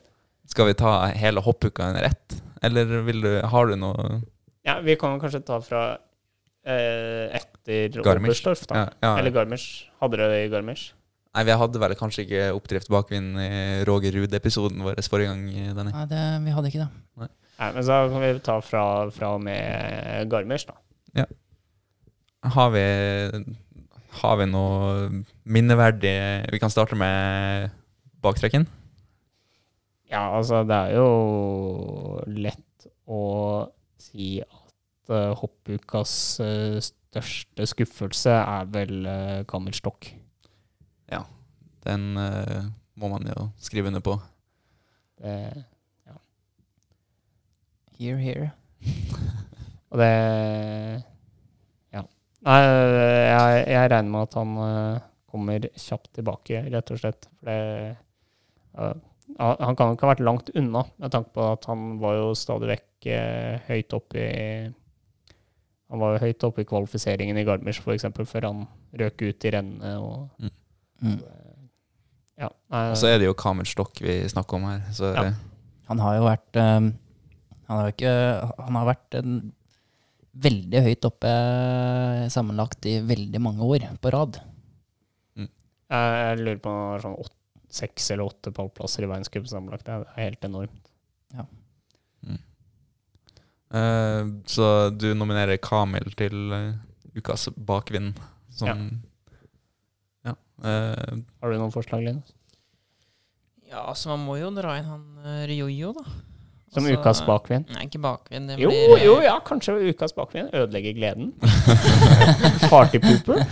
[0.49, 4.21] Skal vi ta hele hoppuka under ett, eller du, har du noe
[4.65, 5.83] Ja, vi kan kanskje ta fra
[6.65, 8.31] eh, etter Garmisch.
[8.31, 8.85] Oberstdorf, da.
[8.85, 9.15] Ja, ja.
[9.19, 9.89] Eller Garmisch.
[10.01, 10.93] Hadde dere det i Garmisch?
[11.35, 13.51] Nei, vi hadde vel kanskje ikke oppdrift bakvind i
[13.89, 15.91] Roger Ruud-episoden vår forrige gang, Denny.
[15.91, 16.91] Nei, det, vi hadde ikke det.
[17.59, 18.85] Nei, men så kan vi ta fra,
[19.15, 20.79] fra og med Garmisch, da.
[22.55, 22.85] Har vi
[24.21, 26.17] Har vi noe minneverdig
[26.53, 27.71] Vi kan starte med
[28.23, 28.67] baktrekken.
[30.11, 33.23] Ja, altså, det er jo lett å
[34.01, 39.43] si at uh, hoppukas uh, største skuffelse er vel uh,
[41.09, 41.31] Kammerstokk.
[41.85, 42.65] Den uh,
[42.97, 44.17] må man jo skrive under på.
[45.21, 45.65] Det,
[47.95, 48.51] Here, here.
[49.93, 50.13] og det
[51.95, 52.03] Ja.
[52.43, 57.29] Nei, jeg, jeg regner med at han uh, kommer kjapt tilbake, rett og slett.
[57.39, 57.61] For det
[58.81, 58.95] uh,
[59.39, 62.27] han kan jo ikke ha vært langt unna, med tanke på at han var jo
[62.39, 64.43] stadig vekk eh, høyt oppe i
[65.91, 68.61] Han var jo høyt oppe i kvalifiseringen i Garmisch, f.eks., før han
[69.01, 70.53] røk ut i rennet og Mm.
[72.41, 72.49] Ja.
[72.73, 74.81] Nei, Og så er det jo Kamel Stokk vi snakker om her.
[74.95, 75.29] Så Ja.
[75.91, 76.87] Han har jo vært um,
[77.69, 78.15] Han har ikke
[78.65, 79.37] Han har vært en
[80.35, 84.41] veldig høyt oppe eh, sammenlagt i veldig mange år på rad.
[85.39, 85.51] jeg,
[85.95, 87.37] jeg lurer på om han har sånn åtte,
[87.71, 89.87] seks eller åtte pallplasser i verdenscup sammenlagt.
[89.87, 90.91] Det er helt enormt.
[91.37, 91.47] Ja.
[93.75, 96.75] Eh, så du nominerer Kamil til uh,
[97.15, 98.19] ukas bakvind.
[98.55, 98.77] Som Ja.
[100.65, 102.33] Eh, Har du noen forslag, Linus?
[103.71, 106.05] Ja, altså man må jo dra inn han uh, Ryoyo, da.
[106.75, 107.69] Som Altså, ukas bakvind?
[107.71, 108.51] Nei, ikke bakvind.
[108.59, 110.51] Jo, blir, jo, ja, kanskje ukas bakvind.
[110.59, 111.29] Ødelegge gleden.
[112.73, 113.45] Partypooper.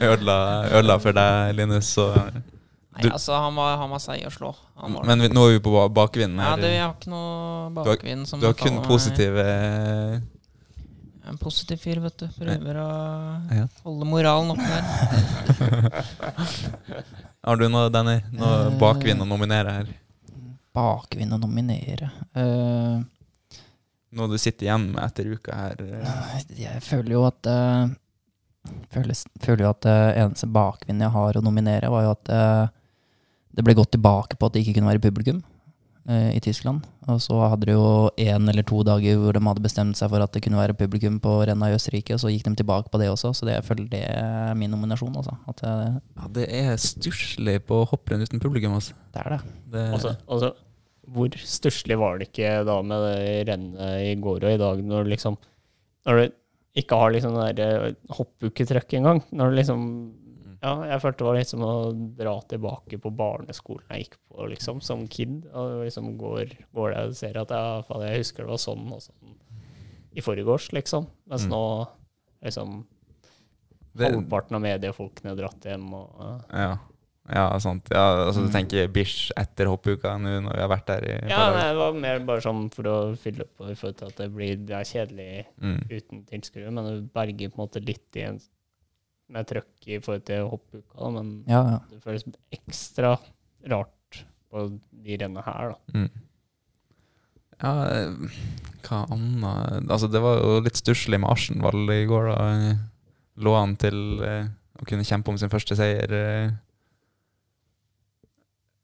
[0.00, 0.36] ødela,
[0.70, 1.88] ødela for deg, Linus.
[1.96, 2.06] Så.
[2.96, 4.52] Nei, altså, han var, han var seig å slå.
[4.80, 5.08] Han var.
[5.10, 6.54] Men vi, nå er vi på bakvinden her.
[6.54, 7.26] Ja, det, jeg har ikke noe
[7.74, 9.46] Du har- bakvind som du har kun positive
[11.26, 12.26] En positiv fyr, vet du.
[12.38, 12.88] Prøver å
[13.56, 13.64] Ja.
[13.84, 16.04] holde moralen oppe der.
[17.46, 18.20] Har du noe, Danny?
[18.32, 18.78] Noe Eh.
[18.80, 19.86] bakvind å nominere her?
[20.76, 22.10] Bakvind å nominere.
[22.36, 23.02] uh,
[24.16, 25.76] Noe du sitter igjen med etter uka her?
[25.82, 26.44] eh?
[26.56, 27.88] jeg føler jo at uh,
[28.94, 32.24] føler, føler jo at det eneste bakvinnet jeg har å nominere, var jo at
[33.56, 35.42] det ble gått tilbake på at det ikke kunne være publikum
[36.06, 36.84] i Tyskland.
[37.10, 40.22] Og så hadde de jo én eller to dager hvor de hadde bestemt seg for
[40.22, 43.00] at det kunne være publikum på renna i Østerrike, og så gikk de tilbake på
[43.02, 43.32] det også.
[43.34, 45.34] Så det, jeg føler det er min nominasjon, altså.
[45.50, 45.74] At det,
[46.16, 48.94] Ja, det er stusslig på hopprenn uten publikum, altså.
[49.14, 49.40] det er det.
[49.74, 50.52] Det, Altså, altså,
[51.06, 55.06] hvor stusslig var det ikke da med det rennet i går og i dag, når
[55.06, 55.38] du liksom
[56.06, 56.34] Når du
[56.76, 59.22] ikke har liksom den der hoppuketrøkk engang?
[59.32, 59.82] Når du liksom
[60.62, 61.72] Ja, jeg følte det var litt som å
[62.16, 65.44] dra tilbake på barneskolen jeg gikk på liksom, som kid.
[65.52, 68.86] Og liksom går, går der og ser at ja, faen, jeg husker det var sånn
[68.92, 69.34] og sånn
[70.16, 71.06] i forgårs, liksom.
[71.28, 71.50] Mens Mm.
[71.52, 71.62] nå
[72.42, 72.86] liksom
[73.96, 76.70] det, halvparten av mediefolkene dratt hjem og ja.
[77.32, 77.88] ja, sant.
[77.92, 78.46] Ja, altså, Mm.
[78.48, 81.76] Du tenker Bish etter hoppuka nå når vi har vært der i Ja, nei, det
[81.80, 84.76] var mer bare sånn for å fylle på i forhold til at det blir det
[84.76, 85.80] er kjedelig Mm.
[85.90, 88.40] uten tilskuere, men du berger på en måte litt i en,
[89.32, 91.78] med trøkk i forhold til hoppuka, men Ja, ja.
[91.90, 92.24] det føles
[92.54, 93.16] ekstra
[93.72, 94.20] rart
[94.52, 94.66] på
[95.04, 95.76] de rennene her, da.
[95.98, 96.10] Mm.
[97.56, 97.72] Ja,
[98.86, 102.76] hva annet Altså, det var jo litt stusslig med Arsenvall i går, da.
[103.42, 104.46] Lå han til eh,
[104.80, 106.12] å kunne kjempe om sin første seier.
[106.12, 106.52] eh.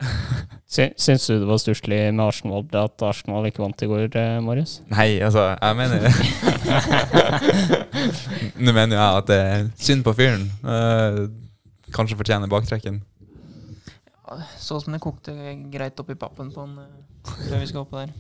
[0.73, 4.39] Sy- Syns du det var stusslig med Arsenal at Arsenal ikke vant i går, eh,
[4.41, 4.79] Marius?
[4.89, 6.07] Nei, altså, jeg mener
[8.63, 10.47] Nå mener jeg at det er synd på fyren.
[10.65, 11.19] Eh,
[11.93, 13.03] kanskje fortjener baktrekken.
[14.57, 15.33] Så som det kokte
[15.73, 18.13] greit opp i pappen på han eh, før vi skal hoppe der.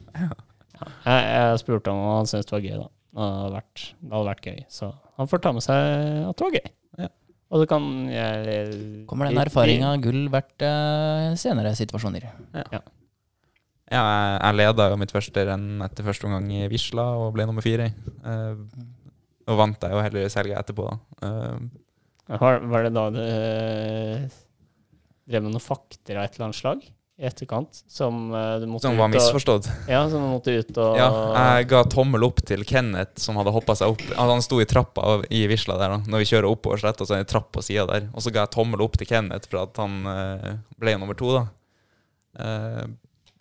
[0.82, 2.88] Jeg, jeg spurte om han syntes det var gøy, da.
[3.12, 4.86] Det hadde, vært, det hadde vært gøy, så
[5.20, 5.76] han får ta med seg
[6.28, 6.68] at det var gøy.
[7.00, 7.08] Ja.
[7.52, 12.24] Og så kan jeg Kommer den erfaringa gull verdt eh, senere situasjoner?
[12.56, 12.80] Ja,
[13.92, 17.64] jeg, jeg leda jo mitt første renn etter første omgang i Visla og ble nummer
[17.64, 17.90] fire.
[18.24, 18.62] Eh,
[19.52, 21.28] og vant jeg jo heldigvis helga etterpå, da.
[21.28, 23.20] Eh, Var, det da du
[25.28, 26.86] drev med noen fakter av et eller annet slag
[27.20, 27.82] i etterkant?
[27.92, 29.66] Som du måtte som var ut og, misforstått.
[29.90, 31.08] Ja, som du måtte ut og Ja,
[31.58, 34.02] jeg ga tommel opp til Kenneth, som hadde hoppa seg opp.
[34.14, 35.98] Altså, han sto i trappa av- i Visla der, da.
[36.08, 38.08] Når vi kjører oppover sletta, så er det en trapp på sida der.
[38.14, 40.48] Og så ga jeg tommel opp til Kenneth for at han eh,
[40.80, 41.44] ble nummer to, da.
[42.40, 42.86] Eh,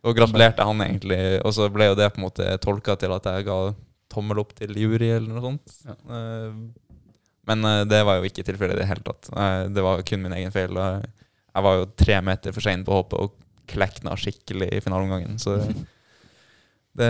[0.03, 3.27] og gratulerte han egentlig, og så ble jo det på en måte tolka til at
[3.29, 3.57] jeg ga
[4.11, 5.75] tommel opp til jury, eller noe sånt.
[5.85, 5.95] Ja.
[7.47, 9.29] Men det var jo ikke tilfellet i det hele tatt.
[9.73, 10.73] Det var kun min egen feil.
[10.75, 13.37] Jeg var jo tre meter for sein på hoppet og
[13.71, 15.57] klekna skikkelig i finaleomgangen, så
[16.93, 17.07] det,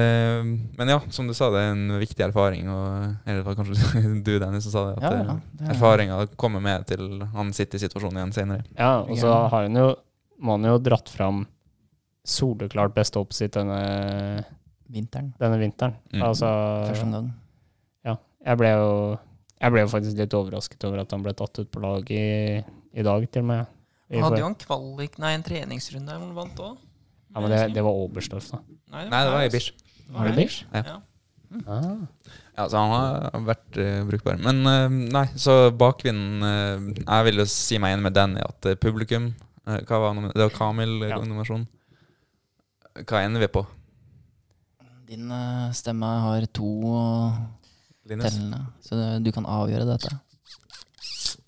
[0.78, 2.68] men ja, som du sa, det er en viktig erfaring.
[2.70, 5.00] Og, eller det var kanskje du, Dennis, som sa det.
[5.00, 8.66] At Ja, ja, det er- erfaringa kommer med til han sitter i situasjonen igjen senere.
[8.78, 9.88] Ja, og så har han jo,
[10.38, 11.48] må han jo dratt fram
[12.30, 14.46] soleklart beste hoppet sitt denne,
[14.92, 15.32] Vinteren.
[15.42, 15.96] denne vinteren.
[16.14, 16.22] Mm.
[16.30, 16.48] Altså,
[16.92, 17.32] Første omgang.
[18.06, 18.88] ja, jeg ble jo
[19.62, 22.62] jeg ble jo faktisk litt overrasket over at han ble tatt ut på lag i,
[22.94, 23.66] i dag, til og med.
[24.12, 26.82] I Han hadde jo en kvalik, nei, en treningsrunde hvor han vant òg.
[27.32, 28.60] ja, men det, det var Oberstdorf, da.
[28.92, 29.72] Nei, det var i Bish.
[30.12, 30.66] Var det Bish?
[30.76, 30.84] Ja.
[30.84, 30.98] Ja.
[31.68, 31.84] Ah.
[32.56, 34.38] Ja, så han har vært uh, brukbar.
[34.40, 38.68] Men uh, nei, så bakvinden uh, Jeg vil jo si meg enig med Danny at
[38.72, 39.30] eh, publikum
[39.68, 41.66] eh, Hva var Det var Kamil-nominasjonen.
[41.68, 43.04] Ja.
[43.08, 43.66] Hva ender vi på?
[45.12, 46.72] Din eh, stemme har to
[48.08, 50.12] tellende, så du kan avgjøre dette.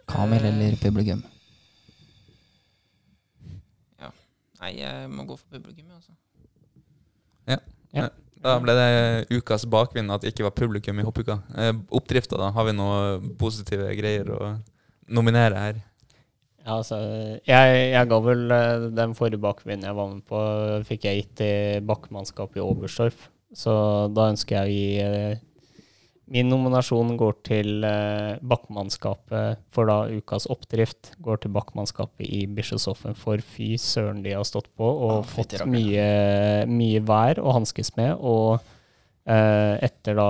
[0.07, 1.23] Kamil eller publikum.
[4.63, 6.13] Nei, jeg må gå for publikum, altså.
[7.49, 7.57] Ja.
[7.91, 8.09] ja.
[8.43, 11.41] Da ble det ukas bakvind at det ikke var publikum i hoppuka.
[11.59, 12.51] Eh, oppdrifta, da?
[12.55, 14.53] Har vi noen positive greier å
[15.11, 15.81] nominere her?
[16.63, 16.97] Ja, altså,
[17.43, 20.43] jeg, jeg ga vel eh, den forrige bakvinden jeg var med på,
[20.87, 23.27] fikk jeg gitt til bakkmannskapet i Oberstdorf.
[23.53, 23.73] Så
[24.15, 25.43] da ønsker jeg å gi eh,
[26.31, 31.11] Min nominasjon går til eh, bakkmannskapet for da ukas oppdrift.
[31.23, 35.57] Går til bakkmannskapet i Bischofshofen, for fy søren de har stått på og ah, fått
[35.67, 36.05] mye,
[36.69, 38.15] mye vær å hanskes med.
[38.23, 38.55] Og
[39.27, 40.29] eh, etter da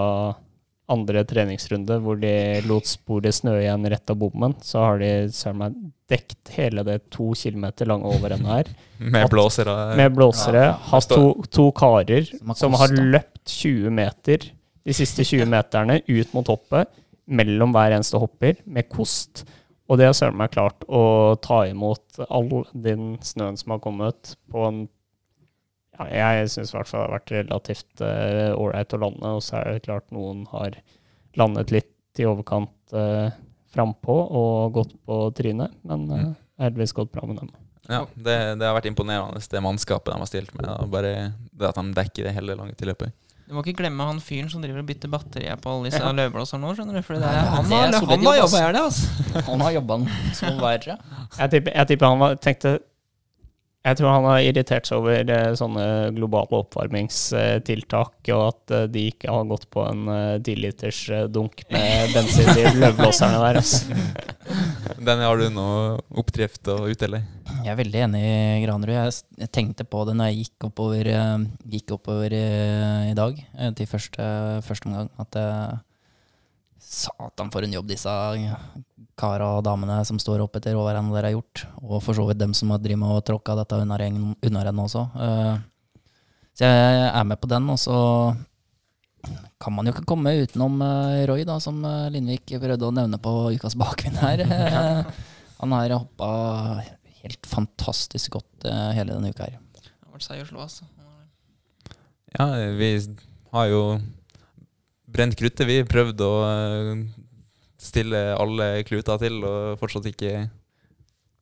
[0.94, 2.34] andre treningsrunde, hvor de
[2.68, 5.78] lot sporet snø igjen rett av bommen, så har de søren meg
[6.12, 8.74] dekt hele det to kilometer lange overrennet her
[9.14, 9.78] Med blåsere.
[10.00, 10.66] med blåsere.
[10.72, 10.76] Ja.
[10.90, 14.50] Hatt to, to karer Som har som har løpt 20 meter
[14.84, 16.90] de siste 20 meterne ut mot hoppet,
[17.26, 19.46] mellom hver eneste hopper, med kost.
[19.88, 24.36] Og det har søren meg klart å ta imot all den snøen som har kommet,
[24.52, 24.84] på en
[25.94, 29.60] ja, Jeg syns i hvert fall det har vært relativt ålreit å lande, og så
[29.60, 30.80] er det klart noen har
[31.40, 33.30] landet litt i overkant uh,
[33.74, 36.32] frampå og gått på trynet, men uh,
[36.62, 37.54] heldigvis gått bra med dem.
[37.90, 40.70] Ja, det, det har vært imponerende, det mannskapet de har stilt med.
[40.70, 40.78] Da.
[40.88, 41.14] Bare
[41.52, 43.12] det at de dekker det hele lange tilløpet.
[43.54, 46.10] Du må ikke glemme han fyren som driver og bytter batterier på alle disse Ja.
[46.18, 47.02] løvblåserne nå, skjønner du.
[47.06, 49.44] For det er, han, det er har, han har jobba her, det, altså.
[49.52, 49.98] Han har jobba
[50.40, 50.96] som verre.
[51.38, 52.72] Jeg tipper, jeg tipper han var, tenkte
[53.84, 55.86] Jeg tror han har irritert seg over eh, sånne
[56.16, 60.06] globale oppvarmingstiltak, og at eh, de ikke har gått på en
[60.40, 63.60] tiliters 10-liters eh, dunk med bensin i løvblåserne der.
[63.60, 63.98] Altså.
[65.10, 65.68] Den har du nå
[66.16, 67.28] oppdrift og utdeler?
[67.58, 68.96] Jeg er veldig enig i Granerud.
[68.96, 71.10] Jeg, tenkte på det når jeg gikk oppover,
[71.76, 73.42] gikk oppover i dag,
[73.76, 74.30] til første,
[74.64, 75.40] første omgang, at
[76.80, 78.16] Satan, for en jobb disse
[79.24, 81.64] kara og damene som står opp etter overrennet dere har gjort.
[81.82, 85.06] Og for så vidt dem som har drevet med å tråkka dette unnarennet unnarennet også.
[85.28, 85.54] Eh,
[86.54, 87.96] Så jeg er med på den, og så
[89.64, 93.18] kan man jo ikke komme utenom eh, Roy, da, som eh, Lindvik prøvde å nevne
[93.24, 94.44] på ukas bakvinn her.
[95.64, 96.30] Han har hoppa
[97.24, 99.58] helt fantastisk godt hele denne uka her.
[99.80, 100.90] Det har vært seig å slå, altså.
[102.34, 102.90] Ja, vi
[103.54, 103.82] har jo
[105.14, 105.68] brent kruttet.
[105.70, 106.38] Vi prøvde å
[107.84, 110.46] stille alle kluter til, og fortsatt ikke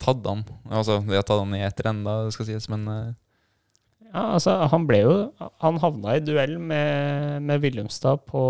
[0.01, 0.45] tatt han.
[0.71, 3.11] Altså, de har tatt han i ett renn, da, skal sies, men eh,
[4.11, 5.11] Ja, altså, han ble jo
[5.63, 8.41] Han havna i duell med, med Willumstad på,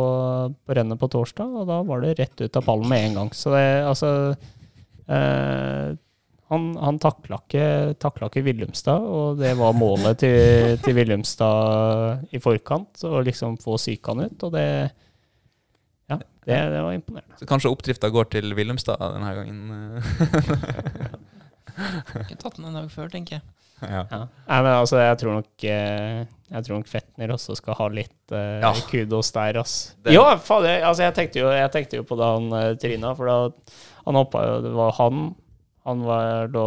[0.55, 3.35] på rennet på torsdag, og da var det rett ut av pallen med en gang.
[3.35, 4.13] Så det, altså
[5.11, 5.91] eh,
[6.51, 7.67] Han, han takla ikke,
[8.01, 13.77] takla ikke Willumstad, og det var målet til, til Willumstad i forkant, å liksom få
[13.79, 14.67] psyka han ut, og det
[16.45, 17.37] det, det var imponerende.
[17.39, 19.59] så kanskje oppdrifta går til Willumstad denne gangen.
[21.71, 23.43] Kunne tatt den en dag før, tenker jeg.
[23.81, 24.01] ja.
[24.11, 24.21] Ja.
[24.47, 26.19] Nei, men altså, jeg tror nok eh,
[26.51, 28.71] Jeg tror nok Fetner også skal ha litt uh, Ja.
[28.91, 29.75] kudos der, ass.
[30.05, 33.13] Det- Jo, fader, altså, jeg tenkte jo, jeg tenkte jo på da han uh, tryna,
[33.17, 33.37] for da
[34.05, 35.23] han hoppa jo Det var han.
[35.87, 36.65] Han var da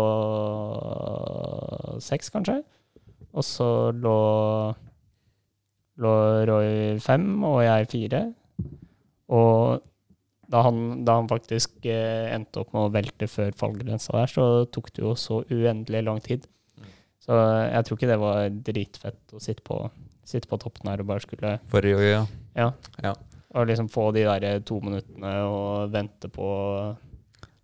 [2.02, 2.56] seks, kanskje.
[3.34, 4.16] Og så lå
[6.02, 6.14] lå
[6.50, 8.24] Roy fem, og jeg fire.
[9.32, 9.84] Og
[10.50, 14.48] da han, da han faktisk eh, endte opp med å velte før fallgrensa der, så
[14.72, 16.44] tok det jo så uendelig lang tid.
[17.24, 19.78] Så jeg tror ikke det var dritfett å sitte på,
[20.28, 22.20] sitte på toppen her og bare skulle For jo, ja.
[22.52, 22.68] Ja.
[23.00, 23.14] Ja.
[23.54, 26.46] Og liksom få de der to minuttene og vente på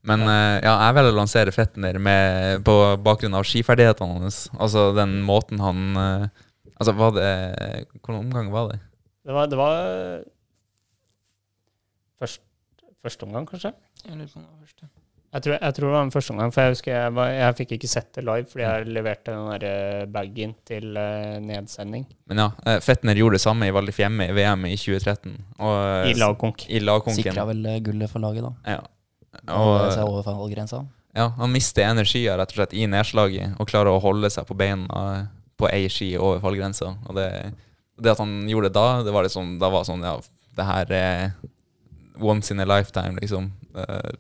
[0.09, 4.47] Men eh, ja, jeg velger å lansere Fetner med, på bakgrunn av skiferdighetene hans.
[4.57, 6.47] Altså den måten han eh,
[6.81, 7.31] Altså, var det
[7.91, 8.79] Hvilken omgang var det?
[9.29, 10.23] Det var, det var
[12.21, 12.43] først,
[13.03, 13.73] første omgang, kanskje?
[14.05, 14.91] Jeg lurer på om det var første.
[15.31, 17.57] Jeg tror, jeg tror det var den første omgang, for jeg husker jeg, var, jeg
[17.61, 22.09] fikk ikke sett det live fordi jeg leverte den der eh, bagen til uh, nedsending
[22.27, 25.37] Men ja, eh, Fetner gjorde det samme i Val di i VM i 2013.
[25.63, 25.77] Og,
[26.11, 26.65] i lagkonk.
[26.67, 27.23] I lagkonken.
[27.23, 28.75] Sikra vel gullet for laget, da.
[28.75, 28.81] Ja.
[29.55, 30.83] Og, Og, over fallgrensa.
[31.15, 34.59] ja, han mister energien rett og slett i nedslaget og klarer å holde seg på
[34.59, 35.29] beina
[35.61, 36.97] på ei ski over fallgrensa.
[37.07, 37.31] Og det,
[38.03, 40.19] det at han gjorde det da, det var liksom, da var sånn Ja,
[40.59, 41.19] det her er
[42.23, 43.51] once in a lifetime, liksom.
[43.77, 44.11] Uh,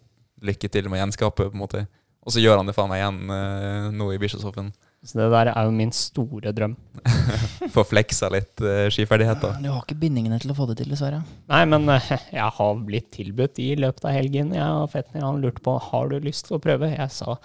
[0.44, 1.86] lykke til med å gjenskape, på en måte.
[2.26, 4.72] Og så gjør han det faen meg igjen uh, nå i Bischofshofen.
[5.00, 6.74] Så det der er jo min store drøm.
[7.74, 9.56] Få fleksa litt uh, skiferdigheter.
[9.64, 11.22] Du har ikke bindingene til å få det til, dessverre.
[11.48, 14.52] Nei, men uh, jeg har blitt tilbudt i løpet av helgen.
[14.56, 16.92] Jeg og Fetner han lurte på har du lyst til å prøve.
[16.92, 17.38] Jeg sa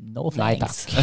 [0.00, 0.94] No Nei, takk.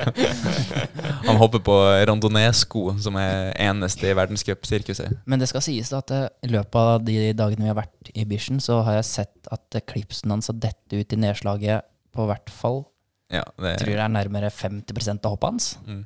[1.26, 1.74] Han hopper på
[2.08, 5.18] randonee-sko, som er eneste i verdenscupsirkuset.
[5.28, 8.12] Men det skal sies da at eh, i løpet av de dagene vi har vært
[8.14, 11.86] i Bishen, så har jeg sett at eh, klipsen hans har dette ut i nedslaget
[12.14, 12.84] på hvert fall
[13.30, 15.72] Ja, det, tror det er nærmere 50% av hoppet hans.
[15.86, 16.04] Mm.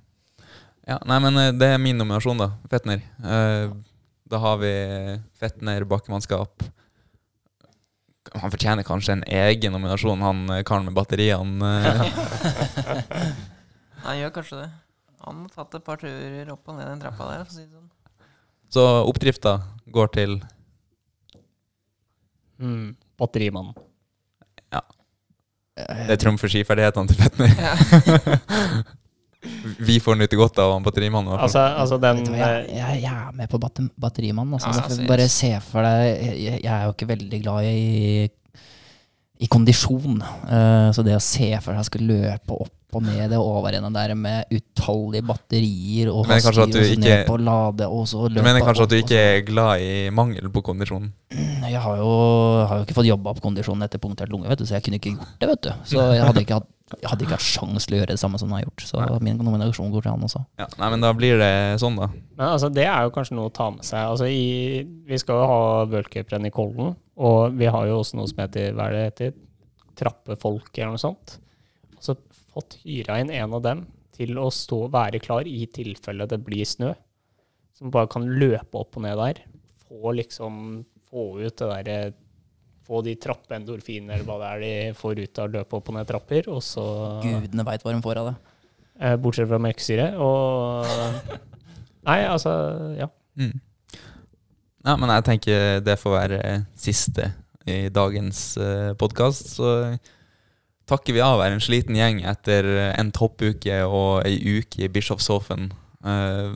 [0.89, 2.51] Ja, nei, men eh, det er min nominasjon, da.
[2.73, 3.05] Fetner.
[3.20, 3.77] Uh,
[4.28, 4.73] da har vi
[5.40, 6.65] Fetner, bakkemannskap.
[8.43, 11.70] Han fortjener kanskje en egen nominasjon, han eh, karen med batteriene.
[14.05, 14.70] han gjør kanskje det.
[15.24, 17.65] Han har tatt et par turer opp og ned den trappa der, for å si
[17.69, 17.89] sånn.
[18.74, 19.55] Så oppdrifta
[19.94, 20.39] går til
[22.59, 23.77] mm, Batterimannen.
[25.74, 27.51] Det trumfer skiferdighetene til Fetner.
[29.79, 31.35] vi får nyte godt av han batterimannen.
[31.37, 34.57] Altså, altså den du jeg, eh, jeg, jeg er med på batter, batterimannen.
[34.59, 34.73] Altså.
[34.73, 38.29] Ja, Altså, bare se for deg jeg, jeg er jo ikke veldig glad i,
[39.45, 40.23] i kondisjon.
[40.45, 44.15] Uh, så det å se for seg skulle løpe opp og ned det overrennet der
[44.19, 48.07] med utallige batterier og Du kanskje at du og så ikke- ned på lade og
[48.11, 51.12] så Du mener kanskje at du ikke er glad i mangel på kondisjon?
[51.31, 52.11] Jeg har jo,
[52.69, 55.01] har jo ikke fått jobba opp kondisjonen etter punktert lunge, vet du, så jeg kunne
[55.01, 55.49] ikke gjort det.
[55.49, 56.69] vet du Så jeg hadde ikke hatt,
[57.01, 58.85] jeg hadde ikke hatt sjans til å gjøre det samme som han har gjort.
[58.87, 59.19] Så Nei.
[59.25, 60.45] min nominasjon går til han også.
[60.61, 62.09] Ja, nei, men da blir det sånn, da.
[62.37, 63.99] Men altså, det er jo kanskje noe å ta med seg.
[64.05, 68.29] Altså, i, vi skal jo ha worldcuprenn i Kollen, og vi har jo også noe
[68.29, 69.33] som heter, hva er det heter,
[69.97, 71.39] trappefolk eller noe sånt.
[72.05, 72.16] Så
[72.55, 76.67] fått hyra inn en av dem til å stå være klar i tilfelle det blir
[76.69, 76.93] snø.
[77.75, 79.41] Som bare kan løpe opp og ned der.
[79.89, 81.99] Få liksom, få ut det derre
[82.85, 85.95] Få de trappeendorfinene eller hva det er de får ut av å løpe opp og
[85.97, 86.83] ned trapper, og så
[87.23, 88.35] Gudene veit hva de får av det.
[89.01, 90.11] eh, Bortsett fra melkesyre.
[90.21, 90.91] Og
[92.11, 92.53] Nei, altså,
[92.99, 93.09] ja.
[93.41, 93.55] Mm.
[94.85, 96.43] Ja, men jeg tenker det får være
[96.77, 97.31] siste
[97.65, 99.55] i dagens uh, podkast.
[99.57, 99.71] Så
[100.90, 105.70] takker vi av her en sliten gjeng etter en toppuke og ei uke i Bischofshofen.
[106.05, 106.51] Eh,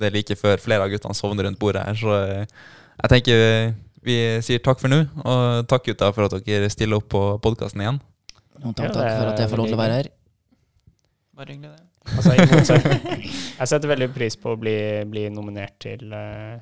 [0.00, 2.58] det er like før flere av guttene sovner rundt bordet her, så eh,
[3.00, 3.44] jeg tenker
[4.04, 5.02] vi sier takk for nå.
[5.24, 8.00] Og takk, gutta, for at dere stiller opp på podkasten igjen.
[8.62, 10.10] Og takk, takk for at jeg får lov til å være her.
[11.40, 11.86] Bare hyggelig, det.
[12.10, 12.76] Altså,
[13.60, 14.76] jeg setter veldig pris på å bli,
[15.08, 16.56] bli nominert til, eh,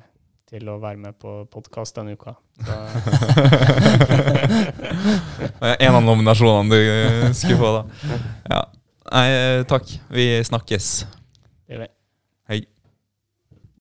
[0.49, 2.33] til å være med på podkast denne uka.
[5.79, 6.79] En av nominasjonene du
[7.37, 7.83] skulle få, da.
[8.49, 8.61] Ja.
[9.09, 9.85] Nei, eh, takk.
[10.13, 11.05] Vi snakkes.